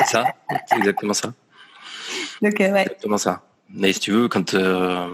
c'est 0.00 0.06
ça, 0.06 0.24
c'est 0.66 0.76
exactement 0.76 1.14
ça. 1.14 1.32
Donc, 2.42 2.60
euh, 2.60 2.72
ouais. 2.72 2.82
Exactement 2.82 3.18
ça. 3.18 3.42
Mais 3.70 3.92
si 3.92 4.00
tu 4.00 4.12
veux, 4.12 4.28
quand 4.28 4.54
euh, 4.54 5.06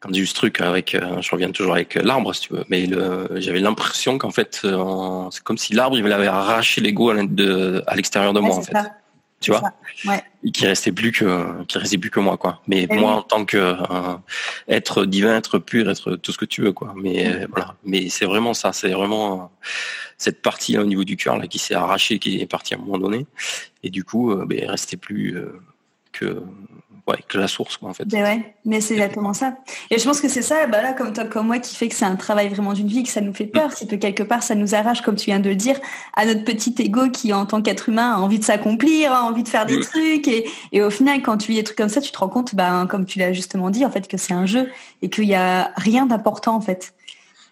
quand 0.00 0.12
j'ai 0.12 0.22
eu 0.22 0.26
ce 0.26 0.34
truc 0.34 0.60
avec, 0.60 0.94
euh, 0.94 1.20
je 1.20 1.30
reviens 1.30 1.50
toujours 1.50 1.74
avec 1.74 1.94
l'arbre, 1.94 2.34
si 2.34 2.42
tu 2.42 2.54
veux, 2.54 2.64
mais 2.68 2.88
j'avais 3.36 3.60
l'impression 3.60 4.18
qu'en 4.18 4.30
fait, 4.30 4.66
c'est 5.30 5.42
comme 5.42 5.58
si 5.58 5.74
l'arbre, 5.74 5.98
il 5.98 6.12
avait 6.12 6.26
arraché 6.26 6.80
l'ego 6.80 7.10
à 7.10 7.94
l'extérieur 7.94 8.32
de 8.32 8.40
moi, 8.40 8.56
en 8.56 8.62
fait. 8.62 8.76
Tu 9.40 9.52
vois, 9.52 9.72
ouais. 10.04 10.22
qui 10.52 10.66
restait 10.66 10.92
plus 10.92 11.12
que, 11.12 11.64
qui 11.64 11.78
restait 11.78 11.96
plus 11.96 12.10
que 12.10 12.20
moi, 12.20 12.36
quoi. 12.36 12.60
Mais 12.66 12.86
eh 12.90 12.94
moi, 12.94 13.12
en 13.12 13.22
tant 13.22 13.46
que 13.46 13.56
euh, 13.56 14.16
être 14.68 15.06
divin, 15.06 15.34
être 15.34 15.58
pur, 15.58 15.88
être 15.88 16.16
tout 16.16 16.30
ce 16.30 16.36
que 16.36 16.44
tu 16.44 16.60
veux, 16.60 16.72
quoi. 16.72 16.92
Mais 16.94 17.46
voilà. 17.46 17.74
Mais 17.82 18.10
c'est 18.10 18.26
vraiment 18.26 18.52
ça, 18.52 18.74
c'est 18.74 18.90
vraiment 18.90 19.50
cette 20.18 20.42
partie 20.42 20.74
là 20.74 20.82
au 20.82 20.86
niveau 20.86 21.04
du 21.04 21.16
cœur 21.16 21.38
là 21.38 21.46
qui 21.46 21.58
s'est 21.58 21.74
arrachée, 21.74 22.18
qui 22.18 22.38
est 22.38 22.46
partie 22.46 22.74
à 22.74 22.76
un 22.76 22.80
moment 22.80 22.98
donné, 22.98 23.26
et 23.82 23.88
du 23.88 24.04
coup, 24.04 24.34
ben, 24.44 24.58
il 24.58 24.66
restait 24.66 24.98
plus 24.98 25.34
que 26.12 26.42
que 27.28 27.38
la 27.38 27.48
source, 27.48 27.76
quoi, 27.76 27.90
en 27.90 27.94
fait. 27.94 28.06
Ben 28.06 28.22
ouais, 28.22 28.54
mais 28.64 28.80
c'est 28.80 28.94
exactement 28.94 29.32
ça. 29.32 29.54
Et 29.90 29.98
je 29.98 30.04
pense 30.04 30.20
que 30.20 30.28
c'est 30.28 30.42
ça, 30.42 30.66
bah 30.66 30.82
là, 30.82 30.92
comme 30.92 31.12
toi, 31.12 31.24
comme 31.24 31.46
moi, 31.46 31.58
qui 31.58 31.74
fait 31.74 31.88
que 31.88 31.94
c'est 31.94 32.04
un 32.04 32.16
travail 32.16 32.48
vraiment 32.48 32.72
d'une 32.72 32.86
vie, 32.86 33.02
que 33.02 33.08
ça 33.08 33.20
nous 33.20 33.34
fait 33.34 33.46
peur, 33.46 33.72
c'est 33.72 33.88
que 33.88 33.96
quelque 33.96 34.22
part, 34.22 34.42
ça 34.42 34.54
nous 34.54 34.74
arrache, 34.74 35.02
comme 35.02 35.16
tu 35.16 35.26
viens 35.26 35.40
de 35.40 35.48
le 35.48 35.56
dire, 35.56 35.78
à 36.14 36.24
notre 36.24 36.44
petit 36.44 36.74
ego 36.78 37.10
qui, 37.10 37.32
en 37.32 37.46
tant 37.46 37.62
qu'être 37.62 37.88
humain, 37.88 38.14
a 38.14 38.18
envie 38.18 38.38
de 38.38 38.44
s'accomplir, 38.44 39.12
a 39.12 39.22
envie 39.22 39.42
de 39.42 39.48
faire 39.48 39.66
des 39.66 39.80
trucs. 39.80 40.28
Et, 40.28 40.48
et, 40.72 40.82
au 40.82 40.90
final, 40.90 41.22
quand 41.22 41.38
tu 41.38 41.52
vis 41.52 41.58
des 41.58 41.64
trucs 41.64 41.78
comme 41.78 41.88
ça, 41.88 42.00
tu 42.00 42.12
te 42.12 42.18
rends 42.18 42.28
compte, 42.28 42.54
bah, 42.54 42.86
comme 42.88 43.04
tu 43.04 43.18
l'as 43.18 43.32
justement 43.32 43.70
dit, 43.70 43.84
en 43.84 43.90
fait, 43.90 44.08
que 44.08 44.16
c'est 44.16 44.34
un 44.34 44.46
jeu 44.46 44.70
et 45.02 45.10
qu'il 45.10 45.24
y 45.24 45.34
a 45.34 45.72
rien 45.76 46.06
d'important, 46.06 46.54
en 46.54 46.60
fait. 46.60 46.94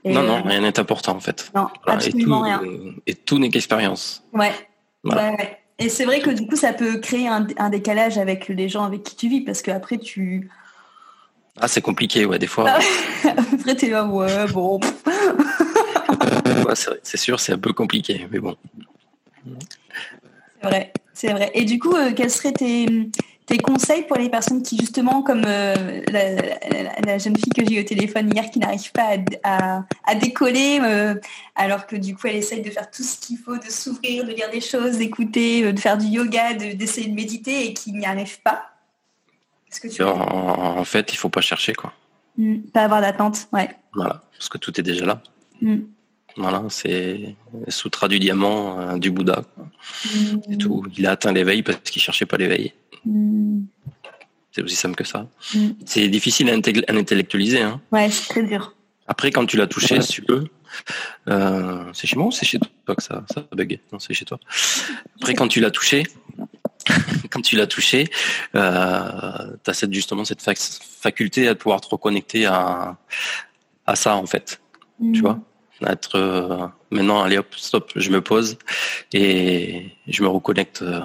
non, 0.04 0.22
non, 0.22 0.42
rien 0.42 0.60
n'est 0.60 0.78
important, 0.78 1.16
en 1.16 1.20
fait. 1.20 1.50
Non, 1.54 1.68
absolument 1.86 2.46
et 2.46 2.54
rien. 2.54 2.62
Et 3.06 3.14
tout 3.14 3.38
n'est 3.38 3.50
qu'expérience. 3.50 4.24
Ouais. 4.32 4.52
ouais. 5.04 5.58
Et 5.78 5.88
c'est 5.88 6.04
vrai 6.04 6.20
que 6.20 6.30
du 6.30 6.46
coup, 6.46 6.56
ça 6.56 6.72
peut 6.72 6.98
créer 6.98 7.28
un, 7.28 7.70
décalage 7.70 8.18
avec 8.18 8.48
les 8.48 8.68
gens 8.68 8.84
avec 8.84 9.04
qui 9.04 9.14
tu 9.14 9.28
vis, 9.28 9.42
parce 9.42 9.62
qu'après, 9.62 9.98
tu... 9.98 10.50
Ah, 11.60 11.68
c'est 11.68 11.80
compliqué, 11.80 12.24
ouais, 12.24 12.38
des 12.38 12.46
fois. 12.46 12.68
après, 13.24 13.76
t'es 13.76 13.90
là, 13.90 14.04
ouais, 14.04 14.46
bon. 14.52 14.80
c'est 17.02 17.16
sûr, 17.16 17.38
c'est 17.38 17.52
un 17.52 17.58
peu 17.58 17.72
compliqué, 17.72 18.26
mais 18.30 18.40
bon. 18.40 18.56
C'est 20.60 20.68
vrai, 20.68 20.92
c'est 21.14 21.32
vrai. 21.32 21.50
Et 21.54 21.64
du 21.64 21.78
coup, 21.78 21.94
euh, 21.94 22.12
quels 22.12 22.30
seraient 22.30 22.52
tes, 22.52 22.86
tes 23.48 23.56
conseils 23.56 24.02
pour 24.02 24.18
les 24.18 24.28
personnes 24.28 24.62
qui, 24.62 24.76
justement, 24.78 25.22
comme 25.22 25.42
euh, 25.46 26.02
la, 26.12 27.18
jeune 27.18 27.34
fille 27.34 27.52
que 27.56 27.64
j'ai 27.66 27.78
eu 27.78 27.80
au 27.80 27.84
téléphone 27.84 28.30
hier, 28.32 28.50
qui 28.50 28.58
n'arrive 28.58 28.92
pas 28.92 29.16
à, 29.42 30.14
décoller, 30.16 30.78
euh, 30.82 31.14
alors 31.56 31.86
que 31.86 31.96
du 31.96 32.14
coup, 32.14 32.26
elle 32.26 32.36
essaye 32.36 32.60
de 32.60 32.70
faire 32.70 32.90
tout 32.90 33.02
ce 33.02 33.18
qu'il 33.18 33.38
faut, 33.38 33.56
de 33.56 33.70
s'ouvrir, 33.70 34.24
de 34.24 34.32
lire 34.32 34.50
des 34.50 34.60
choses, 34.60 34.98
d'écouter, 34.98 35.64
euh, 35.64 35.72
de 35.72 35.80
faire 35.80 35.96
du 35.96 36.06
yoga, 36.06 36.52
d'essayer 36.52 37.08
de, 37.08 37.14
méditer 37.14 37.66
et 37.66 37.74
qui 37.74 37.92
n'y 37.92 38.04
arrive 38.04 38.40
pas 38.42 38.66
ce 39.70 39.80
que 39.80 39.88
tu 39.88 40.02
en, 40.02 40.10
en, 40.10 40.84
fait, 40.84 41.12
il 41.12 41.16
faut 41.16 41.30
pas 41.30 41.40
chercher, 41.40 41.74
quoi. 41.74 41.92
Mmh, 42.36 42.58
pas 42.72 42.84
avoir 42.84 43.00
d'attente, 43.00 43.48
ouais. 43.52 43.70
Voilà, 43.94 44.22
parce 44.32 44.48
que 44.50 44.58
tout 44.58 44.78
est 44.78 44.82
déjà 44.82 45.06
là. 45.06 45.22
Mmh. 45.62 45.78
Voilà, 46.38 46.62
c'est 46.68 47.34
Sutra 47.66 48.08
du 48.08 48.18
diamant 48.18 48.96
du 48.96 49.10
Bouddha. 49.10 49.42
Mmh. 50.14 50.56
tout. 50.56 50.84
Il 50.96 51.06
a 51.06 51.10
atteint 51.12 51.32
l'éveil 51.32 51.62
parce 51.62 51.78
qu'il 51.90 52.00
cherchait 52.00 52.26
pas 52.26 52.36
l'éveil. 52.36 52.72
Mm. 53.04 53.62
C'est 54.52 54.62
aussi 54.62 54.76
simple 54.76 54.96
que 54.96 55.04
ça. 55.04 55.26
Mm. 55.54 55.68
C'est 55.84 56.08
difficile 56.08 56.50
à, 56.50 56.54
intellectualiser. 56.94 57.62
Hein. 57.62 57.80
Ouais, 57.92 58.10
c'est 58.10 58.28
très 58.28 58.42
dur. 58.42 58.74
Après, 59.06 59.30
quand 59.30 59.46
tu 59.46 59.56
l'as 59.56 59.66
touché, 59.66 60.00
si 60.02 60.12
tu 60.12 60.24
veux, 60.28 60.48
euh, 61.28 61.84
c'est 61.94 62.06
chez 62.06 62.16
moi 62.16 62.26
ou 62.26 62.32
c'est 62.32 62.44
chez 62.44 62.58
toi 62.58 62.94
que 62.94 63.02
ça, 63.02 63.24
ça 63.32 63.44
bug 63.52 63.80
Non, 63.92 63.98
c'est 63.98 64.14
chez 64.14 64.24
toi. 64.24 64.38
Après, 65.16 65.34
quand 65.34 65.48
tu 65.48 65.60
l'as 65.60 65.70
touché, 65.70 66.04
quand 67.30 67.40
tu 67.40 67.56
l'as 67.56 67.66
touché, 67.66 68.10
euh, 68.54 69.56
tu 69.64 69.70
as 69.70 69.74
cette, 69.74 69.92
justement 69.92 70.24
cette 70.24 70.42
faculté 70.42 71.48
à 71.48 71.54
pouvoir 71.54 71.80
te 71.80 71.88
reconnecter 71.88 72.46
à, 72.46 72.98
à 73.86 73.96
ça, 73.96 74.16
en 74.16 74.26
fait. 74.26 74.60
Tu 74.98 75.20
mm. 75.20 75.20
vois? 75.20 75.40
Être 75.86 76.16
euh, 76.16 76.66
maintenant 76.90 77.22
allez 77.22 77.38
hop 77.38 77.54
stop 77.56 77.92
je 77.94 78.10
me 78.10 78.20
pose 78.20 78.58
et 79.12 79.90
je 80.06 80.22
me 80.22 80.28
reconnecte 80.28 80.82
euh, 80.82 81.00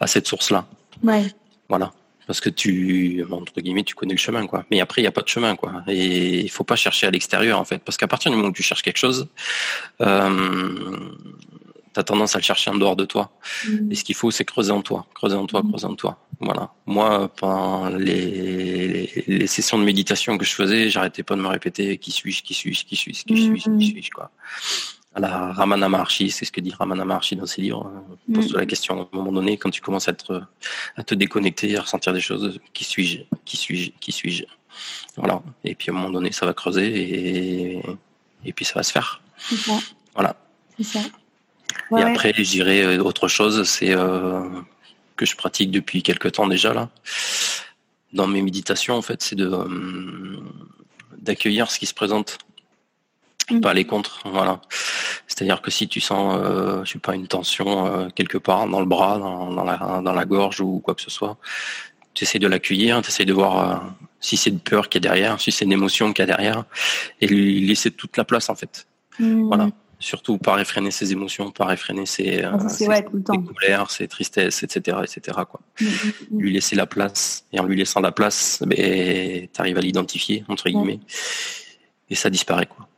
à 0.00 0.06
cette 0.06 0.26
source 0.26 0.50
là 0.50 0.66
Ouais. 1.02 1.26
Voilà. 1.68 1.92
Parce 2.26 2.40
que 2.40 2.50
tu, 2.50 3.24
entre 3.30 3.60
guillemets, 3.60 3.84
tu 3.84 3.94
connais 3.94 4.12
le 4.12 4.18
chemin, 4.18 4.46
quoi. 4.46 4.66
Mais 4.70 4.80
après, 4.80 5.00
il 5.00 5.04
n'y 5.04 5.08
a 5.08 5.12
pas 5.12 5.22
de 5.22 5.28
chemin, 5.28 5.56
quoi. 5.56 5.82
Et 5.86 6.40
il 6.40 6.50
faut 6.50 6.64
pas 6.64 6.76
chercher 6.76 7.06
à 7.06 7.10
l'extérieur, 7.10 7.58
en 7.58 7.64
fait. 7.64 7.78
Parce 7.78 7.96
qu'à 7.96 8.06
partir 8.06 8.30
du 8.30 8.36
moment 8.36 8.50
où 8.50 8.52
tu 8.52 8.62
cherches 8.62 8.82
quelque 8.82 8.98
chose, 8.98 9.28
euh, 10.02 10.96
tu 11.98 12.00
as 12.00 12.04
tendance 12.04 12.34
à 12.34 12.38
le 12.38 12.44
chercher 12.44 12.70
en 12.70 12.76
dehors 12.76 12.96
de 12.96 13.04
toi. 13.04 13.30
Mm. 13.66 13.92
Et 13.92 13.94
ce 13.94 14.04
qu'il 14.04 14.14
faut, 14.14 14.30
c'est 14.30 14.44
creuser 14.44 14.72
en 14.72 14.82
toi, 14.82 15.06
creuser 15.14 15.36
en 15.36 15.46
toi, 15.46 15.62
mm. 15.62 15.70
creuser 15.70 15.86
en 15.86 15.94
toi. 15.94 16.18
Voilà. 16.40 16.70
Moi, 16.86 17.28
pendant 17.36 17.88
les, 17.88 19.24
les, 19.26 19.46
sessions 19.48 19.78
de 19.78 19.84
méditation 19.84 20.38
que 20.38 20.44
je 20.44 20.54
faisais, 20.54 20.88
j'arrêtais 20.88 21.24
pas 21.24 21.34
de 21.34 21.40
me 21.40 21.48
répéter 21.48 21.98
qui 21.98 22.12
suis-je, 22.12 22.42
qui 22.42 22.54
suis-je, 22.54 22.84
qui 22.84 22.94
suis-je, 22.94 23.24
qui 23.24 23.36
suis-je, 23.36 23.70
qui 23.76 23.86
suis-je, 23.86 24.10
quoi 24.10 24.30
la 25.16 25.52
Ramana 25.52 25.88
Maharshi, 25.88 26.30
c'est 26.30 26.44
ce 26.44 26.52
que 26.52 26.60
dit 26.60 26.72
Ramana 26.72 27.04
Maharshi 27.04 27.36
dans 27.36 27.46
ses 27.46 27.62
livres. 27.62 27.90
Mm. 28.28 28.34
Pose 28.34 28.52
la 28.54 28.66
question 28.66 29.00
à 29.00 29.02
un 29.02 29.16
moment 29.16 29.32
donné, 29.32 29.56
quand 29.56 29.70
tu 29.70 29.80
commences 29.80 30.08
à, 30.08 30.12
être, 30.12 30.44
à 30.96 31.02
te 31.02 31.14
déconnecter, 31.14 31.76
à 31.76 31.82
ressentir 31.82 32.12
des 32.12 32.20
choses, 32.20 32.60
qui 32.72 32.84
suis-je 32.84 33.22
Qui 33.44 33.56
suis-je 33.56 33.90
Qui 34.00 34.12
suis-je 34.12 34.44
Voilà. 35.16 35.42
Et 35.64 35.74
puis 35.74 35.90
à 35.90 35.92
un 35.92 35.96
moment 35.96 36.10
donné, 36.10 36.32
ça 36.32 36.46
va 36.46 36.52
creuser 36.52 36.86
et, 36.86 37.82
et 38.44 38.52
puis 38.52 38.64
ça 38.64 38.74
va 38.74 38.82
se 38.82 38.92
faire. 38.92 39.20
Voilà. 40.14 40.36
Ça. 40.82 41.00
Et 41.96 42.02
après, 42.02 42.32
je 42.34 42.42
dirais 42.42 42.82
euh, 42.82 43.02
autre 43.02 43.28
chose, 43.28 43.64
c'est 43.64 43.94
euh, 43.94 44.42
que 45.16 45.26
je 45.26 45.36
pratique 45.36 45.70
depuis 45.70 46.02
quelques 46.02 46.32
temps 46.32 46.46
déjà 46.46 46.74
là. 46.74 46.90
Dans 48.12 48.26
mes 48.26 48.42
méditations, 48.42 48.94
en 48.94 49.02
fait, 49.02 49.22
c'est 49.22 49.36
de 49.36 49.46
euh, 49.46 50.40
d'accueillir 51.18 51.70
ce 51.70 51.78
qui 51.78 51.86
se 51.86 51.94
présente 51.94 52.38
pas 53.62 53.74
les 53.74 53.84
contre. 53.84 54.20
Voilà. 54.26 54.60
C'est-à-dire 55.26 55.62
que 55.62 55.70
si 55.70 55.88
tu 55.88 56.00
sens, 56.00 56.38
euh, 56.38 56.84
je 56.84 56.92
sais 56.92 56.98
pas, 56.98 57.14
une 57.14 57.26
tension 57.26 57.86
euh, 57.86 58.08
quelque 58.14 58.38
part 58.38 58.66
dans 58.66 58.80
le 58.80 58.86
bras, 58.86 59.18
dans, 59.18 59.64
la, 59.64 60.00
dans 60.02 60.12
la 60.12 60.24
gorge 60.24 60.60
ou 60.60 60.80
quoi 60.80 60.94
que 60.94 61.02
ce 61.02 61.10
soit, 61.10 61.36
tu 62.14 62.24
essaies 62.24 62.38
de 62.38 62.48
l'accueillir, 62.48 63.00
tu 63.02 63.08
essaies 63.08 63.24
de 63.24 63.32
voir 63.32 63.58
euh, 63.58 63.76
si 64.20 64.36
c'est 64.36 64.50
une 64.50 64.60
peur 64.60 64.88
qui 64.88 64.98
est 64.98 65.00
derrière, 65.00 65.40
si 65.40 65.52
c'est 65.52 65.64
une 65.64 65.72
émotion 65.72 66.12
qui 66.12 66.22
est 66.22 66.26
derrière, 66.26 66.64
et 67.20 67.26
lui 67.26 67.66
laisser 67.66 67.90
toute 67.90 68.16
la 68.16 68.24
place 68.24 68.50
en 68.50 68.54
fait. 68.54 68.86
Mmh. 69.18 69.46
Voilà. 69.46 69.68
Surtout 70.00 70.38
pas 70.38 70.54
réfréner 70.54 70.92
ses 70.92 71.10
émotions, 71.12 71.50
pas 71.50 71.64
réfréner 71.64 72.06
ses, 72.06 72.42
ah, 72.44 72.68
ses, 72.68 72.86
colères, 72.86 73.90
ses 73.90 74.06
tristesses, 74.06 74.62
etc., 74.62 74.98
etc. 75.02 75.38
Quoi. 75.50 75.60
Mmh, 75.80 75.84
mmh, 75.84 76.38
lui 76.38 76.52
laisser 76.52 76.76
la 76.76 76.86
place, 76.86 77.44
et 77.52 77.58
en 77.58 77.64
lui 77.64 77.76
laissant 77.76 78.00
la 78.00 78.12
place, 78.12 78.62
ben, 78.64 79.48
tu 79.52 79.60
arrives 79.60 79.76
à 79.76 79.80
l'identifier 79.80 80.44
entre 80.48 80.68
guillemets, 80.68 81.00
et 82.10 82.14
ça 82.14 82.30
disparaît 82.30 82.66
quoi. 82.66 82.88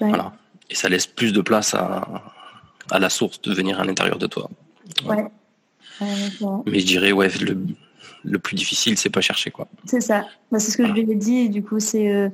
Voilà. 0.00 0.32
Et 0.70 0.76
ça 0.76 0.88
laisse 0.88 1.06
plus 1.06 1.32
de 1.32 1.40
place 1.40 1.74
à, 1.74 2.22
à 2.90 2.98
la 2.98 3.10
source 3.10 3.40
de 3.42 3.52
venir 3.52 3.80
à 3.80 3.84
l'intérieur 3.84 4.18
de 4.18 4.26
toi. 4.26 4.48
Ouais. 5.04 5.26
Mais 6.66 6.80
je 6.80 6.86
dirais, 6.86 7.12
ouais, 7.12 7.28
le, 7.40 7.56
le 8.24 8.38
plus 8.38 8.56
difficile, 8.56 8.98
c'est 8.98 9.10
pas 9.10 9.20
chercher, 9.20 9.50
quoi. 9.50 9.68
C'est 9.84 10.00
ça. 10.00 10.26
Bah, 10.50 10.58
c'est 10.58 10.70
ce 10.70 10.76
que 10.76 10.86
je 10.86 10.92
lui 10.92 11.00
ai 11.00 11.14
dit. 11.14 11.36
Et 11.36 11.48
du 11.48 11.62
coup, 11.62 11.80
c'est 11.80 12.12
euh, 12.12 12.28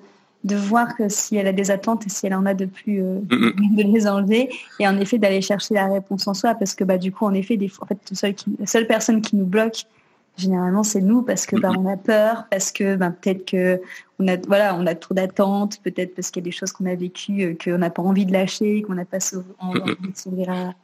de 0.44 0.56
voir 0.56 0.96
que 0.96 1.08
si 1.08 1.36
elle 1.36 1.46
a 1.46 1.52
des 1.52 1.70
attentes 1.70 2.06
et 2.06 2.08
si 2.08 2.26
elle 2.26 2.34
en 2.34 2.46
a 2.46 2.54
de 2.54 2.64
plus, 2.64 3.02
euh, 3.02 3.20
de 3.28 3.82
les 3.82 4.06
enlever. 4.06 4.50
Et 4.78 4.88
en 4.88 4.98
effet, 4.98 5.18
d'aller 5.18 5.42
chercher 5.42 5.74
la 5.74 5.86
réponse 5.86 6.26
en 6.26 6.34
soi. 6.34 6.54
Parce 6.54 6.74
que 6.74 6.84
bah, 6.84 6.98
du 6.98 7.12
coup, 7.12 7.26
en 7.26 7.34
effet, 7.34 7.56
des 7.56 7.68
fois, 7.68 7.84
en 7.84 7.88
fait, 7.88 8.34
la 8.58 8.66
seule 8.66 8.86
personne 8.86 9.20
qui 9.20 9.36
nous 9.36 9.44
bloque, 9.44 9.84
généralement, 10.38 10.82
c'est 10.82 11.02
nous 11.02 11.22
parce 11.22 11.44
que 11.44 11.56
bah, 11.56 11.70
on 11.76 11.86
a 11.86 11.96
peur, 11.96 12.46
parce 12.50 12.72
que 12.72 12.96
bah, 12.96 13.10
peut-être 13.10 13.44
que 13.44 13.80
on 14.18 14.28
a, 14.28 14.36
voilà, 14.46 14.74
on 14.76 14.86
a 14.86 14.94
trop 14.94 15.14
d'attentes, 15.14 15.80
peut-être 15.82 16.14
parce 16.14 16.30
qu'il 16.30 16.42
y 16.42 16.44
a 16.44 16.48
des 16.48 16.56
choses 16.56 16.72
qu'on 16.72 16.86
a 16.86 16.94
vécues 16.94 17.42
euh, 17.42 17.54
qu'on 17.62 17.78
n'a 17.78 17.90
pas 17.90 18.02
envie 18.02 18.24
de 18.24 18.32
lâcher, 18.32 18.82
qu'on 18.82 18.94
n'a 18.94 19.04
pas 19.04 19.18
envie 19.58 19.80
de 19.80 20.16
s'ouvrir 20.16 20.50
à, 20.50 20.74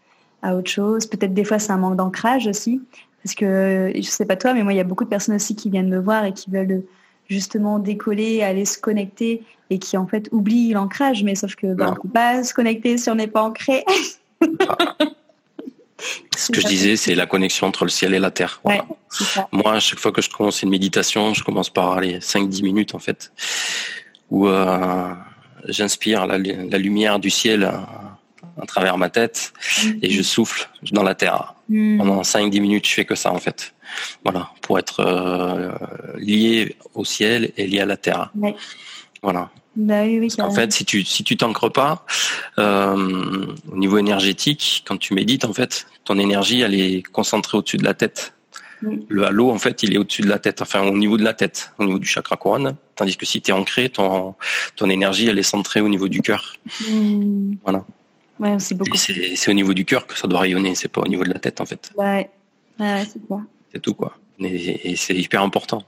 à, 0.42 0.54
autre 0.54 0.70
chose. 0.70 1.06
Peut-être 1.06 1.32
des 1.32 1.44
fois, 1.44 1.58
c'est 1.58 1.72
un 1.72 1.78
manque 1.78 1.96
d'ancrage 1.96 2.46
aussi. 2.46 2.82
Parce 3.22 3.34
que, 3.34 3.90
je 3.94 4.02
sais 4.02 4.26
pas 4.26 4.36
toi, 4.36 4.54
mais 4.54 4.62
moi, 4.62 4.72
il 4.72 4.76
y 4.76 4.80
a 4.80 4.84
beaucoup 4.84 5.02
de 5.02 5.08
personnes 5.08 5.34
aussi 5.34 5.56
qui 5.56 5.68
viennent 5.68 5.88
me 5.88 5.98
voir 5.98 6.24
et 6.26 6.32
qui 6.32 6.48
veulent 6.50 6.84
justement 7.28 7.78
décoller, 7.78 8.42
aller 8.42 8.64
se 8.64 8.78
connecter 8.78 9.42
et 9.70 9.78
qui 9.78 9.96
en 9.96 10.06
fait 10.06 10.28
oublient 10.32 10.72
l'ancrage. 10.72 11.22
Mais 11.22 11.34
sauf 11.34 11.54
que 11.54 11.74
bah, 11.74 11.88
on 11.88 11.90
ne 11.90 11.96
peut 11.96 12.08
pas 12.08 12.44
se 12.44 12.54
connecter 12.54 12.98
si 12.98 13.10
on 13.10 13.14
n'est 13.16 13.26
pas 13.26 13.42
ancré. 13.42 13.84
Ce 16.36 16.52
que 16.52 16.60
je 16.60 16.66
disais, 16.66 16.96
c'est 16.96 17.14
la 17.14 17.26
connexion 17.26 17.66
entre 17.66 17.84
le 17.84 17.90
ciel 17.90 18.14
et 18.14 18.18
la 18.18 18.30
terre. 18.30 18.60
Moi, 19.52 19.72
à 19.72 19.80
chaque 19.80 19.98
fois 19.98 20.12
que 20.12 20.20
je 20.20 20.28
commence 20.28 20.62
une 20.62 20.68
méditation, 20.68 21.32
je 21.32 21.42
commence 21.42 21.70
par 21.70 21.92
aller 21.92 22.18
5-10 22.18 22.62
minutes 22.62 22.94
en 22.94 22.98
fait, 22.98 23.32
où 24.30 24.46
euh, 24.46 25.14
j'inspire 25.66 26.26
la, 26.26 26.38
lumière 26.38 27.18
du 27.18 27.30
ciel 27.30 27.64
à, 27.64 28.20
travers 28.66 28.98
ma 28.98 29.08
tête 29.08 29.52
et 30.02 30.10
je 30.10 30.22
souffle 30.22 30.68
dans 30.92 31.02
la 31.02 31.14
terre. 31.14 31.55
Mm. 31.68 31.98
Pendant 31.98 32.22
5-10 32.22 32.60
minutes, 32.60 32.86
je 32.86 32.94
fais 32.94 33.04
que 33.04 33.14
ça 33.14 33.32
en 33.32 33.38
fait. 33.38 33.74
Voilà, 34.24 34.50
pour 34.62 34.78
être 34.78 35.00
euh, 35.00 35.70
lié 36.18 36.76
au 36.94 37.04
ciel 37.04 37.52
et 37.56 37.66
lié 37.66 37.80
à 37.80 37.86
la 37.86 37.96
terre. 37.96 38.32
Voilà. 39.22 39.50
Bah 39.76 40.04
en 40.38 40.50
fait, 40.52 40.72
si 40.72 40.86
tu 40.86 41.04
si 41.04 41.22
tu 41.22 41.36
t'ancres 41.36 41.70
pas 41.70 42.06
euh, 42.58 43.46
au 43.70 43.76
niveau 43.76 43.98
énergétique, 43.98 44.84
quand 44.86 44.96
tu 44.96 45.12
médites, 45.12 45.44
en 45.44 45.52
fait, 45.52 45.86
ton 46.04 46.18
énergie 46.18 46.62
elle 46.62 46.74
est 46.74 47.02
concentrée 47.02 47.58
au-dessus 47.58 47.76
de 47.76 47.84
la 47.84 47.94
tête. 47.94 48.32
Le 49.08 49.24
halo, 49.24 49.50
en 49.50 49.58
fait, 49.58 49.82
il 49.82 49.94
est 49.94 49.98
au-dessus 49.98 50.22
de 50.22 50.28
la 50.28 50.38
tête, 50.38 50.60
enfin 50.60 50.82
au 50.82 50.96
niveau 50.96 51.16
de 51.16 51.24
la 51.24 51.32
tête, 51.32 51.72
au 51.78 51.84
niveau 51.84 51.98
du 51.98 52.06
chakra 52.06 52.36
couronne. 52.36 52.76
Tandis 52.94 53.16
que 53.16 53.26
si 53.26 53.42
tu 53.42 53.50
es 53.50 53.54
ancré, 53.54 53.88
ton 53.90 54.34
ton 54.76 54.88
énergie 54.88 55.28
elle 55.28 55.38
est 55.38 55.42
centrée 55.42 55.80
au 55.80 55.88
niveau 55.88 56.08
du 56.08 56.22
cœur. 56.22 56.54
Mm. 56.88 57.54
Voilà. 57.64 57.84
Ouais, 58.38 58.58
c'est 58.58 58.74
beaucoup. 58.74 58.96
C'est 58.96 59.50
au 59.50 59.54
niveau 59.54 59.74
du 59.74 59.84
cœur 59.84 60.06
que 60.06 60.16
ça 60.16 60.28
doit 60.28 60.40
rayonner, 60.40 60.74
c'est 60.74 60.88
pas 60.88 61.00
au 61.00 61.08
niveau 61.08 61.24
de 61.24 61.32
la 61.32 61.38
tête 61.38 61.60
en 61.60 61.66
fait. 61.66 61.90
Ouais, 61.96 62.30
ouais 62.78 63.04
c'est 63.04 63.20
ça. 63.28 63.40
C'est 63.72 63.80
tout 63.80 63.94
quoi. 63.94 64.16
et 64.38 64.96
c'est 64.96 65.14
hyper 65.14 65.42
important. 65.42 65.82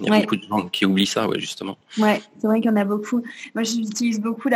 Il 0.00 0.06
y 0.06 0.10
a 0.10 0.20
beaucoup 0.20 0.36
de 0.36 0.42
gens 0.42 0.68
qui 0.68 0.86
oublient 0.86 1.06
ça, 1.06 1.28
ouais, 1.28 1.40
justement. 1.40 1.76
Ouais, 1.98 2.20
c'est 2.38 2.46
vrai 2.46 2.60
qu'il 2.60 2.70
y 2.70 2.72
en 2.72 2.76
a 2.76 2.84
beaucoup. 2.84 3.22
Moi, 3.54 3.64
j'utilise 3.64 4.20
beaucoup 4.20 4.48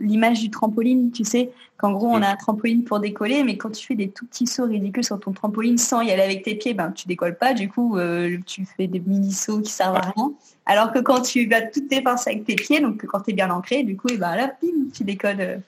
l'image 0.00 0.40
du 0.40 0.50
trampoline, 0.50 1.10
tu 1.10 1.24
sais, 1.24 1.50
qu'en 1.78 1.92
gros, 1.92 2.08
on 2.08 2.20
a 2.20 2.28
un 2.28 2.36
trampoline 2.36 2.84
pour 2.84 3.00
décoller, 3.00 3.42
mais 3.44 3.56
quand 3.56 3.70
tu 3.70 3.86
fais 3.86 3.94
des 3.94 4.10
tout 4.10 4.26
petits 4.26 4.46
sauts 4.46 4.66
ridicules 4.66 5.04
sur 5.04 5.18
ton 5.18 5.32
trampoline 5.32 5.78
sans 5.78 6.02
y 6.02 6.10
aller 6.10 6.22
avec 6.22 6.42
tes 6.42 6.54
pieds, 6.54 6.74
ben, 6.74 6.92
tu 6.92 7.08
décolles 7.08 7.38
pas, 7.38 7.54
du 7.54 7.68
coup, 7.68 7.96
euh, 7.96 8.36
tu 8.44 8.66
fais 8.76 8.86
des 8.86 9.00
mini-sauts 9.00 9.62
qui 9.62 9.72
servent 9.72 9.96
à 9.96 10.12
rien. 10.14 10.32
Alors 10.66 10.92
que 10.92 10.98
quand 10.98 11.22
tu 11.22 11.46
vas 11.48 11.62
toutes 11.62 11.88
tes 11.88 12.02
forces 12.02 12.26
avec 12.26 12.44
tes 12.44 12.54
pieds, 12.54 12.80
donc 12.80 13.04
quand 13.06 13.20
tu 13.20 13.30
es 13.30 13.34
bien 13.34 13.50
ancré, 13.50 13.84
du 13.84 13.96
coup, 13.96 14.08
et 14.08 14.18
ben 14.18 14.36
là, 14.36 14.52
bim, 14.62 14.90
tu 14.92 15.04
décolles, 15.04 15.62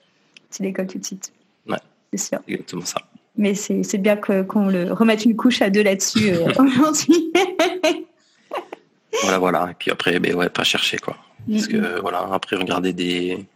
tu 0.51 0.63
décolles 0.63 0.87
tout 0.87 0.99
de 0.99 1.05
suite. 1.05 1.33
Ouais. 1.69 1.79
C'est 2.13 2.29
sûr. 2.29 2.39
Exactement 2.49 2.85
ça. 2.85 3.03
Mais 3.37 3.55
c'est 3.55 3.99
bien 3.99 4.17
qu'on 4.17 4.69
le 4.69 4.93
remette 4.93 5.25
une 5.25 5.37
couche 5.37 5.61
à 5.61 5.69
deux 5.69 5.83
là-dessus 5.83 6.31
euh, 6.31 6.49
aujourd'hui. 6.59 7.33
Voilà, 9.23 9.39
voilà. 9.39 9.69
Et 9.71 9.75
puis 9.75 9.91
après, 9.91 10.19
ben 10.19 10.35
ouais, 10.35 10.49
pas 10.49 10.65
chercher 10.65 10.99
quoi. 10.99 11.17
Parce 11.51 11.69
que 11.69 12.01
voilà, 12.01 12.27
après 12.33 12.57
regarder 12.57 12.93
des, 12.93 13.47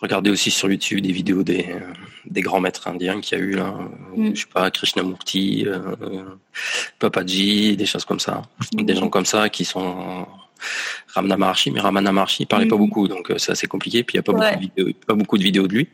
regarder 0.00 0.30
aussi 0.30 0.50
sur 0.50 0.70
YouTube 0.70 1.00
des 1.00 1.12
vidéos 1.12 1.42
des, 1.42 1.76
des 2.26 2.40
grands 2.40 2.60
maîtres 2.60 2.88
indiens 2.88 3.20
qu'il 3.20 3.38
y 3.38 3.40
a 3.40 3.44
eu 3.44 3.52
là, 3.52 3.74
mm. 4.16 4.34
je 4.34 4.40
sais 4.40 4.46
pas, 4.52 4.70
Krishnamurti, 4.70 5.64
euh, 5.66 6.24
Papaji, 6.98 7.76
des 7.76 7.86
choses 7.86 8.04
comme 8.04 8.20
ça, 8.20 8.42
mm. 8.74 8.82
des 8.82 8.94
gens 8.94 9.08
comme 9.08 9.24
ça 9.24 9.48
qui 9.48 9.64
sont 9.64 10.26
Ramana 11.14 11.36
Maharshi, 11.36 11.70
mais 11.70 11.80
Ramana 11.80 12.12
Maharshi 12.12 12.42
il 12.44 12.46
parlait 12.46 12.66
pas 12.66 12.76
mm. 12.76 12.78
beaucoup, 12.78 13.08
donc 13.08 13.30
euh, 13.30 13.38
c'est 13.38 13.52
assez 13.52 13.66
compliqué. 13.66 14.02
Puis 14.02 14.14
il 14.14 14.18
y 14.18 14.20
a 14.20 14.22
pas 14.22 14.32
beaucoup 14.32 14.54
de 14.54 14.60
vidéos, 14.60 14.92
pas 15.06 15.14
beaucoup 15.14 15.38
de 15.38 15.42
vidéos 15.42 15.66
de 15.66 15.74
lui. 15.74 15.88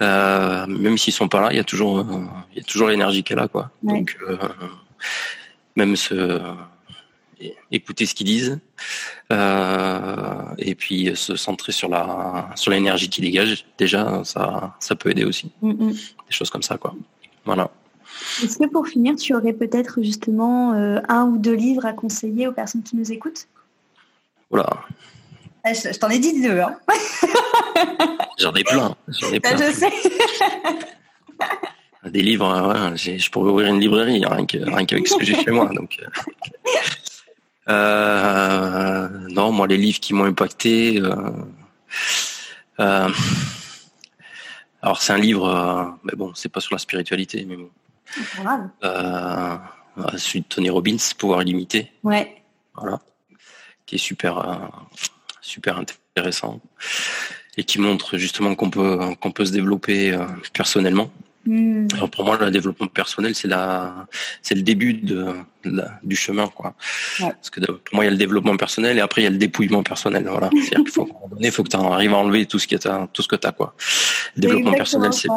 Euh, 0.00 0.66
même 0.66 0.98
s'ils 0.98 1.12
sont 1.12 1.28
pas 1.28 1.40
là, 1.40 1.48
il 1.52 1.56
y 1.56 1.60
a 1.60 1.64
toujours, 1.64 2.06
il 2.52 2.58
y 2.58 2.60
a 2.60 2.64
toujours 2.64 2.88
l'énergie 2.88 3.22
qu'elle 3.22 3.38
a 3.38 3.48
quoi. 3.48 3.70
Donc 3.82 4.16
même 5.76 5.96
ce 5.96 6.40
écouter 7.70 8.06
ce 8.06 8.14
qu'ils 8.14 8.26
disent, 8.26 8.58
euh, 9.32 10.42
et 10.58 10.74
puis 10.74 11.10
se 11.14 11.36
centrer 11.36 11.72
sur 11.72 11.88
la 11.88 12.50
sur 12.54 12.70
l'énergie 12.70 13.08
qu'ils 13.08 13.24
dégagent. 13.24 13.64
Déjà, 13.78 14.22
ça 14.24 14.76
ça 14.80 14.94
peut 14.94 15.10
aider 15.10 15.24
aussi. 15.24 15.50
Mm, 15.62 15.70
mm. 15.70 15.92
Des 15.92 16.32
choses 16.32 16.50
comme 16.50 16.62
ça, 16.62 16.76
quoi. 16.78 16.94
Voilà. 17.44 17.70
Est-ce 18.42 18.58
que 18.58 18.66
pour 18.68 18.86
finir, 18.86 19.16
tu 19.16 19.34
aurais 19.34 19.52
peut-être 19.52 20.02
justement 20.02 20.74
euh, 20.74 21.00
un 21.08 21.24
ou 21.24 21.38
deux 21.38 21.54
livres 21.54 21.86
à 21.86 21.92
conseiller 21.92 22.48
aux 22.48 22.52
personnes 22.52 22.82
qui 22.82 22.96
nous 22.96 23.12
écoutent? 23.12 23.46
Voilà. 24.50 24.68
Ah, 25.64 25.72
je, 25.72 25.96
t'en 25.98 26.08
ai 26.08 26.18
dit 26.18 26.40
deux. 26.40 26.58
Hein. 26.58 26.76
J'en 28.38 28.54
ai 28.54 28.64
plein. 28.64 28.96
J'en 29.08 29.32
ai 29.32 29.40
bah, 29.40 29.54
plein. 29.54 29.70
je 29.70 29.72
sais. 29.72 29.92
Des 32.06 32.22
livres, 32.22 32.94
je 32.96 33.30
pourrais 33.30 33.50
ouvrir 33.50 33.68
une 33.68 33.80
librairie 33.80 34.24
rien 34.24 34.46
qu'avec 34.86 35.06
ce 35.06 35.16
que 35.16 35.24
j'ai 35.24 35.34
chez 35.34 35.50
moi. 35.50 35.66
Donc, 35.74 35.98
euh. 36.02 36.06
Euh, 37.70 39.08
non, 39.30 39.52
moi 39.52 39.66
les 39.66 39.76
livres 39.76 40.00
qui 40.00 40.12
m'ont 40.12 40.24
impacté. 40.24 41.00
Euh, 41.00 41.30
euh, 42.80 43.08
alors 44.82 45.00
c'est 45.00 45.12
un 45.12 45.18
livre, 45.18 45.98
mais 46.04 46.14
bon, 46.16 46.32
c'est 46.34 46.48
pas 46.48 46.60
sur 46.60 46.74
la 46.74 46.78
spiritualité, 46.78 47.46
mais 47.46 47.56
bon. 47.56 47.70
Celui 50.16 50.40
de 50.40 50.46
Tony 50.48 50.70
Robbins, 50.70 50.96
Pouvoir 51.16 51.42
illimité. 51.42 51.92
Ouais. 52.02 52.42
Voilà. 52.74 52.98
Qui 53.86 53.96
est 53.96 53.98
super, 53.98 54.70
super 55.40 55.78
intéressant 55.78 56.60
et 57.56 57.64
qui 57.64 57.80
montre 57.80 58.16
justement 58.16 58.54
qu'on 58.54 58.70
peut 58.70 58.98
qu'on 59.20 59.32
peut 59.32 59.44
se 59.44 59.52
développer 59.52 60.16
personnellement 60.52 61.10
Hmm. 61.46 61.86
Alors 61.94 62.10
pour 62.10 62.24
moi, 62.24 62.36
le 62.38 62.50
développement 62.50 62.86
personnel, 62.86 63.34
c'est 63.34 63.48
la, 63.48 64.06
c'est 64.42 64.54
le 64.54 64.62
début 64.62 64.92
de, 64.92 65.34
du 66.02 66.14
chemin, 66.16 66.48
quoi. 66.48 66.74
Parce 67.18 67.50
que 67.50 67.60
pour 67.60 67.94
moi, 67.94 68.04
il 68.04 68.06
y 68.06 68.08
a 68.08 68.12
le 68.12 68.18
développement 68.18 68.56
personnel 68.56 68.98
et 68.98 69.00
après 69.00 69.22
il 69.22 69.24
y 69.24 69.28
a 69.28 69.30
le 69.30 69.38
dépouillement 69.38 69.82
personnel. 69.82 70.26
Voilà. 70.28 70.50
C'est-à-dire 70.52 70.84
qu'il 70.84 70.90
faut, 70.90 71.08
il 71.40 71.50
faut 71.50 71.62
que 71.62 71.70
tu 71.70 71.76
arrives 71.76 72.12
à 72.12 72.18
enlever 72.18 72.46
tout 72.46 72.58
ce 72.58 72.66
tout 73.12 73.22
ce 73.22 73.28
que 73.28 73.36
t'as, 73.36 73.52
quoi. 73.52 73.74
Le 74.36 74.42
développement 74.42 74.72
personnel, 74.72 75.12
c'est 75.12 75.28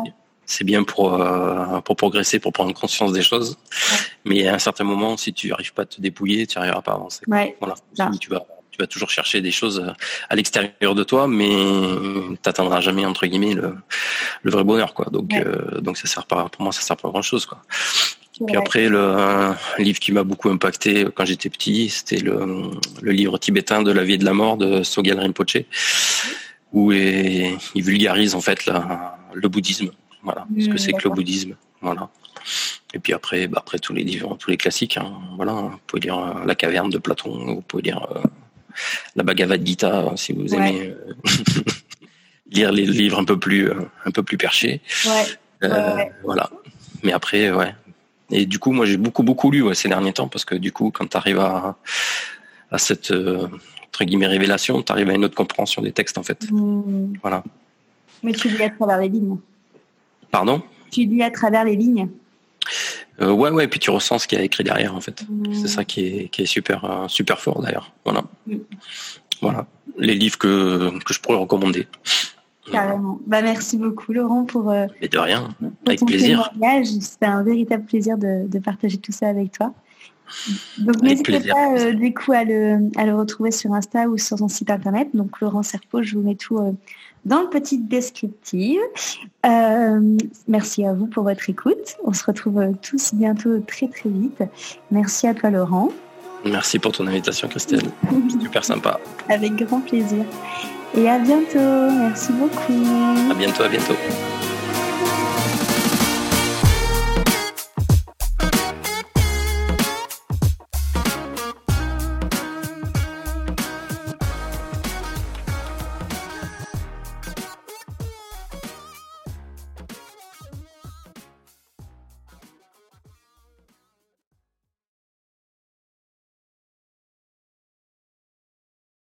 c'est 0.45 0.65
bien 0.65 0.83
pour 0.83 1.13
euh, 1.13 1.79
pour 1.81 1.95
progresser, 1.95 2.39
pour 2.39 2.51
prendre 2.51 2.73
conscience 2.73 3.13
des 3.13 3.21
choses. 3.21 3.57
Mais 4.25 4.47
à 4.47 4.55
un 4.55 4.59
certain 4.59 4.83
moment, 4.83 5.15
si 5.15 5.33
tu 5.33 5.53
arrives 5.53 5.73
pas 5.73 5.83
à 5.83 5.85
te 5.85 6.01
dépouiller, 6.01 6.45
tu 6.47 6.57
n'arriveras 6.57 6.81
pas 6.81 6.91
à 6.91 6.95
avancer. 6.95 7.23
Voilà. 7.27 7.75
Tu 8.19 8.29
vas 8.29 8.45
tu 8.73 8.79
vas 8.79 8.87
toujours 8.87 9.11
chercher 9.11 9.39
des 9.39 9.51
choses 9.51 9.79
euh, 9.79 9.91
à 10.29 10.35
l'extérieur 10.35 10.95
de 10.95 11.03
toi, 11.03 11.27
mais 11.27 11.51
t'atteindras 12.41 12.81
jamais 12.81 13.05
entre 13.05 13.27
guillemets 13.27 13.53
le, 13.53 13.75
le 14.41 14.51
vrai 14.51 14.63
bonheur, 14.63 14.95
quoi. 14.95 15.05
Donc, 15.11 15.31
euh, 15.33 15.79
donc 15.79 15.97
ça 15.97 16.07
sert 16.07 16.25
pas, 16.25 16.49
pour 16.49 16.63
moi, 16.63 16.71
ça 16.71 16.81
sert 16.81 16.97
pas 16.97 17.07
à 17.07 17.11
grand 17.11 17.21
chose, 17.21 17.45
quoi. 17.45 17.61
Puis 18.47 18.57
après, 18.57 18.89
le 18.89 19.53
livre 19.77 19.99
qui 19.99 20.11
m'a 20.11 20.23
beaucoup 20.23 20.49
impacté 20.49 21.05
quand 21.13 21.23
j'étais 21.23 21.51
petit, 21.51 21.89
c'était 21.89 22.17
le, 22.17 22.71
le, 22.99 23.11
livre 23.11 23.37
tibétain 23.37 23.83
de 23.83 23.91
la 23.91 24.03
vie 24.03 24.13
et 24.13 24.17
de 24.17 24.25
la 24.25 24.33
mort 24.33 24.57
de 24.57 24.81
Sogyal 24.81 25.19
Rinpoche, 25.19 25.57
où 26.71 26.91
il 26.91 27.59
vulgarise 27.75 28.33
en 28.33 28.41
fait 28.41 28.65
la, 28.65 29.19
le 29.35 29.47
bouddhisme. 29.47 29.91
Voilà, 30.23 30.47
ce 30.59 30.65
que 30.65 30.73
mmh, 30.73 30.77
c'est 30.79 30.93
que 30.93 31.07
le 31.07 31.11
bouddhisme? 31.11 31.55
Voilà. 31.81 32.09
Et 32.93 32.99
puis 32.99 33.13
après, 33.13 33.47
bah 33.47 33.59
après 33.59 33.79
tous 33.79 33.93
les 33.93 34.03
livres, 34.03 34.35
tous 34.39 34.49
les 34.49 34.57
classiques. 34.57 34.97
Hein, 34.97 35.13
voilà, 35.35 35.53
vous 35.53 35.79
pouvez 35.85 36.01
lire 36.01 36.17
euh, 36.17 36.45
La 36.45 36.55
caverne 36.55 36.89
de 36.89 36.97
Platon, 36.97 37.55
vous 37.55 37.61
pouvez 37.61 37.83
lire 37.83 38.07
la 39.15 39.23
Bhagavad 39.23 39.65
Gita, 39.65 40.11
si 40.15 40.33
vous 40.33 40.53
aimez 40.53 40.95
euh, 40.95 41.13
lire 42.51 42.71
les 42.71 42.85
livres 42.85 43.19
un 43.19 43.25
peu 43.25 43.39
plus, 43.39 43.69
euh, 43.69 43.75
un 44.05 44.11
peu 44.11 44.23
plus 44.23 44.37
perchés. 44.37 44.81
Euh, 45.63 45.97
voilà. 46.23 46.49
Mais 47.03 47.11
après, 47.11 47.51
ouais. 47.51 47.75
Et 48.31 48.45
du 48.45 48.59
coup, 48.59 48.71
moi, 48.71 48.85
j'ai 48.85 48.97
beaucoup, 48.97 49.23
beaucoup 49.23 49.51
lu 49.51 49.63
ces 49.75 49.89
derniers 49.89 50.13
temps 50.13 50.27
parce 50.27 50.45
que 50.45 50.55
du 50.55 50.71
coup, 50.71 50.91
quand 50.91 51.07
tu 51.07 51.17
arrives 51.17 51.39
à, 51.39 51.77
à 52.71 52.77
cette 52.77 53.11
entre 53.11 54.05
guillemets 54.05 54.27
révélation, 54.27 54.81
tu 54.81 54.91
arrives 54.91 55.09
à 55.09 55.13
une 55.13 55.25
autre 55.25 55.35
compréhension 55.35 55.81
des 55.81 55.91
textes 55.91 56.17
en 56.17 56.23
fait. 56.23 56.49
Mmh. 56.49 57.13
Voilà. 57.21 57.43
Mais 58.23 58.31
tu 58.31 58.49
lis 58.49 58.63
à 58.63 58.69
travers 58.71 58.97
les 58.97 59.09
lignes. 59.09 59.37
Pardon? 60.31 60.63
Tu 60.91 61.05
lis 61.05 61.21
à 61.21 61.29
travers 61.29 61.63
les 61.63 61.75
lignes. 61.75 62.09
Euh, 63.21 63.31
ouais, 63.31 63.51
ouais, 63.51 63.65
et 63.65 63.67
puis 63.67 63.79
tu 63.79 63.89
ressens 63.91 64.19
ce 64.19 64.27
qu'il 64.27 64.37
y 64.37 64.41
a 64.41 64.43
écrit 64.43 64.63
derrière, 64.63 64.95
en 64.95 65.01
fait. 65.01 65.23
Mmh. 65.29 65.53
C'est 65.53 65.67
ça 65.67 65.85
qui 65.85 66.05
est, 66.05 66.29
qui 66.29 66.41
est 66.41 66.47
super, 66.47 66.85
euh, 66.85 67.07
super 67.07 67.39
fort, 67.39 67.61
d'ailleurs. 67.61 67.91
Voilà. 68.05 68.23
Mmh. 68.47 68.55
Voilà. 69.41 69.67
Les 69.97 70.15
livres 70.15 70.37
que, 70.37 70.97
que 71.03 71.13
je 71.13 71.19
pourrais 71.19 71.37
recommander. 71.37 71.87
Carrément. 72.71 73.19
Bah, 73.27 73.41
merci 73.41 73.77
beaucoup, 73.77 74.13
Laurent, 74.13 74.45
pour. 74.45 74.71
Euh, 74.71 74.87
Mais 75.01 75.07
de 75.07 75.17
rien. 75.17 75.49
Avec 75.85 76.05
plaisir. 76.05 76.49
C'était 77.01 77.25
un 77.25 77.43
véritable 77.43 77.85
plaisir 77.85 78.17
de, 78.17 78.47
de, 78.47 78.59
partager 78.59 78.97
tout 78.97 79.11
ça 79.11 79.27
avec 79.27 79.51
toi. 79.51 79.73
Donc 80.79 81.01
n'hésitez 81.01 81.41
pas 81.41 81.73
euh, 81.77 81.93
du 81.93 82.13
coup 82.13 82.31
à 82.31 82.43
le, 82.43 82.89
à 82.95 83.05
le 83.05 83.15
retrouver 83.15 83.51
sur 83.51 83.73
Insta 83.73 84.07
ou 84.07 84.17
sur 84.17 84.37
son 84.37 84.47
site 84.47 84.71
internet. 84.71 85.09
Donc 85.13 85.41
Laurent 85.41 85.63
Serpo, 85.63 86.01
je 86.01 86.15
vous 86.15 86.23
mets 86.23 86.35
tout 86.35 86.57
euh, 86.57 86.71
dans 87.25 87.41
le 87.41 87.49
petit 87.49 87.77
descriptif. 87.77 88.79
Euh, 89.45 90.17
merci 90.47 90.85
à 90.85 90.93
vous 90.93 91.07
pour 91.07 91.23
votre 91.23 91.49
écoute. 91.49 91.97
On 92.03 92.13
se 92.13 92.25
retrouve 92.25 92.61
tous 92.81 93.13
bientôt 93.13 93.59
très 93.59 93.87
très 93.87 94.09
vite. 94.09 94.43
Merci 94.91 95.27
à 95.27 95.33
toi 95.33 95.49
Laurent. 95.49 95.89
Merci 96.45 96.79
pour 96.79 96.91
ton 96.91 97.07
invitation 97.07 97.47
Christelle. 97.47 97.89
Super 98.41 98.63
sympa. 98.63 98.99
Avec 99.29 99.55
grand 99.55 99.79
plaisir. 99.79 100.25
Et 100.95 101.09
à 101.09 101.17
bientôt. 101.19 101.59
Merci 101.59 102.31
beaucoup. 102.33 103.31
À 103.31 103.33
bientôt, 103.33 103.63
à 103.63 103.69
bientôt. 103.69 103.95